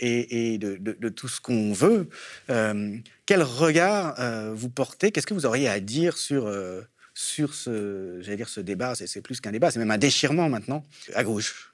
et, 0.00 0.58
de, 0.58 1.08
tout 1.10 1.28
ce 1.28 1.40
qu'on 1.40 1.72
veut. 1.72 2.08
quel 2.48 3.42
regard 3.44 4.16
vous 4.52 4.68
portez 4.68 5.12
Qu'est-ce 5.12 5.28
que 5.28 5.34
vous 5.34 5.46
auriez 5.46 5.68
à 5.68 5.78
dire 5.78 6.18
sur 6.18 6.52
sur 7.14 7.54
ce, 7.54 8.20
dire 8.34 8.48
ce 8.48 8.60
débat, 8.60 8.96
c'est 8.96 9.22
plus 9.22 9.40
qu'un 9.40 9.52
débat, 9.52 9.70
c'est 9.70 9.78
même 9.78 9.92
un 9.92 9.98
déchirement 9.98 10.48
maintenant 10.48 10.82
à 11.14 11.22
gauche? 11.22 11.69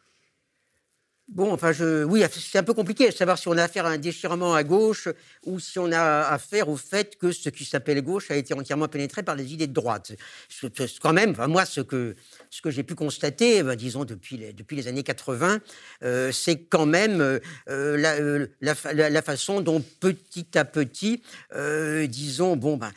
Bon, 1.28 1.52
enfin, 1.52 1.72
je, 1.72 2.04
oui, 2.04 2.22
c'est 2.30 2.58
un 2.58 2.62
peu 2.62 2.72
compliqué 2.72 3.08
de 3.08 3.12
savoir 3.12 3.36
si 3.36 3.48
on 3.48 3.58
a 3.58 3.64
affaire 3.64 3.84
à 3.84 3.90
un 3.90 3.98
déchirement 3.98 4.54
à 4.54 4.62
gauche 4.62 5.08
ou 5.44 5.58
si 5.58 5.76
on 5.80 5.90
a 5.90 6.20
affaire 6.28 6.68
au 6.68 6.76
fait 6.76 7.16
que 7.16 7.32
ce 7.32 7.48
qui 7.48 7.64
s'appelle 7.64 8.00
gauche 8.00 8.30
a 8.30 8.36
été 8.36 8.54
entièrement 8.54 8.86
pénétré 8.86 9.24
par 9.24 9.34
les 9.34 9.52
idées 9.52 9.66
de 9.66 9.72
droite. 9.72 10.12
Quand 11.02 11.12
même, 11.12 11.30
enfin, 11.30 11.48
moi, 11.48 11.64
ce 11.64 11.80
que, 11.80 12.14
ce 12.48 12.62
que 12.62 12.70
j'ai 12.70 12.84
pu 12.84 12.94
constater, 12.94 13.64
ben, 13.64 13.74
disons, 13.74 14.04
depuis 14.04 14.36
les, 14.36 14.52
depuis 14.52 14.76
les 14.76 14.86
années 14.86 15.02
80, 15.02 15.58
euh, 16.04 16.30
c'est 16.30 16.60
quand 16.60 16.86
même 16.86 17.20
euh, 17.20 17.40
euh, 17.68 18.46
la, 18.60 18.74
la, 19.10 19.22
façon 19.22 19.60
dont 19.60 19.82
petit 19.98 20.56
à 20.56 20.64
petit, 20.64 21.22
disons, 22.08 22.54
bon, 22.54 22.76
ben, 22.76 22.92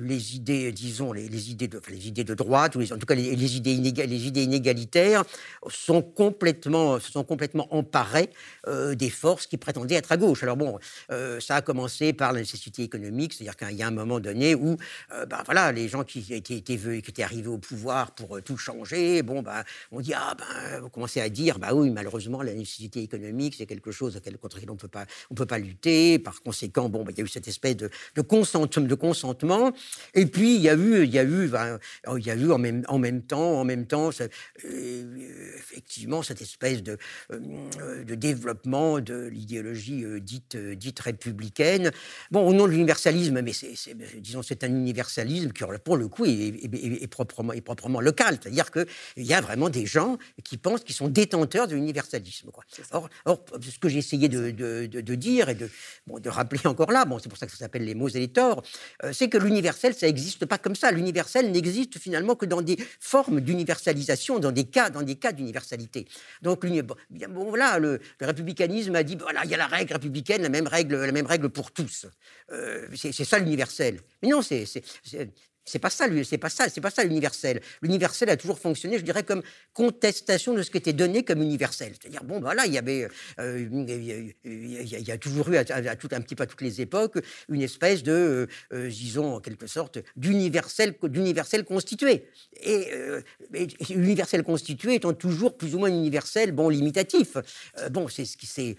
les 0.00 0.36
idées, 0.36 0.70
disons, 0.70 1.12
les, 1.12 1.28
les, 1.28 1.50
idées 1.50 1.66
de, 1.66 1.80
les 1.88 2.06
idées 2.06 2.24
de 2.24 2.34
droite, 2.34 2.76
ou 2.76 2.82
en 2.82 2.98
tout 2.98 3.06
cas 3.06 3.16
les, 3.16 3.34
les 3.34 3.56
idées, 3.56 3.74
les 3.74 4.26
idées 4.28 4.44
inégalitaires, 4.44 5.24
sont 5.68 6.02
complètement, 6.02 7.00
sont 7.00 7.24
complètement 7.24 7.47
emparé 7.70 8.30
euh, 8.66 8.94
des 8.94 9.10
forces 9.10 9.46
qui 9.46 9.56
prétendaient 9.56 9.96
être 9.96 10.12
à 10.12 10.16
gauche. 10.16 10.42
Alors 10.42 10.56
bon, 10.56 10.78
euh, 11.10 11.40
ça 11.40 11.56
a 11.56 11.62
commencé 11.62 12.12
par 12.12 12.32
la 12.32 12.40
nécessité 12.40 12.82
économique, 12.82 13.32
c'est-à-dire 13.32 13.56
qu'il 13.56 13.76
y 13.76 13.82
a 13.82 13.86
un 13.86 13.92
moment 13.92 14.20
donné 14.20 14.54
où, 14.54 14.76
bah, 15.28 15.42
voilà, 15.44 15.72
les 15.72 15.88
gens 15.88 16.04
qui 16.04 16.20
étaient, 16.32 16.56
étaient, 16.56 16.76
qui 16.76 17.10
étaient 17.10 17.22
arrivés 17.22 17.48
au 17.48 17.58
pouvoir 17.58 18.12
pour 18.12 18.40
tout 18.42 18.56
changer, 18.56 19.22
bon, 19.22 19.42
bah, 19.42 19.64
on 19.92 20.00
dit 20.00 20.12
ah 20.14 20.34
ben, 20.36 20.82
on 20.84 20.88
commençait 20.88 21.20
à 21.20 21.28
dire 21.28 21.58
bah 21.58 21.74
oui, 21.74 21.90
malheureusement 21.90 22.42
la 22.42 22.54
nécessité 22.54 23.02
économique 23.02 23.54
c'est 23.56 23.66
quelque 23.66 23.90
chose 23.90 24.20
contre 24.40 24.56
lequel 24.56 24.70
on 24.70 24.76
peut 24.76 24.88
pas, 24.88 25.06
on 25.30 25.34
peut 25.34 25.46
pas 25.46 25.58
lutter. 25.58 26.18
Par 26.18 26.40
conséquent, 26.40 26.88
bon, 26.88 27.04
bah, 27.04 27.12
il 27.12 27.18
y 27.18 27.20
a 27.20 27.24
eu 27.24 27.28
cette 27.28 27.48
espèce 27.48 27.76
de, 27.76 27.90
consentement. 28.94 29.72
Et 30.14 30.26
puis 30.26 30.56
il 30.56 30.60
y 30.60 30.68
a 30.68 30.74
eu, 30.74 31.04
il 31.04 31.10
y 31.10 31.18
a 31.18 31.24
eu, 31.24 31.48
ben, 31.48 31.78
il 32.16 32.26
y 32.26 32.30
a 32.30 32.34
eu 32.34 32.50
en 32.50 32.58
même, 32.58 33.22
temps, 33.22 33.60
en 33.60 33.64
même 33.64 33.86
temps, 33.86 34.10
effectivement 34.64 36.22
cette 36.22 36.42
espèce 36.42 36.82
de, 36.82 36.98
de 37.38 38.14
développement 38.14 39.00
de 39.00 39.26
l'idéologie 39.26 40.04
euh, 40.04 40.20
dite, 40.20 40.54
euh, 40.54 40.74
dite 40.74 40.98
républicaine. 41.00 41.90
Bon, 42.30 42.46
au 42.46 42.52
nom 42.52 42.66
de 42.66 42.72
l'universalisme, 42.72 43.40
mais 43.40 43.52
c'est, 43.52 43.74
disons, 44.20 44.42
c'est 44.42 44.64
un 44.64 44.68
universalisme 44.68 45.52
qui, 45.52 45.64
pour 45.84 45.96
le 45.96 46.08
coup, 46.08 46.24
est, 46.26 47.06
proprement, 47.08 47.52
est 47.52 47.60
proprement 47.60 48.00
local. 48.00 48.38
C'est-à-dire 48.40 48.70
qu'il 48.70 48.86
y 49.16 49.34
a 49.34 49.40
vraiment 49.40 49.68
des 49.68 49.86
gens 49.86 50.18
qui 50.44 50.56
pensent 50.56 50.84
qu'ils 50.84 50.94
sont 50.94 51.08
détenteurs 51.08 51.68
de 51.68 51.74
l'universalisme. 51.74 52.50
Or, 52.92 53.08
or, 53.24 53.44
ce 53.60 53.78
que 53.78 53.88
j'ai 53.88 53.98
essayé 53.98 54.28
de, 54.28 54.50
de, 54.50 55.14
dire 55.14 55.48
et 55.48 55.54
de, 55.54 55.68
bon, 56.06 56.18
de 56.18 56.28
rappeler 56.28 56.66
encore 56.66 56.92
là, 56.92 57.04
bon, 57.04 57.18
c'est 57.18 57.28
pour 57.28 57.38
ça 57.38 57.46
que 57.46 57.52
ça 57.52 57.58
s'appelle 57.58 57.84
les 57.84 57.94
mots 57.94 58.08
et 58.08 58.18
les 58.18 58.28
torts, 58.28 58.62
c'est 59.12 59.28
que 59.28 59.38
l'universel, 59.38 59.94
ça 59.94 60.06
n'existe 60.06 60.46
pas 60.46 60.58
comme 60.58 60.74
ça. 60.74 60.90
L'universel 60.92 61.50
n'existe 61.50 61.98
finalement 61.98 62.34
que 62.34 62.46
dans 62.46 62.62
des 62.62 62.76
formes 63.00 63.40
d'universalisation, 63.40 64.38
dans 64.38 64.52
des 64.52 64.64
cas, 64.64 64.90
dans 64.90 65.02
des 65.02 65.16
cas 65.16 65.32
d'universalité. 65.32 66.06
Donc, 66.42 66.66
bon, 66.66 66.96
voilà, 67.32 67.78
le, 67.78 68.00
républicanisme 68.20 68.94
a 68.94 69.02
dit, 69.02 69.16
voilà, 69.16 69.44
il 69.44 69.50
y 69.50 69.54
a 69.54 69.56
la 69.56 69.66
règle 69.66 69.92
républicaine, 69.92 70.42
la 70.42 70.48
même 70.48 70.66
règle, 70.66 70.96
la 70.96 71.12
même 71.12 71.26
règle 71.26 71.48
pour 71.48 71.70
tous. 71.72 72.06
Euh, 72.50 72.86
c'est 72.94 73.12
ça 73.12 73.38
l'universel. 73.38 74.00
Mais 74.22 74.28
non, 74.28 74.42
c'est 74.42 74.64
c'est 75.68 75.78
pas 75.78 75.90
ça, 75.90 76.06
c'est 76.24 76.38
pas 76.38 76.48
ça, 76.48 76.68
c'est 76.68 76.80
pas 76.80 76.90
ça 76.90 77.04
l'universel. 77.04 77.60
L'universel 77.82 78.30
a 78.30 78.36
toujours 78.36 78.58
fonctionné, 78.58 78.98
je 78.98 79.04
dirais, 79.04 79.22
comme 79.22 79.42
contestation 79.74 80.54
de 80.54 80.62
ce 80.62 80.70
qui 80.70 80.78
était 80.78 80.92
donné 80.92 81.22
comme 81.24 81.42
universel. 81.42 81.92
C'est-à-dire, 82.00 82.24
bon, 82.24 82.40
voilà, 82.40 82.66
il 82.66 82.72
y 82.72 82.78
avait, 82.78 83.08
euh, 83.38 83.68
il, 84.44 85.08
y 85.08 85.10
a, 85.10 85.18
toujours 85.18 85.48
eu, 85.50 85.56
à, 85.56 85.96
tout, 85.96 86.08
un 86.12 86.20
petit 86.20 86.34
peu 86.34 86.44
à 86.44 86.46
toutes 86.46 86.62
les 86.62 86.80
époques, 86.80 87.18
une 87.48 87.62
espèce 87.62 88.02
de, 88.02 88.48
euh, 88.72 88.88
disons, 88.88 89.34
en 89.36 89.40
quelque 89.40 89.66
sorte, 89.66 89.98
d'universel, 90.16 90.94
d'universel 91.02 91.64
constitué. 91.64 92.26
Et 92.62 92.88
l'universel 93.90 94.42
constitué 94.42 94.94
étant 94.94 95.12
toujours 95.12 95.56
plus 95.56 95.74
ou 95.74 95.78
moins 95.78 95.88
universel, 95.88 96.52
bon, 96.52 96.68
limitatif. 96.68 97.36
bon, 97.90 98.08
c'est 98.08 98.24
ce 98.24 98.36
qui 98.36 98.46
c'est, 98.46 98.76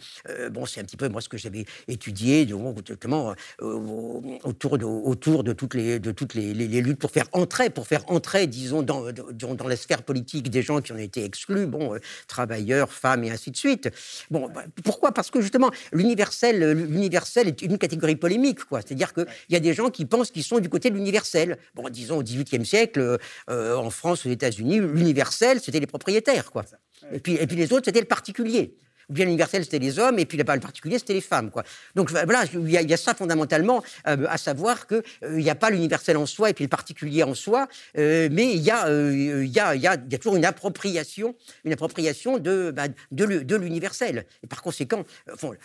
bon, 0.50 0.66
c'est 0.66 0.82
un 0.82 0.84
petit 0.84 0.98
peu 0.98 1.08
moi 1.08 1.22
ce 1.22 1.30
que 1.30 1.38
j'avais 1.38 1.66
étudié, 1.88 2.48
justement, 2.88 3.36
autour 3.60 4.78
de, 4.78 4.86
autour 4.86 5.44
de 5.44 5.54
toutes 5.54 5.76
les, 5.76 6.00
de 6.00 6.12
toutes 6.12 6.34
les 6.34 6.54
des 6.82 6.88
luttes 6.88 7.00
pour 7.00 7.12
faire 7.12 7.28
entrer, 7.34 7.70
pour 7.70 7.88
faire 7.88 8.04
entrer, 8.08 8.48
disons, 8.48 8.82
dans, 8.82 9.12
dans, 9.12 9.68
la 9.68 9.76
sphère 9.76 10.04
politique 10.04 10.50
des 10.50 10.62
gens 10.62 10.82
qui 10.82 10.92
ont 10.92 10.98
été 10.98 11.24
exclus, 11.24 11.66
bon, 11.66 11.96
euh, 11.96 12.00
travailleurs, 12.28 12.92
femmes 12.92 13.24
et 13.24 13.32
ainsi 13.32 13.52
de 13.52 13.58
suite. 13.58 13.90
Bon, 14.32 14.50
bah, 14.50 14.64
pourquoi? 14.84 15.12
Parce 15.12 15.30
que 15.30 15.42
justement, 15.42 15.72
l'universel, 15.92 16.72
l'universel 16.72 17.48
est 17.48 17.62
une 17.62 17.78
catégorie 17.78 18.16
polémique, 18.16 18.64
quoi. 18.66 18.82
C'est-à-dire 18.82 19.14
qu'il 19.14 19.26
y 19.50 19.56
a 19.56 19.60
des 19.60 19.74
gens 19.74 19.90
qui 19.90 20.06
pensent 20.06 20.32
qu'ils 20.32 20.44
sont 20.44 20.60
du 20.60 20.70
côté 20.70 20.90
de 20.90 20.96
l'universel. 20.96 21.58
Bon, 21.76 21.90
disons, 21.90 22.18
au 22.18 22.24
XVIIIe 22.24 22.66
siècle, 22.66 23.18
euh, 23.50 23.76
en 23.76 23.90
France, 23.90 24.26
aux 24.26 24.30
États-Unis, 24.30 24.80
l'universel, 24.80 25.60
c'était 25.62 25.80
les 25.80 25.88
propriétaires, 25.88 26.52
quoi. 26.52 26.66
Et 27.12 27.20
puis, 27.20 27.36
et 27.36 27.48
puis 27.48 27.56
les 27.56 27.72
autres, 27.74 27.86
c'était 27.86 28.02
le 28.02 28.06
particulier 28.06 28.76
ou 29.10 29.14
bien 29.14 29.26
l'universel, 29.26 29.64
c'était 29.64 29.80
les 29.80 30.00
hommes, 30.00 30.20
et 30.20 30.26
puis 30.26 30.38
le 30.38 30.44
particulier, 30.44 31.00
c'était 31.00 31.14
les 31.14 31.22
femmes. 31.22 31.50
Quoi. 31.50 31.64
Donc 31.96 32.12
voilà, 32.12 32.44
il 32.54 32.70
y, 32.70 32.94
a 32.94 32.98
ça 32.98 33.14
fondamentalement, 33.14 33.84
euh, 34.08 34.26
à 34.30 34.38
savoir 34.38 34.88
qu'il 34.88 35.02
euh, 35.24 35.38
n'y 35.38 35.50
a 35.50 35.56
pas 35.56 35.70
l'universel 35.70 36.18
en 36.18 36.26
soi 36.26 36.50
et 36.50 36.54
puis 36.54 36.64
le 36.64 36.70
particulier 36.70 37.24
en 37.24 37.34
soi, 37.34 37.68
euh, 37.98 38.30
mais 38.32 38.54
il 38.54 38.62
y, 38.62 38.72
a, 38.72 38.90
y, 38.90 39.60
a, 39.60 39.76
y, 39.76 39.88
a, 39.88 39.98
toujours 40.18 40.36
une 40.36 40.46
appropriation, 40.46 41.36
une 41.66 41.74
appropriation 41.74 42.38
de, 42.38 42.72
bah, 42.72 42.84
de 43.12 43.56
l'universel. 43.56 44.26
Et 44.44 44.48
par 44.48 44.62
conséquent, 44.62 45.04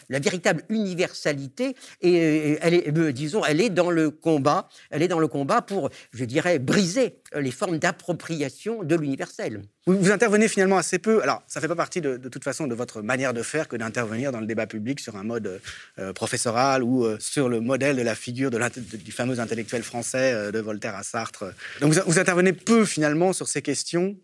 la 0.08 0.18
véritable 0.18 0.62
universalité, 0.68 1.76
et, 2.00 2.58
elle 2.62 2.74
est, 2.74 3.12
disons, 3.12 3.44
elle 3.44 3.60
est 3.60 3.70
dans 3.70 3.90
le 3.90 4.10
combat, 4.10 4.68
elle 4.90 5.02
est 5.02 5.08
dans 5.08 5.18
le 5.18 5.28
combat 5.28 5.60
pour, 5.60 5.90
je 6.12 6.24
dirais, 6.24 6.58
briser 6.58 7.16
les 7.34 7.50
formes 7.50 7.78
d'appropriation 7.78 8.82
de 8.82 8.94
l'universel. 8.94 9.62
Vous, 9.86 10.10
intervenez 10.10 10.48
finalement 10.48 10.78
assez 10.78 10.98
peu. 10.98 11.22
Alors, 11.22 11.42
ça 11.46 11.60
ne 11.60 11.62
fait 11.62 11.68
pas 11.68 11.76
partie 11.76 12.00
de, 12.00 12.16
toute 12.16 12.42
façon 12.42 12.66
de 12.66 12.74
votre 12.74 13.02
manière 13.02 13.34
de 13.34 13.42
faire 13.42 13.68
que 13.68 13.76
d'intervenir 13.76 14.32
dans 14.32 14.40
le 14.40 14.46
débat 14.46 14.66
public 14.66 14.98
sur 14.98 15.14
un 15.16 15.24
mode 15.24 15.60
euh, 15.98 16.14
professoral 16.14 16.82
ou 16.82 17.04
euh, 17.04 17.18
sur 17.20 17.50
le 17.50 17.60
modèle 17.60 17.96
de 17.96 18.02
la 18.02 18.14
figure 18.14 18.50
du 18.50 19.12
fameux 19.12 19.40
intellectuel 19.40 19.82
français 19.82 20.32
euh, 20.32 20.50
de 20.50 20.58
Voltaire 20.58 20.96
à 20.96 21.02
Sartre. 21.02 21.44
Donc, 21.82 21.92
vous, 21.92 22.18
intervenez 22.18 22.54
peu 22.54 22.86
finalement 22.86 23.34
sur 23.34 23.46
ces 23.46 23.60
questions. 23.60 24.16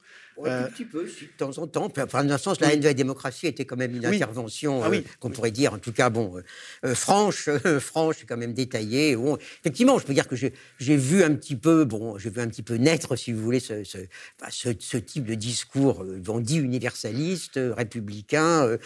Un 0.44 0.64
petit 0.64 0.84
peu, 0.84 1.04
de 1.04 1.10
temps 1.36 1.58
en 1.58 1.66
temps. 1.66 1.90
Enfin, 1.96 2.24
dans 2.24 2.34
un 2.34 2.38
sens, 2.38 2.60
la 2.60 2.72
haine 2.72 2.80
de 2.80 2.84
la 2.84 2.94
démocratie 2.94 3.46
était 3.46 3.64
quand 3.64 3.76
même 3.76 3.94
une 3.94 4.06
intervention 4.06 4.82
ah 4.84 4.90
qu'on 5.18 5.30
pourrait 5.30 5.50
dire, 5.50 5.74
en 5.74 5.78
tout 5.78 5.92
cas, 5.92 6.10
bon, 6.10 6.42
franche, 6.94 7.48
franche 7.80 8.22
et 8.22 8.26
quand 8.26 8.36
même 8.36 8.54
détaillée. 8.54 9.16
Bon, 9.16 9.36
effectivement, 9.60 9.98
je 9.98 10.06
peux 10.06 10.14
dire 10.14 10.28
que 10.28 10.36
j'ai 10.36 10.96
vu 10.96 11.22
un 11.22 11.34
petit 11.34 11.56
peu, 11.56 11.84
bon, 11.84 12.18
j'ai 12.18 12.30
vu 12.30 12.40
un 12.40 12.48
petit 12.48 12.62
peu 12.62 12.74
naître, 12.74 13.16
si 13.16 13.32
vous 13.32 13.42
voulez, 13.42 13.60
ce, 13.60 13.84
ce, 13.84 13.98
ce 14.50 14.96
type 14.96 15.24
de 15.24 15.34
discours, 15.34 16.04
dit 16.40 16.58
universaliste, 16.58 17.60
républicain, 17.76 18.78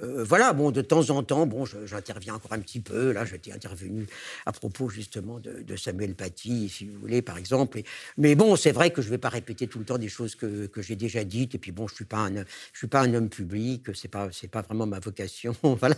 euh, 0.00 0.24
voilà, 0.24 0.52
bon, 0.52 0.70
de 0.70 0.80
temps 0.80 1.10
en 1.10 1.22
temps, 1.22 1.46
bon, 1.46 1.64
j'interviens 1.84 2.34
encore 2.34 2.52
un 2.52 2.60
petit 2.60 2.80
peu. 2.80 3.12
Là, 3.12 3.24
j'étais 3.24 3.52
intervenu 3.52 4.06
à 4.46 4.52
propos 4.52 4.88
justement 4.88 5.38
de, 5.40 5.76
Samuel 5.76 6.14
Paty, 6.14 6.68
si 6.68 6.86
vous 6.86 6.98
voulez, 6.98 7.22
par 7.22 7.38
exemple. 7.38 7.80
mais 8.16 8.34
bon, 8.34 8.56
c'est 8.56 8.72
vrai 8.72 8.90
que 8.90 9.02
je 9.02 9.08
ne 9.08 9.12
vais 9.12 9.18
pas 9.18 9.28
répéter 9.28 9.66
tout 9.66 9.78
le 9.78 9.84
temps 9.84 9.98
des 9.98 10.08
choses 10.08 10.34
que, 10.34 10.70
j'ai 10.78 10.96
déjà 10.96 11.24
dites. 11.24 11.54
Et 11.54 11.58
puis 11.58 11.72
bon, 11.72 11.88
je 11.88 11.94
suis 11.94 12.04
pas 12.04 12.28
je 12.72 12.78
suis 12.78 12.86
pas 12.86 13.00
un 13.00 13.14
homme 13.14 13.28
public. 13.28 13.86
C'est 13.94 14.08
pas, 14.08 14.28
c'est 14.32 14.48
pas 14.48 14.62
vraiment 14.62 14.86
ma 14.86 15.00
vocation, 15.00 15.54
voilà, 15.62 15.96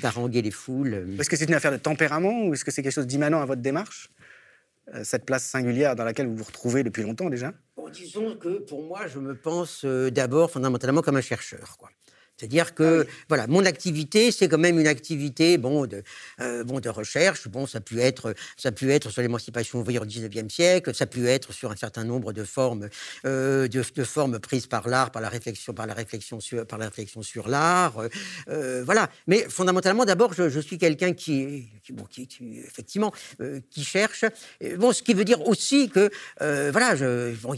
d'haranguer 0.00 0.42
les 0.42 0.50
foules. 0.50 1.06
Est-ce 1.18 1.30
que 1.30 1.36
c'est 1.36 1.48
une 1.48 1.54
affaire 1.54 1.72
de 1.72 1.76
tempérament 1.76 2.46
ou 2.46 2.54
est-ce 2.54 2.64
que 2.64 2.70
c'est 2.70 2.82
quelque 2.82 2.92
chose 2.92 3.06
d'immanent 3.06 3.40
à 3.40 3.46
votre 3.46 3.62
démarche 3.62 4.10
euh, 4.94 5.04
cette 5.04 5.24
place 5.24 5.44
singulière 5.44 5.94
dans 5.94 6.02
laquelle 6.02 6.26
vous 6.26 6.36
vous 6.36 6.44
retrouvez 6.44 6.82
depuis 6.82 7.02
longtemps 7.02 7.30
déjà? 7.30 7.52
Disons 7.92 8.36
que 8.36 8.58
pour 8.58 8.82
moi, 8.82 9.06
je 9.06 9.18
me 9.18 9.34
pense 9.34 9.84
euh, 9.84 10.10
d'abord 10.10 10.50
fondamentalement 10.50 11.02
comme 11.02 11.16
un 11.16 11.20
chercheur. 11.20 11.76
Quoi. 11.78 11.90
C'est-à-dire 12.42 12.74
que 12.74 13.06
ah 13.08 13.12
voilà, 13.28 13.46
mon 13.46 13.64
activité, 13.64 14.32
c'est 14.32 14.48
quand 14.48 14.58
même 14.58 14.80
une 14.80 14.88
activité 14.88 15.58
bon 15.58 15.86
de 15.86 16.02
euh, 16.40 16.64
bon 16.64 16.80
de 16.80 16.88
recherche. 16.88 17.46
Bon, 17.46 17.68
ça 17.68 17.80
peut 17.80 18.00
être 18.00 18.34
ça 18.56 18.72
peut 18.72 18.90
être 18.90 19.10
sur 19.10 19.22
l'émancipation 19.22 19.78
ouvrière 19.78 20.02
au 20.02 20.06
XIXe 20.06 20.52
siècle, 20.52 20.92
ça 20.92 21.06
peut 21.06 21.26
être 21.26 21.52
sur 21.52 21.70
un 21.70 21.76
certain 21.76 22.02
nombre 22.02 22.32
de 22.32 22.42
formes 22.42 22.88
euh, 23.26 23.68
de, 23.68 23.82
formes 24.02 24.40
prises 24.40 24.66
par 24.66 24.88
l'art, 24.88 25.12
par 25.12 25.22
la 25.22 25.28
réflexion, 25.28 25.72
par 25.72 25.86
la 25.86 25.94
réflexion 25.94 26.40
sur 26.40 26.66
par 26.66 26.80
la 26.80 26.86
réflexion 26.86 27.22
sur 27.22 27.46
l'art. 27.46 28.02
Euh, 28.48 28.82
voilà. 28.84 29.08
Mais 29.28 29.46
fondamentalement, 29.48 30.04
d'abord, 30.04 30.34
je, 30.34 30.58
suis 30.58 30.78
quelqu'un 30.78 31.12
qui, 31.12 31.68
qui, 31.84 31.92
bon, 31.92 32.04
qui, 32.10 32.28
effectivement 32.66 33.12
qui 33.70 33.84
cherche. 33.84 34.24
Bon, 34.78 34.92
ce 34.92 35.04
qui 35.04 35.14
veut 35.14 35.24
dire 35.24 35.46
aussi 35.46 35.88
que 35.90 36.10
voilà, 36.40 36.96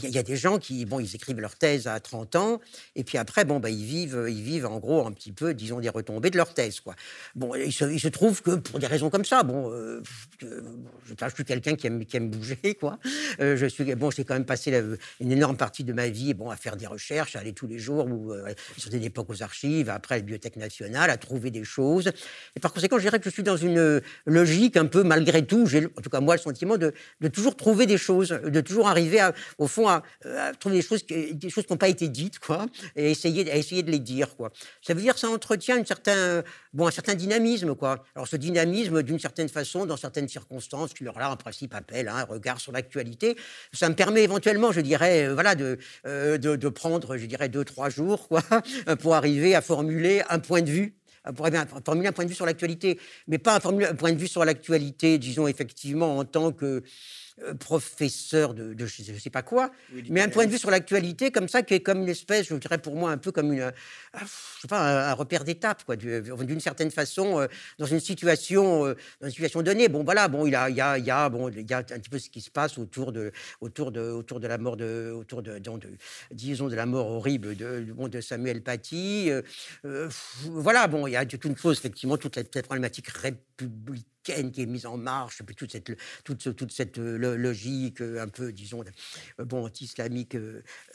il 0.02 0.10
y, 0.10 0.18
a 0.18 0.22
des 0.22 0.36
gens 0.36 0.58
qui 0.58 0.84
bon, 0.84 1.00
ils 1.00 1.14
écrivent 1.14 1.40
leur 1.40 1.56
thèse 1.56 1.86
à 1.86 1.98
30 2.00 2.36
ans 2.36 2.60
et 2.96 3.04
puis 3.04 3.16
après 3.16 3.46
bon 3.46 3.60
bah 3.60 3.70
ils 3.70 3.84
vivent 3.84 4.26
ils 4.28 4.42
vivent 4.42 4.66
en 4.66 4.73
gros 4.78 5.06
un 5.06 5.12
petit 5.12 5.32
peu, 5.32 5.54
disons, 5.54 5.80
des 5.80 5.88
retombées 5.88 6.30
de 6.30 6.36
leur 6.36 6.54
thèse. 6.54 6.80
Quoi. 6.80 6.94
Bon, 7.34 7.54
il 7.54 7.72
se, 7.72 8.08
trouve 8.08 8.42
que 8.42 8.56
pour 8.56 8.78
des 8.78 8.86
raisons 8.86 9.10
comme 9.10 9.24
ça, 9.24 9.42
bon, 9.42 9.70
euh, 9.70 10.02
je, 10.42 11.34
suis 11.34 11.44
quelqu'un 11.44 11.74
qui 11.74 11.86
aime, 11.86 12.30
bouger, 12.30 12.74
quoi. 12.78 12.98
Euh, 13.40 13.56
je 13.56 13.66
suis, 13.66 13.94
bon, 13.94 14.10
j'ai 14.10 14.24
quand 14.24 14.34
même 14.34 14.44
passé 14.44 14.82
une 15.20 15.32
énorme 15.32 15.56
partie 15.56 15.84
de 15.84 15.92
ma 15.92 16.08
vie, 16.08 16.34
bon, 16.34 16.50
à 16.50 16.56
faire 16.56 16.76
des 16.76 16.86
recherches, 16.86 17.36
à 17.36 17.40
aller 17.40 17.52
tous 17.52 17.66
les 17.66 17.78
jours 17.78 18.06
ou 18.06 18.32
euh, 18.32 18.52
sur 18.76 18.90
des 18.90 19.04
époques 19.04 19.30
aux 19.30 19.42
archives, 19.42 19.90
après 19.90 20.16
à 20.16 20.18
la 20.18 20.22
Bibliothèque 20.22 20.56
nationale, 20.56 21.10
à 21.10 21.16
trouver 21.16 21.50
des 21.50 21.64
choses. 21.64 22.12
Et 22.56 22.60
par 22.60 22.72
conséquent, 22.72 22.96
je 22.98 23.02
dirais 23.02 23.18
que 23.18 23.24
je 23.24 23.30
suis 23.30 23.42
dans 23.42 23.56
une 23.56 24.00
logique 24.26 24.76
un 24.76 24.86
peu, 24.86 25.02
malgré 25.02 25.44
tout, 25.44 25.66
j'ai 25.66 25.86
en 25.86 26.00
tout 26.02 26.10
cas 26.10 26.20
moi 26.20 26.36
le 26.36 26.40
sentiment 26.40 26.76
de, 26.76 26.92
toujours 27.32 27.56
trouver 27.56 27.86
des 27.86 27.98
choses, 27.98 28.28
de 28.28 28.60
toujours 28.60 28.88
arriver 28.88 29.28
au 29.58 29.66
fond 29.66 29.88
à, 29.88 30.02
trouver 30.58 30.76
des 30.76 30.82
choses, 30.82 31.04
des 31.06 31.50
choses 31.50 31.66
qui 31.66 31.72
n'ont 31.72 31.78
pas 31.78 31.88
été 31.88 32.08
dites, 32.08 32.38
quoi, 32.38 32.66
et 32.96 33.10
essayer, 33.10 33.50
à 33.50 33.56
essayer 33.56 33.82
de 33.82 33.90
les 33.90 33.98
dire, 33.98 34.36
quoi. 34.36 34.52
Ça 34.82 34.94
veut 34.94 35.00
dire 35.00 35.14
que 35.14 35.20
ça 35.20 35.28
entretient 35.28 35.76
une 35.76 35.86
certain, 35.86 36.42
bon, 36.72 36.86
un 36.86 36.90
certain 36.90 37.14
dynamisme, 37.14 37.74
quoi. 37.74 38.04
Alors 38.14 38.28
ce 38.28 38.36
dynamisme, 38.36 39.02
d'une 39.02 39.18
certaine 39.18 39.48
façon, 39.48 39.86
dans 39.86 39.96
certaines 39.96 40.28
circonstances, 40.28 40.94
qui 40.94 41.04
leur 41.04 41.18
là 41.18 41.30
en 41.30 41.36
principe 41.36 41.74
appelle 41.74 42.08
hein, 42.08 42.16
un 42.16 42.24
regard 42.24 42.60
sur 42.60 42.72
l'actualité, 42.72 43.36
ça 43.72 43.88
me 43.88 43.94
permet 43.94 44.22
éventuellement, 44.22 44.72
je 44.72 44.80
dirais, 44.80 45.26
euh, 45.26 45.34
voilà, 45.34 45.54
de, 45.54 45.78
euh, 46.06 46.38
de, 46.38 46.56
de, 46.56 46.68
prendre, 46.68 47.16
je 47.16 47.26
dirais, 47.26 47.48
deux, 47.48 47.64
trois 47.64 47.88
jours, 47.88 48.28
quoi, 48.28 48.42
pour 49.00 49.14
arriver 49.14 49.54
à 49.54 49.62
formuler 49.62 50.22
un 50.28 50.38
point 50.38 50.62
de 50.62 50.70
vue 50.70 50.94
pour 51.32 51.48
formuler 51.84 52.08
un 52.08 52.12
point 52.12 52.24
de 52.24 52.28
vue 52.28 52.34
sur 52.34 52.44
l'actualité, 52.44 53.00
mais 53.28 53.38
pas 53.38 53.56
un 53.56 53.94
point 53.94 54.12
de 54.12 54.18
vue 54.18 54.28
sur 54.28 54.44
l'actualité, 54.44 55.18
disons 55.18 55.46
effectivement 55.46 56.18
en 56.18 56.24
tant 56.24 56.52
que 56.52 56.82
euh, 57.42 57.52
professeur 57.54 58.54
de, 58.54 58.76
je 58.78 59.12
ne 59.12 59.18
sais 59.18 59.28
pas 59.28 59.42
quoi, 59.42 59.72
mais 60.08 60.20
un 60.20 60.28
point 60.28 60.46
de 60.46 60.52
vue 60.52 60.58
sur 60.58 60.70
l'actualité 60.70 61.32
comme 61.32 61.48
ça, 61.48 61.64
qui 61.64 61.74
est 61.74 61.80
comme 61.80 62.02
une 62.02 62.08
espèce, 62.08 62.46
je 62.46 62.54
dirais 62.54 62.78
pour 62.78 62.94
moi, 62.94 63.10
un 63.10 63.18
peu 63.18 63.32
comme 63.32 63.52
une, 63.52 63.72
ah, 64.12 64.20
je 64.22 64.60
sais 64.60 64.68
pas, 64.68 65.10
un, 65.10 65.12
repère 65.14 65.42
d'étape, 65.42 65.82
quoi, 65.82 65.96
d'une 65.96 66.60
certaine 66.60 66.92
façon, 66.92 67.40
euh, 67.40 67.48
dans 67.80 67.86
une 67.86 67.98
situation, 67.98 68.86
euh, 68.86 68.94
dans 69.20 69.26
une 69.26 69.32
situation 69.32 69.62
donnée. 69.62 69.88
Bon, 69.88 70.04
voilà, 70.04 70.28
bon, 70.28 70.46
il 70.46 70.52
y 70.52 70.54
a, 70.54 70.70
il 70.70 70.76
y 70.76 70.80
a, 70.80 70.96
il 70.96 71.04
y 71.04 71.10
a, 71.10 71.28
bon, 71.28 71.48
il 71.48 71.68
y 71.68 71.74
a 71.74 71.78
un 71.78 71.82
petit 71.82 72.08
peu 72.08 72.20
ce 72.20 72.30
qui 72.30 72.40
se 72.40 72.52
passe 72.52 72.78
autour 72.78 73.10
de, 73.10 73.32
autour 73.60 73.90
de, 73.90 74.00
autour 74.00 74.38
de 74.38 74.46
la 74.46 74.56
mort 74.56 74.76
de, 74.76 75.12
autour 75.12 75.42
de, 75.42 75.58
de, 75.58 75.70
disons, 76.30 76.68
de 76.68 76.76
la 76.76 76.86
mort 76.86 77.08
horrible 77.08 77.56
de, 77.56 77.84
de 77.84 78.20
Samuel 78.20 78.62
Paty. 78.62 79.32
voilà, 80.44 80.86
bon, 80.86 81.08
il 81.08 81.14
y 81.14 81.16
a 81.16 81.26
toute 81.26 81.44
une 81.46 81.56
chose, 81.56 81.78
effectivement, 81.78 82.16
toute 82.16 82.36
la, 82.36 82.44
cette 82.44 82.66
problématique 82.66 83.08
républicaine 83.60 84.50
qui 84.52 84.62
est 84.62 84.66
mise 84.66 84.86
en 84.86 84.96
marche, 84.96 85.42
puis 85.44 85.54
toute 85.54 85.72
cette, 85.72 85.92
toute, 86.24 86.56
toute 86.56 86.72
cette 86.72 86.98
euh, 86.98 87.36
logique 87.36 88.00
euh, 88.00 88.22
un 88.22 88.28
peu, 88.28 88.52
disons, 88.52 88.82
euh, 89.40 89.44
bon, 89.44 89.66
anti-islamique. 89.66 90.36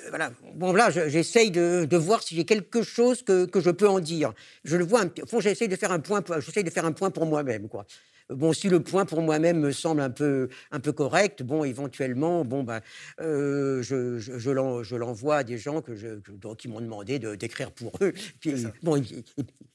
voilà. 0.10 0.32
Bon, 0.56 0.74
là, 0.74 0.90
j'essaye 0.90 1.52
de, 1.52 1.86
de, 1.86 1.98
voir 1.98 2.24
si 2.24 2.36
j'ai 2.36 2.46
quelque 2.46 2.82
chose 2.82 3.24
que, 3.24 3.46
que, 3.46 3.62
je 3.62 3.70
peux 3.70 3.88
en 3.88 4.00
dire. 4.00 4.34
Je 4.64 4.78
le 4.78 4.86
vois, 4.86 5.06
au 5.06 5.26
fond, 5.28 5.40
j'essaye 5.40 5.68
de 5.68 5.76
faire 5.76 5.92
un 5.92 6.00
point, 6.00 6.24
j'essaye 6.40 6.64
de 6.64 6.70
faire 6.70 6.86
un 6.86 6.92
point 6.92 7.12
pour 7.12 7.26
moi-même, 7.26 7.70
quoi. 7.70 7.86
Bon, 8.30 8.54
si 8.54 8.70
le 8.70 8.80
point 8.80 9.06
pour 9.06 9.24
moi-même 9.24 9.60
me 9.60 9.72
semble 9.72 10.02
un 10.02 10.12
peu, 10.12 10.50
un 10.70 10.80
peu 10.80 10.92
correct, 10.92 11.42
bon, 11.42 11.64
éventuellement, 11.64 12.46
bon, 12.46 12.62
ben, 12.62 12.80
je, 13.20 13.82
je, 13.82 14.38
je 14.38 14.96
l'envoie 14.96 15.38
à 15.38 15.44
des 15.44 15.58
gens 15.58 15.82
que 15.82 15.96
je, 15.96 16.20
qui 16.56 16.68
m'ont 16.68 16.80
demandé 16.82 17.18
d'écrire 17.18 17.72
pour 17.72 17.92
eux. 18.02 18.14
Puis, 18.40 18.68
bon, 18.84 18.98
et, 18.98 19.04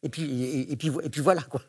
et, 0.05 0.09
puis, 0.09 0.68
et, 0.70 0.76
puis, 0.76 0.93
et 1.03 1.11
puis 1.11 1.20
voilà, 1.20 1.43
quoi. 1.43 1.62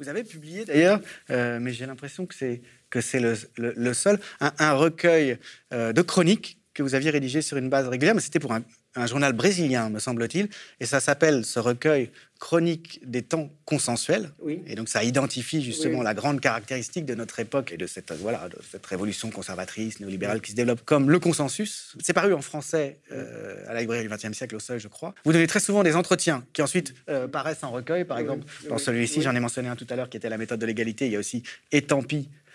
Vous 0.00 0.08
avez 0.08 0.22
publié 0.22 0.64
d'ailleurs, 0.64 1.00
euh, 1.30 1.58
mais 1.60 1.72
j'ai 1.72 1.86
l'impression 1.86 2.26
que 2.26 2.34
c'est 2.34 2.60
que 2.90 3.00
c'est 3.00 3.20
le, 3.20 3.34
le, 3.56 3.92
seul, 3.92 4.18
un, 4.40 4.72
recueil 4.72 5.38
euh, 5.74 5.92
de 5.92 6.02
chroniques 6.02 6.58
que 6.78 6.82
vous 6.84 6.94
aviez 6.94 7.10
rédigé 7.10 7.42
sur 7.42 7.56
une 7.56 7.68
base 7.68 7.88
régulière, 7.88 8.14
mais 8.14 8.20
c'était 8.20 8.38
pour 8.38 8.52
un, 8.52 8.62
un, 8.94 9.06
journal 9.06 9.32
brésilien, 9.32 9.90
me 9.90 9.98
semble-t-il, 9.98 10.48
et 10.78 10.86
ça 10.86 11.00
s'appelle 11.00 11.44
ce 11.44 11.58
recueil 11.58 12.10
Chronique 12.38 13.00
des 13.04 13.22
temps 13.22 13.50
consensuels. 13.64 14.30
Oui. 14.38 14.62
Et 14.68 14.76
donc 14.76 14.88
ça 14.88 15.02
identifie 15.02 15.60
justement 15.60 16.04
la 16.04 16.14
grande 16.14 16.40
caractéristique 16.40 17.04
de 17.04 17.16
notre 17.16 17.40
époque 17.40 17.72
et 17.72 17.76
de 17.76 17.88
cette, 17.88 18.12
voilà, 18.12 18.48
de 18.48 18.58
cette 18.70 18.86
révolution 18.86 19.28
conservatrice, 19.30 19.98
néolibérale 19.98 20.40
qui 20.40 20.52
se 20.52 20.56
développe 20.56 20.84
comme 20.84 21.10
le 21.10 21.18
consensus. 21.18 21.96
C'est 22.00 22.12
paru 22.12 22.32
en 22.32 22.40
français 22.40 23.00
euh, 23.10 23.64
à 23.66 23.74
la 23.74 23.80
librairie 23.80 24.06
du 24.06 24.08
XXe 24.08 24.36
siècle 24.36 24.54
au 24.54 24.60
seuil, 24.60 24.78
je 24.78 24.86
crois. 24.86 25.16
Vous 25.24 25.32
donnez 25.32 25.48
très 25.48 25.58
souvent 25.58 25.82
des 25.82 25.96
entretiens 25.96 26.44
qui 26.52 26.62
ensuite 26.62 26.94
paraissent 27.32 27.64
en 27.64 27.72
recueil, 27.72 28.04
par 28.04 28.20
exemple. 28.20 28.46
Dans 28.68 28.78
celui-ci, 28.78 29.20
j'en 29.20 29.34
ai 29.34 29.40
mentionné 29.40 29.68
un 29.68 29.74
tout 29.74 29.86
à 29.90 29.96
l'heure 29.96 30.08
qui 30.08 30.16
était 30.16 30.28
la 30.28 30.38
méthode 30.38 30.60
de 30.60 30.66
l'égalité. 30.66 31.06
Il 31.06 31.12
y 31.12 31.16
a 31.16 31.18
aussi 31.18 31.42
Et 31.72 31.82
tant 31.82 32.04
pis 32.04 32.28
euh, 32.28 32.47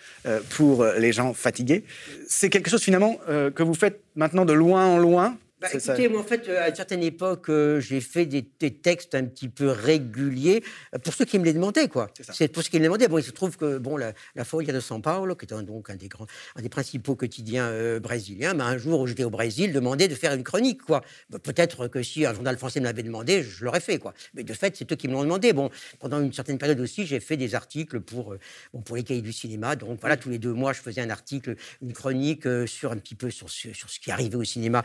pour 0.50 0.84
les 0.84 1.12
gens 1.12 1.34
fatigués. 1.34 1.84
C'est 2.28 2.50
quelque 2.50 2.70
chose 2.70 2.82
finalement 2.82 3.18
euh, 3.28 3.50
que 3.50 3.62
vous 3.62 3.74
faites 3.74 4.00
maintenant 4.16 4.44
de 4.44 4.52
loin 4.52 4.86
en 4.86 4.98
loin. 4.98 5.36
Bah, 5.60 5.68
écoutez, 5.72 6.08
moi, 6.08 6.20
en 6.20 6.24
fait, 6.24 6.48
à 6.48 6.68
une 6.68 6.74
certaine 6.74 7.02
époque, 7.02 7.48
euh, 7.48 7.78
j'ai 7.78 8.00
fait 8.00 8.26
des, 8.26 8.42
textes 8.42 9.14
un 9.14 9.24
petit 9.24 9.48
peu 9.48 9.68
réguliers 9.68 10.64
euh, 10.94 10.98
pour 10.98 11.14
ceux 11.14 11.24
qui 11.24 11.38
me 11.38 11.44
les 11.44 11.52
demandaient, 11.52 11.88
quoi. 11.88 12.10
C'est 12.32 12.48
pour 12.48 12.62
ceux 12.62 12.70
qui 12.70 12.76
me 12.76 12.82
les 12.82 12.88
demandaient. 12.88 13.06
Bon, 13.06 13.18
il 13.18 13.24
se 13.24 13.30
trouve 13.30 13.56
que 13.56 13.78
bon, 13.78 13.96
la, 13.96 14.12
la 14.34 14.44
Folia 14.44 14.72
de 14.72 14.80
São 14.80 15.00
Paulo, 15.00 15.36
qui 15.36 15.46
est 15.46 15.54
un, 15.54 15.62
donc 15.62 15.90
un 15.90 15.94
des 15.96 16.08
grands, 16.08 16.26
un 16.56 16.62
des 16.62 16.68
principaux 16.68 17.14
quotidiens 17.14 17.66
euh, 17.66 18.00
brésiliens, 18.00 18.54
bah, 18.54 18.64
un 18.66 18.78
jour 18.78 19.00
où 19.00 19.06
j'étais 19.06 19.22
au 19.22 19.30
Brésil, 19.30 19.72
demandait 19.72 20.08
de 20.08 20.14
faire 20.16 20.34
une 20.34 20.42
chronique, 20.42 20.82
quoi. 20.82 21.02
Bah, 21.30 21.38
peut-être 21.38 21.86
que 21.86 22.02
si 22.02 22.26
un 22.26 22.34
journal 22.34 22.58
français 22.58 22.80
me 22.80 22.84
l'avait 22.84 23.04
demandé, 23.04 23.44
je 23.44 23.64
l'aurais 23.64 23.80
fait, 23.80 23.98
quoi. 23.98 24.12
Mais 24.34 24.42
de 24.42 24.52
fait, 24.52 24.76
c'est 24.76 24.90
eux 24.90 24.96
qui 24.96 25.06
me 25.06 25.12
l'ont 25.12 25.22
demandé. 25.22 25.52
Bon, 25.52 25.70
pendant 26.00 26.20
une 26.20 26.32
certaine 26.32 26.58
période 26.58 26.80
aussi, 26.80 27.06
j'ai 27.06 27.20
fait 27.20 27.36
des 27.36 27.54
articles 27.54 28.00
pour, 28.00 28.34
bon, 28.72 28.80
pour 28.82 28.96
les 28.96 29.04
cahiers 29.04 29.22
du 29.22 29.32
cinéma. 29.32 29.76
Donc 29.76 30.00
voilà, 30.00 30.16
tous 30.16 30.30
les 30.30 30.38
deux 30.38 30.52
mois, 30.52 30.72
je 30.72 30.80
faisais 30.80 31.00
un 31.00 31.10
article, 31.10 31.54
une 31.80 31.92
chronique 31.92 32.46
sur 32.66 32.90
un 32.90 32.96
petit 32.96 33.14
peu 33.14 33.30
sur, 33.30 33.48
sur, 33.48 33.88
ce 33.88 34.00
qui 34.00 34.10
arrivait 34.10 34.36
au 34.36 34.44
cinéma. 34.44 34.82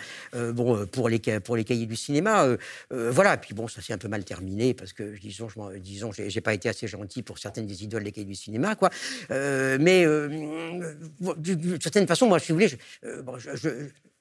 Bon, 0.60 0.86
pour 0.88 1.10
les 1.10 1.20
pour 1.40 1.56
les 1.56 1.64
cahiers 1.64 1.86
du 1.86 1.96
cinéma. 1.96 2.46
Euh, 2.46 2.58
euh, 2.92 3.12
voilà, 3.12 3.38
puis 3.38 3.54
bon, 3.54 3.68
ça 3.68 3.82
s'est 3.82 3.94
un 3.94 3.98
peu 3.98 4.08
mal 4.08 4.24
terminé 4.24 4.74
parce 4.74 4.94
que, 4.94 5.18
disons, 5.18 5.48
je, 5.50 5.78
disons, 5.78 6.12
j'ai 6.12 6.42
pas 6.42 6.54
été 6.54 6.70
assez 6.70 6.88
gentil 6.88 7.22
pour 7.22 7.38
certaines 7.38 7.66
des 7.66 7.84
idoles 7.84 8.04
des 8.04 8.12
cahiers 8.12 8.26
du 8.26 8.36
cinéma, 8.36 8.76
quoi. 8.76 8.90
Euh, 9.32 9.78
mais 9.80 10.06
d'une 11.38 11.82
certaine 11.82 12.08
façon, 12.08 12.28
moi, 12.28 12.40
si 12.40 12.52
vous 12.52 12.56
voulez, 12.56 12.70
je, 12.70 12.78
je, 13.56 13.70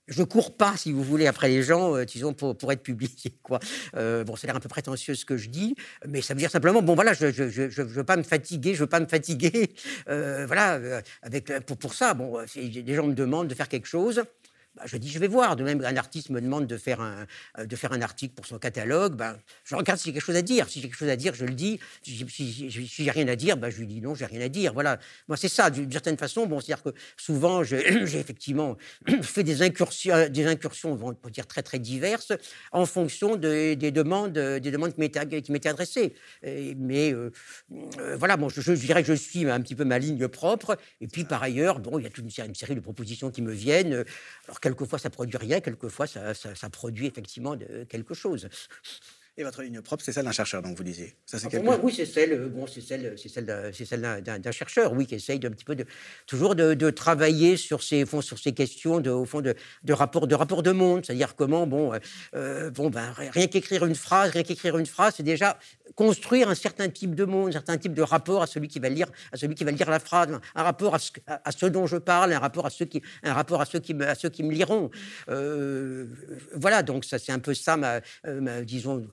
je 0.07 0.23
cours 0.23 0.57
pas, 0.57 0.77
si 0.77 0.93
vous 0.93 1.03
voulez, 1.03 1.27
après 1.27 1.49
les 1.49 1.63
gens, 1.63 2.03
disons, 2.05 2.33
pour, 2.33 2.57
pour 2.57 2.73
être 2.73 2.83
publié. 2.83 3.11
Quoi. 3.43 3.59
bon, 3.95 4.37
ça 4.37 4.45
a 4.45 4.47
l'air 4.47 4.57
un 4.57 4.61
peu 4.61 4.69
prétentieux 4.69 5.15
ce 5.15 5.25
que 5.25 5.37
je 5.37 5.49
dis, 5.49 5.75
mais 6.07 6.23
ça 6.23 6.35
veut 6.35 6.41
dire 6.41 6.51
simplement, 6.51 6.83
bon, 6.83 6.95
voilà, 6.95 7.15
je 7.15 7.27
ne 7.27 7.83
veux 7.85 8.05
pas 8.05 8.17
me 8.17 8.23
fatiguer, 8.23 8.75
je 8.75 8.81
veux 8.81 8.87
pas 8.87 9.01
me 9.01 9.07
fatiguer. 9.07 9.75
voilà, 10.07 11.03
avec, 11.23 11.53
pour, 11.67 11.77
pour 11.77 11.95
ça, 11.95 12.15
bon, 12.15 12.39
des 12.55 12.95
gens 12.95 13.07
me 13.07 13.15
demandent 13.15 13.49
de 13.49 13.55
faire 13.55 13.69
quelque 13.69 13.89
chose. 13.89 14.23
Bah, 14.79 14.85
je 14.87 14.97
dis 14.97 15.09
je 15.09 15.19
vais 15.19 15.27
voir. 15.27 15.57
De 15.57 15.65
même, 15.65 15.85
un 15.85 15.97
artiste 15.97 16.31
me 16.31 16.41
demande 16.41 16.67
de 16.67 16.77
faire 16.77 17.01
un, 17.01 17.27
euh, 17.59 17.67
de 17.67 17.77
faire 17.77 17.93
un 17.93 18.01
article 18.01 18.35
pour 18.35 18.47
son 18.47 18.59
catalogue. 18.59 19.15
Ben, 19.15 19.37
je 19.65 19.75
regarde 19.75 19.99
si 19.99 20.07
j'ai 20.07 20.13
quelque 20.13 20.25
chose 20.25 20.37
à 20.37 20.43
dire. 20.43 20.69
Si 20.69 20.81
j'ai 20.81 20.89
quelque 20.89 20.99
chose 20.99 21.09
à 21.09 21.17
dire, 21.17 21.35
je 21.35 21.45
le 21.45 21.55
dis. 21.55 21.81
Si, 22.03 22.25
si, 22.29 22.71
j'ai 22.89 23.11
rien 23.11 23.27
à 23.29 23.37
dire, 23.37 23.57
ben, 23.57 23.71
je 23.71 23.79
lui 23.79 23.87
dis 23.87 24.01
non, 24.01 24.15
j'ai 24.15 24.27
rien 24.27 24.41
à 24.41 24.49
dire. 24.49 24.73
Voilà. 24.73 24.99
Moi, 25.27 25.37
c'est 25.37 25.49
ça. 25.49 25.71
D'une 25.71 25.91
certaine 25.91 26.17
façon, 26.17 26.47
bon, 26.47 26.61
c'est-à-dire 26.61 26.85
que 26.85 26.91
souvent, 27.17 27.63
j'ai 27.65 28.19
effectivement 28.19 28.77
fait 29.23 29.43
des 29.43 29.63
incursions, 29.63 30.15
euh, 30.15 30.29
des 30.29 30.47
incursions, 30.47 30.99
on 31.03 31.15
peut 31.15 31.31
dire 31.31 31.47
très 31.47 31.63
très 31.63 31.79
diverses, 31.79 32.33
en 32.73 32.87
fonction 32.87 33.37
des 33.37 33.77
demandes, 33.77 34.33
des 34.33 34.71
demandes 34.71 34.95
qui 34.95 35.01
m'étaient 35.01 35.69
adressées. 35.69 36.15
mais 36.43 37.13
euh, 37.13 38.17
voilà, 38.17 38.37
bon, 38.37 38.49
je, 38.49 38.73
dirais 38.73 39.03
que 39.03 39.09
je 39.09 39.15
suis 39.15 39.49
un 39.49 39.61
petit 39.61 39.75
peu 39.75 39.85
ma 39.85 39.99
ligne 39.99 40.29
propre. 40.29 40.77
Et 41.01 41.09
puis 41.09 41.25
par 41.25 41.43
ailleurs, 41.43 41.81
bon, 41.81 41.99
il 41.99 42.05
y 42.05 42.07
a 42.07 42.11
toute 42.11 42.25
une, 42.25 42.47
une 42.47 42.55
série 42.55 42.75
de 42.75 42.81
propositions 42.81 43.31
qui 43.31 43.43
me 43.43 43.53
viennent. 43.53 44.05
Alors 44.47 44.61
quelquefois 44.69 44.99
ça 44.99 45.11
produit 45.11 45.37
rien, 45.37 45.61
quelquefois 45.61 46.07
ça, 46.07 46.71
produit 46.71 47.07
effectivement 47.07 47.57
quelque 47.89 48.15
chose. 48.15 48.49
Et 49.41 49.45
votre 49.45 49.63
ligne 49.63 49.81
propre, 49.83 50.03
c'est 50.05 50.11
celle 50.11 50.25
d'un 50.25 50.33
chercheur, 50.33 50.63
donc 50.63 50.77
vous 50.77 50.83
disiez. 50.83 51.15
Ça, 51.25 51.39
c'est 51.39 51.55
ah, 51.55 51.63
moi, 51.63 51.79
oui, 51.81 51.95
c'est 51.95 52.07
celle, 52.07 52.33
euh, 52.33 52.49
bon, 52.49 52.67
c'est 52.67 52.81
celle, 52.81 53.15
c'est 53.17 53.29
celle, 53.85 54.01
d'un, 54.03 54.51
chercheur, 54.51 54.93
oui, 54.93 55.07
qui 55.07 55.15
essaye 55.15 55.39
d'un 55.39 55.53
petit 55.53 55.65
peu 55.65 55.77
de, 55.77 55.87
toujours 56.27 56.57
de, 56.57 56.75
de, 56.75 56.91
travailler 56.91 57.57
sur 57.57 57.85
ces, 57.85 58.05
sur 58.05 58.37
ces 58.37 58.53
questions 58.53 58.99
de, 58.99 59.11
au 59.11 59.25
fond 59.25 59.41
de, 59.41 59.55
de 59.85 59.93
rapport, 59.93 60.27
de 60.27 60.35
rapport 60.35 60.65
de 60.65 60.73
monde, 60.73 61.07
c'est-à-dire 61.07 61.37
comment, 61.37 61.69
bon, 61.69 61.95
euh, 61.95 61.99
euh, 62.35 62.71
bon, 62.71 62.91
ben, 62.91 63.13
rien 63.17 63.47
qu'écrire 63.47 63.87
une 63.87 63.95
phrase, 63.95 64.33
rien 64.33 64.43
qu'écrire 64.43 64.77
une 64.77 64.87
phrase, 64.87 65.15
c'est 65.19 65.23
déjà 65.23 65.57
construire 65.95 66.49
un 66.49 66.57
certain 66.57 66.89
type 66.89 67.15
de 67.15 67.25
monde, 67.25 67.51
un 67.51 67.53
certain 67.53 67.79
type 67.79 67.95
de 67.95 68.03
rapport 68.03 68.43
à 68.43 68.49
celui 68.49 68.67
qui 68.67 68.81
va 68.81 68.89
lire, 68.89 69.07
à 69.31 69.37
celui 69.37 69.55
qui 69.55 69.63
va 69.63 69.71
lire 69.71 69.89
la 69.89 70.01
phrase, 70.01 70.37
un 70.57 70.63
rapport 70.65 70.97
à 70.97 70.99
ce, 70.99 71.13
à, 71.29 71.53
ce 71.53 71.67
dont 71.67 71.87
je 71.87 71.97
parle, 71.97 72.33
un 72.33 72.41
rapport 72.41 72.67
à 72.67 72.71
ceux 72.71 72.87
qui, 72.87 73.03
un 73.23 73.35
rapport 73.35 73.61
à 73.61 73.67
ceux 73.67 73.79
qui 73.79 73.95
me, 73.95 74.05
à 74.05 74.17
ceux 74.17 74.31
qui 74.31 74.43
me 74.43 74.53
liront. 74.53 74.91
voilà, 75.29 76.83
donc 76.83 77.05
ça, 77.05 77.21
c'est 77.21 77.31
un 77.31 77.39
peu 77.39 77.55
ça, 77.55 77.77
ma, 77.77 78.01
ma 78.25 78.63
disons 78.63 79.07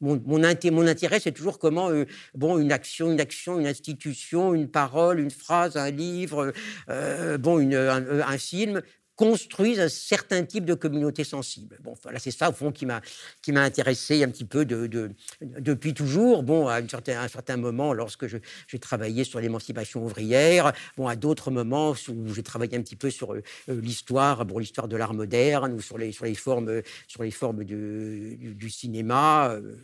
mon, 0.00 0.44
intérêt, 0.44 1.20
c'est 1.20 1.32
toujours 1.32 1.58
comment 1.58 1.90
euh, 1.90 2.04
bon, 2.34 2.58
une 2.58 2.72
action, 2.72 3.10
une 3.10 3.20
action, 3.20 3.58
une 3.58 3.66
institution, 3.66 4.54
une 4.54 4.68
parole, 4.68 5.20
une 5.20 5.30
phrase, 5.30 5.76
un 5.76 5.90
livre, 5.90 6.52
euh, 6.88 7.38
bon, 7.38 7.58
une, 7.58 7.74
un, 7.74 8.38
film 8.38 8.82
construisent 9.16 9.80
un 9.80 9.88
certain 9.88 10.44
type 10.44 10.64
de 10.64 10.74
communauté 10.74 11.24
sensible. 11.24 11.78
Bon, 11.82 11.94
voilà, 12.02 12.18
c'est 12.18 12.30
ça 12.30 12.50
au 12.50 12.52
fond 12.52 12.70
qui 12.70 12.86
m'a 12.86 13.00
intéressé 13.48 14.22
un 14.22 14.28
petit 14.28 14.44
peu 14.44 14.64
de, 14.64 15.10
depuis 15.40 15.94
toujours. 15.94 16.42
Bon, 16.42 16.68
à, 16.68 16.80
une 16.80 16.88
un 17.08 17.28
certain 17.28 17.56
moment, 17.56 17.92
lorsque 17.92 18.26
j'ai 18.26 18.78
travaillé 18.78 19.24
sur 19.24 19.40
l'émancipation 19.40 20.04
ouvrière, 20.04 20.72
bon, 20.96 21.08
à 21.08 21.16
d'autres 21.16 21.50
moments 21.50 21.94
où 22.08 22.34
j'ai 22.34 22.42
travaillé 22.42 22.76
un 22.76 22.82
petit 22.82 22.96
peu 22.96 23.10
sur 23.10 23.34
euh, 23.34 23.42
l'histoire, 23.68 24.44
bon, 24.44 24.58
l'histoire 24.58 24.86
de 24.86 24.96
l'art 24.96 25.14
moderne 25.14 25.72
ou 25.72 25.80
sur 25.80 25.98
les 25.98 26.12
sur 26.12 26.26
les 26.26 26.34
formes 26.34 26.82
sur 27.08 27.22
les 27.22 27.30
formes 27.30 27.64
du, 27.64 28.54
du, 28.54 28.70
cinéma. 28.70 29.50
Euh, 29.50 29.76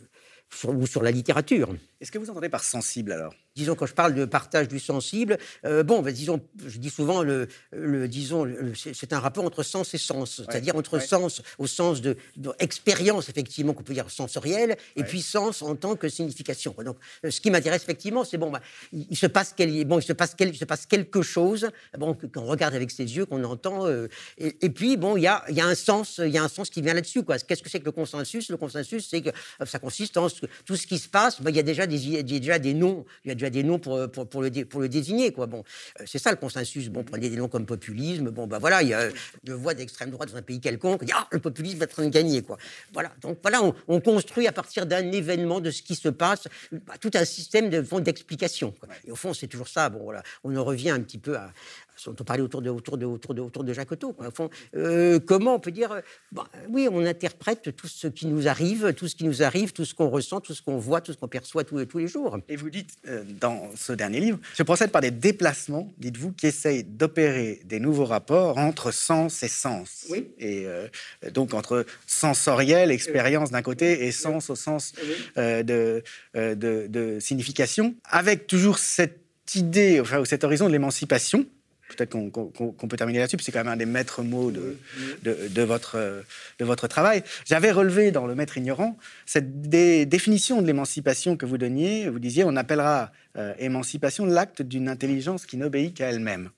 ou 0.65 0.85
sur 0.85 1.01
la 1.01 1.11
littérature. 1.11 1.75
Est-ce 1.99 2.11
que 2.11 2.19
vous 2.19 2.29
entendez 2.29 2.49
par 2.49 2.63
sensible 2.63 3.11
alors? 3.11 3.33
Disons, 3.55 3.75
quand 3.75 3.85
je 3.85 3.93
parle 3.93 4.15
de 4.15 4.25
partage 4.25 4.67
du 4.67 4.79
sensible, 4.79 5.37
euh, 5.65 5.83
bon, 5.83 6.01
ben, 6.01 6.13
disons, 6.13 6.41
je 6.65 6.77
dis 6.77 6.89
souvent, 6.89 7.21
le, 7.21 7.47
le 7.71 8.07
disons, 8.07 8.47
c'est 8.75 9.13
un 9.13 9.19
rapport 9.19 9.45
entre 9.45 9.63
sens 9.63 9.93
et 9.93 9.97
sens, 9.97 10.37
c'est-à-dire 10.37 10.75
entre 10.75 10.99
sens 10.99 11.41
au 11.57 11.67
sens 11.67 12.01
de, 12.01 12.17
expérience, 12.59 13.29
effectivement, 13.29 13.73
qu'on 13.73 13.83
peut 13.83 13.93
dire 13.93 14.09
sensorielle, 14.09 14.77
et 14.95 15.03
puis 15.03 15.21
sens 15.21 15.61
en 15.61 15.75
tant 15.75 15.95
que 15.95 16.09
signification. 16.09 16.75
Donc, 16.83 16.97
euh, 17.25 17.31
ce 17.31 17.41
qui 17.41 17.51
m'intéresse, 17.51 17.83
effectivement, 17.83 18.23
c'est 18.23 18.37
bon, 18.37 18.51
ben, 18.51 18.59
il, 18.91 19.15
se 19.15 19.27
passe 19.27 19.53
quel, 19.55 19.85
bon, 19.85 19.99
il 19.99 20.03
se 20.03 20.13
passe 20.13 20.33
quel, 20.35 20.55
se 20.55 20.65
passe 20.65 20.85
quelque 20.85 21.21
chose, 21.21 21.69
bon, 21.97 22.15
qu'on 22.15 22.45
regarde 22.45 22.73
avec 22.73 22.91
ses 22.91 23.03
yeux, 23.03 23.25
qu'on 23.25 23.43
entend, 23.43 23.87
euh, 23.87 24.07
et, 24.37 24.69
puis, 24.69 24.97
bon, 24.97 25.15
il 25.17 25.23
y 25.23 25.27
a, 25.27 25.43
y 25.49 25.61
a 25.61 25.65
un 25.65 25.75
sens, 25.75 26.19
il 26.23 26.31
y 26.31 26.37
a 26.37 26.43
un 26.43 26.49
sens 26.49 26.69
qui 26.69 26.81
vient 26.81 26.93
là-dessus, 26.93 27.23
quoi. 27.23 27.37
Qu'est-ce 27.37 27.61
que 27.61 27.69
c'est 27.69 27.79
que 27.79 27.85
le 27.85 27.91
consensus? 27.91 28.49
Le 28.49 28.57
consensus, 28.57 29.07
c'est 29.09 29.21
que 29.21 29.29
ça 29.65 29.79
consiste 29.79 30.17
en 30.17 30.27
tout 30.65 30.75
ce 30.75 30.87
qui 30.87 30.97
se 30.97 31.07
passe, 31.07 31.41
ben, 31.41 31.51
il 31.51 31.55
y 31.55 31.59
a 31.59 31.63
déjà 31.63 31.85
des, 31.85 32.07
il 32.07 32.13
y 32.13 32.17
a 32.17 32.23
déjà 32.23 32.59
des 32.59 32.73
noms, 32.73 33.05
il 33.25 33.29
y 33.29 33.31
a 33.31 33.35
des 33.49 33.63
noms 33.63 33.79
pour, 33.79 34.09
pour, 34.11 34.27
pour, 34.27 34.41
le, 34.41 34.51
pour 34.65 34.81
le 34.81 34.89
désigner. 34.89 35.31
Quoi. 35.31 35.47
Bon, 35.47 35.63
euh, 35.99 36.03
c'est 36.05 36.19
ça 36.19 36.31
le 36.31 36.37
consensus. 36.37 36.89
Bon, 36.89 37.03
prenez 37.03 37.29
des 37.29 37.37
noms 37.37 37.47
comme 37.47 37.65
populisme. 37.65 38.29
Bon, 38.29 38.47
ben 38.47 38.59
voilà, 38.59 38.81
il 38.81 38.89
y 38.89 38.93
a 38.93 39.09
une 39.47 39.53
voix 39.53 39.73
d'extrême 39.73 40.11
droite 40.11 40.31
dans 40.31 40.37
un 40.37 40.41
pays 40.41 40.59
quelconque. 40.59 41.03
ah, 41.13 41.27
le 41.31 41.39
populisme 41.39 41.81
être 41.81 41.91
en 41.91 41.95
train 41.95 42.05
de 42.05 42.09
gagner. 42.09 42.41
Quoi. 42.41 42.57
Voilà. 42.93 43.11
Donc 43.21 43.39
voilà, 43.41 43.61
on, 43.87 43.99
construit 44.01 44.47
à 44.47 44.51
partir 44.51 44.85
d'un 44.85 45.11
événement, 45.11 45.61
de 45.61 45.71
ce 45.71 45.81
qui 45.81 45.95
se 45.95 46.09
passe, 46.09 46.47
bah, 46.71 46.95
tout 46.99 47.11
un 47.13 47.25
système 47.25 47.69
d'explication. 47.69 48.73
Et 49.05 49.11
au 49.11 49.15
fond, 49.15 49.33
c'est 49.33 49.47
toujours 49.47 49.67
ça. 49.67 49.89
Bon, 49.89 50.03
voilà, 50.03 50.23
on 50.43 50.55
en 50.55 50.63
revient 50.63 50.89
un 50.89 51.01
petit 51.01 51.17
peu 51.17 51.37
à, 51.37 51.53
on 52.07 52.13
peut 52.13 52.23
parler 52.23 52.41
autour 52.41 52.61
de, 52.61 52.69
autour 52.69 52.97
de, 52.97 53.05
autour 53.05 53.33
de, 53.33 53.41
autour 53.41 53.63
de 53.63 53.73
Jacotot. 53.73 54.15
Fond, 54.33 54.49
euh, 54.75 55.19
comment 55.19 55.55
on 55.55 55.59
peut 55.59 55.71
dire 55.71 56.01
bah, 56.31 56.45
Oui, 56.69 56.87
on 56.91 57.05
interprète 57.05 57.75
tout 57.75 57.87
ce 57.87 58.07
qui 58.07 58.27
nous 58.27 58.47
arrive, 58.47 58.93
tout 58.93 59.07
ce 59.07 59.15
qui 59.15 59.25
nous 59.25 59.43
arrive, 59.43 59.73
tout 59.73 59.85
ce 59.85 59.93
qu'on 59.93 60.09
ressent, 60.09 60.41
tout 60.41 60.53
ce 60.53 60.61
qu'on 60.61 60.77
voit, 60.77 61.01
tout 61.01 61.13
ce 61.13 61.17
qu'on 61.17 61.27
perçoit 61.27 61.63
tous, 61.63 61.85
tous 61.85 61.97
les 61.97 62.07
jours. 62.07 62.37
Et 62.49 62.55
vous 62.55 62.69
dites 62.69 62.91
euh, 63.07 63.23
dans 63.39 63.69
ce 63.75 63.93
dernier 63.93 64.19
livre, 64.19 64.39
je 64.55 64.63
procède 64.63 64.91
par 64.91 65.01
des 65.01 65.11
déplacements, 65.11 65.91
dites-vous, 65.97 66.31
qui 66.33 66.47
essayent 66.47 66.83
d'opérer 66.83 67.61
des 67.65 67.79
nouveaux 67.79 68.05
rapports 68.05 68.57
entre 68.57 68.91
sens 68.91 69.43
et 69.43 69.47
sens. 69.47 70.05
Oui. 70.09 70.31
Et 70.39 70.65
euh, 70.65 70.87
donc 71.31 71.53
entre 71.53 71.85
sensoriel, 72.07 72.91
expérience 72.91 73.51
d'un 73.51 73.61
côté, 73.61 74.05
et 74.05 74.11
sens 74.11 74.49
au 74.49 74.55
sens 74.55 74.93
de, 75.35 76.03
de, 76.33 76.87
de, 76.87 77.19
signification, 77.19 77.95
avec 78.05 78.47
toujours 78.47 78.77
cette 78.77 79.19
idée, 79.55 79.99
enfin, 79.99 80.23
cet 80.25 80.43
horizon 80.43 80.67
de 80.67 80.71
l'émancipation 80.71 81.45
peut-être 81.95 82.11
qu'on 82.11 82.87
peut 82.87 82.97
terminer 82.97 83.19
là-dessus, 83.19 83.37
c'est 83.41 83.51
quand 83.51 83.59
même 83.59 83.73
un 83.73 83.77
des 83.77 83.85
maîtres 83.85 84.23
mots 84.23 84.51
de, 84.51 84.77
de, 85.23 85.61
votre, 85.63 86.87
travail. 86.87 87.23
J'avais 87.45 87.71
relevé 87.71 88.11
dans 88.11 88.25
Le 88.25 88.35
Maître 88.35 88.57
ignorant 88.57 88.97
cette 89.25 89.61
définition 89.61 90.61
de 90.61 90.67
l'émancipation 90.67 91.37
que 91.37 91.45
vous 91.45 91.57
donniez. 91.57 92.09
Vous 92.09 92.19
disiez 92.19 92.43
on 92.43 92.55
appellera 92.55 93.11
euh, 93.37 93.53
émancipation 93.57 94.25
l'acte 94.25 94.61
d'une 94.61 94.89
intelligence 94.89 95.45
qui 95.45 95.57
n'obéit 95.57 95.95
qu'à 95.95 96.09
elle-même. 96.09 96.49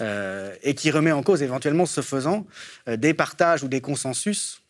Euh, 0.00 0.54
et 0.62 0.74
qui 0.74 0.90
remet 0.90 1.12
en 1.12 1.22
cause 1.22 1.42
éventuellement, 1.42 1.84
ce 1.84 2.00
faisant, 2.00 2.46
euh, 2.88 2.96
des 2.96 3.12
partages 3.12 3.62
ou 3.62 3.68
des 3.68 3.80
consensus 3.80 4.62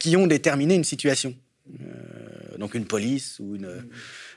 qui 0.00 0.16
ont 0.16 0.26
déterminé 0.26 0.74
une 0.74 0.82
situation. 0.82 1.36
Donc 2.58 2.74
une 2.74 2.86
police 2.86 3.38
ou 3.40 3.56
une, 3.56 3.84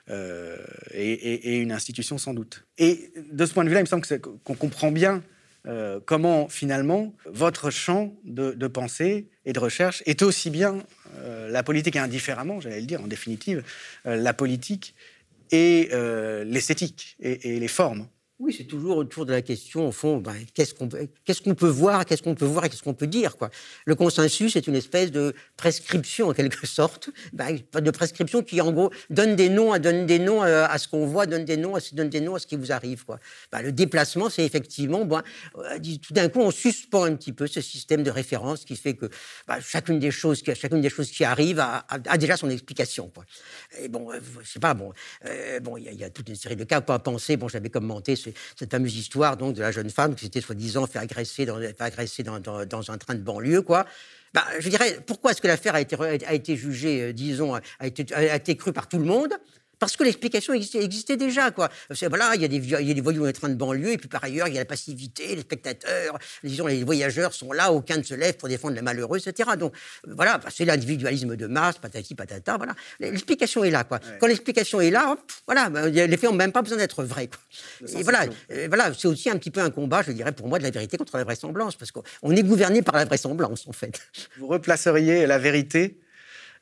euh, 0.09 0.57
et, 0.93 1.57
une 1.57 1.71
institution 1.71 2.17
sans 2.17 2.33
doute. 2.33 2.65
Et 2.77 3.11
de 3.31 3.45
ce 3.45 3.53
point 3.53 3.63
de 3.63 3.69
vue-là, 3.69 3.81
il 3.81 3.83
me 3.83 3.87
semble 3.87 4.05
qu'on 4.43 4.55
comprend 4.55 4.91
bien 4.91 5.23
euh, 5.67 5.99
comment 6.05 6.47
finalement 6.47 7.15
votre 7.25 7.71
champ 7.71 8.15
de, 8.23 8.67
pensée 8.67 9.29
et 9.45 9.53
de 9.53 9.59
recherche 9.59 10.03
est 10.05 10.21
aussi 10.21 10.51
bien 10.51 10.83
euh, 11.17 11.49
la 11.49 11.63
politique 11.63 11.95
et 11.95 11.99
indifféremment, 11.99 12.59
j'allais 12.59 12.81
le 12.81 12.85
dire 12.85 13.01
en 13.01 13.07
définitive, 13.07 13.63
la 14.05 14.33
politique 14.33 14.93
et 15.51 15.89
l'esthétique 16.45 17.17
et, 17.19 17.59
les 17.59 17.67
formes. 17.67 18.07
Oui, 18.37 18.53
c'est 18.53 18.65
toujours 18.65 18.97
autour 18.97 19.25
de 19.25 19.31
la 19.31 19.41
question, 19.41 19.87
au 19.87 19.93
fond, 19.93 20.17
ben, 20.17 20.35
qu'est-ce 20.53 20.73
qu'on 20.73 21.55
peut 21.55 21.67
voir, 21.69 22.05
qu'est-ce 22.05 22.21
qu'on 22.21 22.35
peut 22.35 22.43
voir 22.43 22.65
et 22.65 22.69
qu'est-ce 22.69 22.83
qu'on 22.83 22.93
peut 22.93 23.07
dire. 23.07 23.37
Quoi. 23.37 23.49
Le 23.85 23.95
consensus 23.95 24.57
est 24.57 24.67
une 24.67 24.75
espèce 24.75 25.09
de 25.09 25.33
prescription, 25.55 26.27
en 26.27 26.33
quelque 26.33 26.67
sorte, 26.67 27.09
ben, 27.31 27.57
de 27.73 27.91
prescription 27.91 28.43
qui, 28.43 28.59
en 28.59 28.73
gros, 28.73 28.91
donne 29.09 29.37
des 29.37 29.47
noms, 29.47 29.77
donne 29.77 30.05
des 30.05 30.19
noms 30.19 30.43
euh, 30.43 30.65
à 30.69 30.77
ce 30.79 30.89
qu'on 30.89 31.05
voit, 31.05 31.27
donne 31.27 31.45
des 31.45 31.55
noms, 31.55 31.77
donne 31.93 32.09
des 32.09 32.19
noms 32.19 32.35
à 32.35 32.39
ce 32.39 32.45
qui 32.45 32.57
vous 32.57 32.73
arrive. 32.73 33.05
Quoi. 33.05 33.21
Ben, 33.53 33.61
le 33.61 33.71
déplacement, 33.71 34.29
c'est 34.29 34.43
effectivement, 34.43 35.07
euh, 35.09 35.79
tout 36.05 36.13
d'un 36.13 36.27
coup, 36.27 36.41
on 36.41 36.51
suspend 36.51 37.05
un 37.05 37.15
petit 37.15 37.31
peu 37.31 37.47
ce 37.47 37.61
système 37.61 38.03
de 38.03 38.11
référence 38.11 38.65
qui 38.65 38.75
fait 38.75 38.95
que 38.95 39.05
chacune, 39.61 39.97
des 39.97 40.11
choses, 40.11 40.43
chacune 40.43 40.81
des 40.81 40.89
choses 40.89 41.09
qui 41.09 41.23
arrivent 41.23 41.61
a, 41.61 42.17
déjà 42.17 42.35
son 42.35 42.49
explication. 42.49 43.09
Quoi. 43.15 43.23
Et 43.79 43.87
bon, 43.87 44.11
euh, 44.11 44.19
je 44.43 44.51
sais 44.51 44.59
pas, 44.59 44.73
bon, 44.73 44.91
bon, 45.61 45.77
il 45.77 45.89
y, 45.89 45.95
y, 45.95 46.03
a 46.03 46.09
toute 46.09 46.27
une 46.27 46.35
série 46.35 46.57
de 46.57 46.65
cas 46.65 46.81
pour 46.81 46.99
penser. 46.99 47.37
Bon, 47.37 47.47
j'avais 47.47 47.69
commenté 47.69 48.17
cette 48.55 48.71
fameuse 48.71 48.95
histoire 48.95 49.37
donc 49.37 49.55
de 49.55 49.61
la 49.61 49.71
jeune 49.71 49.89
femme 49.89 50.15
qui 50.15 50.25
s'était 50.25 50.41
soi-disant 50.41 50.87
fait 50.87 50.99
agresser 50.99 51.45
dans, 51.45 52.91
un 52.91 52.97
train 52.97 53.15
de 53.15 53.21
banlieue, 53.21 53.61
quoi. 53.61 53.85
Bah, 54.33 54.43
je 54.59 54.67
dirais, 54.67 54.99
pourquoi 55.05 55.31
est-ce 55.31 55.41
que 55.41 55.47
l'affaire 55.47 55.75
a 55.75 55.81
été, 55.81 56.55
jugée, 56.57 57.01
euh, 57.01 57.13
disons, 57.13 57.55
a 57.55 57.87
été 57.87 58.57
crue 58.57 58.73
par 58.73 58.89
tout 58.89 58.97
le 58.97 59.05
monde? 59.05 59.33
Parce 59.79 59.97
que 59.97 60.03
l'explication 60.03 60.53
existait, 60.53 61.17
déjà, 61.17 61.51
quoi. 61.51 61.69
Voilà, 62.09 62.31
il 62.35 62.41
y, 62.41 62.45
a 62.45 62.47
des, 62.47 62.57
il 62.57 62.87
y 62.87 62.91
a 62.91 62.93
des 62.93 63.01
voyous 63.01 63.21
dans 63.21 63.27
les 63.27 63.33
trains 63.33 63.49
de 63.49 63.55
banlieue, 63.55 63.91
et 63.91 63.97
puis 63.97 64.07
par 64.07 64.23
ailleurs, 64.23 64.47
il 64.47 64.53
y 64.53 64.57
a 64.57 64.61
la 64.61 64.65
passivité, 64.65 65.35
les 65.35 65.41
spectateurs, 65.41 66.17
disons, 66.43 66.67
les 66.67 66.83
voyageurs 66.83 67.33
sont 67.33 67.51
là, 67.51 67.71
aucun 67.71 67.97
ne 67.97 68.03
se 68.03 68.13
lève 68.13 68.35
pour 68.37 68.49
défendre 68.49 68.75
les 68.75 68.81
malheureux, 68.81 69.17
etc. 69.17 69.51
Donc, 69.57 69.73
voilà, 70.07 70.37
bah, 70.37 70.49
c'est 70.53 70.65
l'individualisme 70.65 71.35
de 71.35 71.47
masse, 71.47 71.77
patati 71.77 72.15
patata, 72.15 72.57
voilà. 72.57 72.73
L'explication 72.99 73.63
est 73.63 73.71
là, 73.71 73.83
quoi. 73.83 73.99
Quand 74.19 74.27
l'explication 74.27 74.81
est 74.81 74.91
là, 74.91 75.15
voilà, 75.45 75.69
bah, 75.69 75.89
les 75.89 76.07
faits 76.17 76.29
n'ont 76.29 76.35
même 76.35 76.51
pas 76.51 76.61
besoin 76.61 76.77
d'être 76.77 77.03
vrais, 77.03 77.27
quoi. 77.27 77.39
Et 77.97 78.03
voilà, 78.03 78.25
voilà 78.67 78.93
c'est 78.97 79.07
aussi 79.07 79.29
un 79.29 79.37
petit 79.37 79.51
peu 79.51 79.61
un 79.61 79.69
combat, 79.69 80.01
je 80.01 80.11
dirais, 80.11 80.31
pour 80.31 80.47
moi, 80.47 80.59
de 80.59 80.63
la 80.63 80.71
vérité 80.71 80.97
contre 80.97 81.17
la 81.17 81.23
vraisemblance, 81.23 81.75
parce 81.75 81.91
qu'on 81.91 82.31
est 82.31 82.43
gouverné 82.43 82.81
par 82.81 82.95
la 82.95 83.05
vraisemblance, 83.05 83.67
en 83.67 83.73
fait. 83.73 84.01
Vous 84.37 84.47
replaceriez 84.47 85.25
la 85.25 85.37
vérité 85.37 85.97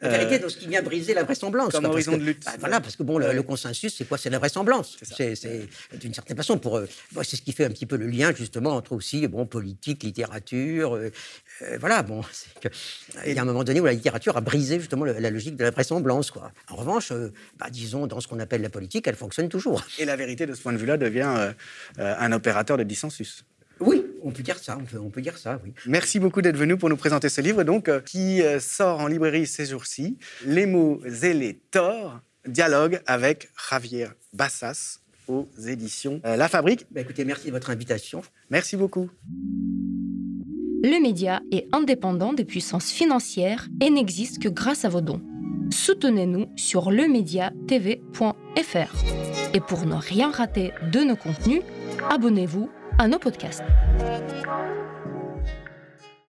la 0.03 0.17
vérité, 0.17 0.39
dans 0.39 0.49
ce 0.49 0.57
qui 0.57 0.67
vient 0.67 0.81
briser 0.81 1.13
la 1.13 1.23
vraisemblance. 1.23 1.71
Comme 1.71 1.85
horizon 1.85 2.17
de 2.17 2.23
lutte. 2.23 2.43
Bah, 2.45 2.51
voilà, 2.59 2.81
parce 2.81 2.95
que 2.95 3.03
bon, 3.03 3.17
le, 3.17 3.43
consensus, 3.43 3.95
c'est 3.97 4.05
quoi? 4.05 4.17
C'est 4.17 4.29
la 4.29 4.39
vraisemblance. 4.39 4.97
C'est 5.01 5.67
d'une 5.93 6.13
certaine 6.13 6.37
façon 6.37 6.57
pour. 6.57 6.77
Euh, 6.77 6.87
c'est 7.23 7.35
ce 7.35 7.41
qui 7.41 7.51
fait 7.51 7.65
un 7.65 7.69
petit 7.69 7.85
peu 7.85 7.97
le 7.97 8.07
lien 8.07 8.33
justement 8.33 8.71
entre 8.71 8.93
aussi 8.93 9.27
bon 9.27 9.45
politique, 9.45 10.03
littérature. 10.03 10.95
Euh, 10.95 11.11
euh, 11.61 11.77
voilà, 11.79 12.03
bon, 12.03 12.21
il 13.25 13.33
y 13.33 13.39
a 13.39 13.41
un 13.41 13.45
moment 13.45 13.63
donné 13.63 13.79
où 13.79 13.85
la 13.85 13.93
littérature 13.93 14.37
a 14.37 14.41
brisé 14.41 14.79
justement 14.79 15.05
la 15.05 15.29
logique 15.29 15.55
de 15.55 15.63
la 15.63 15.71
vraisemblance. 15.71 16.31
Quoi. 16.31 16.51
En 16.69 16.75
revanche, 16.75 17.11
bah, 17.57 17.67
disons 17.71 18.07
dans 18.07 18.19
ce 18.19 18.27
qu'on 18.27 18.39
appelle 18.39 18.61
la 18.61 18.69
politique, 18.69 19.07
elle 19.07 19.15
fonctionne 19.15 19.49
toujours. 19.49 19.83
Et 19.99 20.05
la 20.05 20.15
vérité 20.15 20.45
de 20.45 20.53
ce 20.53 20.61
point 20.61 20.73
de 20.73 20.77
vue-là 20.77 20.97
devient 20.97 21.53
un 21.97 22.31
opérateur 22.31 22.77
de 22.77 22.83
dissensus. 22.83 23.45
On 24.25 24.31
peut 24.31 24.41
dire 24.41 24.57
ça, 24.57 24.77
on 24.77 25.09
peut, 25.09 25.21
dire 25.21 25.37
ça, 25.37 25.59
oui. 25.65 25.73
Merci 25.85 26.17
beaucoup 26.17 26.41
d'être 26.41 26.55
venu 26.55 26.77
pour 26.77 26.89
nous 26.89 26.95
présenter 26.95 27.27
ce 27.27 27.41
livre, 27.41 27.63
donc, 27.63 27.89
euh, 27.89 27.99
qui 27.99 28.41
euh, 28.41 28.57
sort 28.59 29.01
en 29.01 29.07
librairie 29.07 29.45
ces 29.45 29.65
jours-ci. 29.65 30.17
Les 30.45 30.65
mots 30.65 31.01
et 31.05 31.33
les 31.33 31.55
torts, 31.71 32.21
dialogue 32.47 33.01
avec 33.05 33.49
Javier 33.69 34.07
Bassas 34.33 34.99
aux 35.27 35.49
éditions 35.67 36.21
euh, 36.25 36.37
La 36.37 36.47
Fabrique. 36.47 36.85
Bah, 36.91 37.01
écoutez, 37.01 37.25
merci 37.25 37.47
de 37.47 37.51
votre 37.51 37.69
invitation. 37.69 38.21
Merci 38.49 38.77
beaucoup. 38.77 39.09
Le 40.83 41.01
média 41.01 41.41
est 41.51 41.67
indépendant 41.73 42.31
des 42.31 42.45
puissances 42.45 42.91
financières 42.91 43.67
et 43.81 43.89
n'existe 43.89 44.41
que 44.41 44.47
grâce 44.47 44.85
à 44.85 44.89
vos 44.89 45.01
dons. 45.01 45.21
Soutenez-nous 45.69 46.47
sur 46.55 46.91
lemediatv.fr. 46.91 48.93
Et 49.53 49.59
pour 49.59 49.85
ne 49.85 49.95
rien 49.95 50.31
rater 50.31 50.71
de 50.91 51.01
nos 51.01 51.17
contenus, 51.17 51.61
abonnez-vous 52.09 52.69
à 52.97 53.07
nos 53.07 53.19
podcasts. 53.19 53.63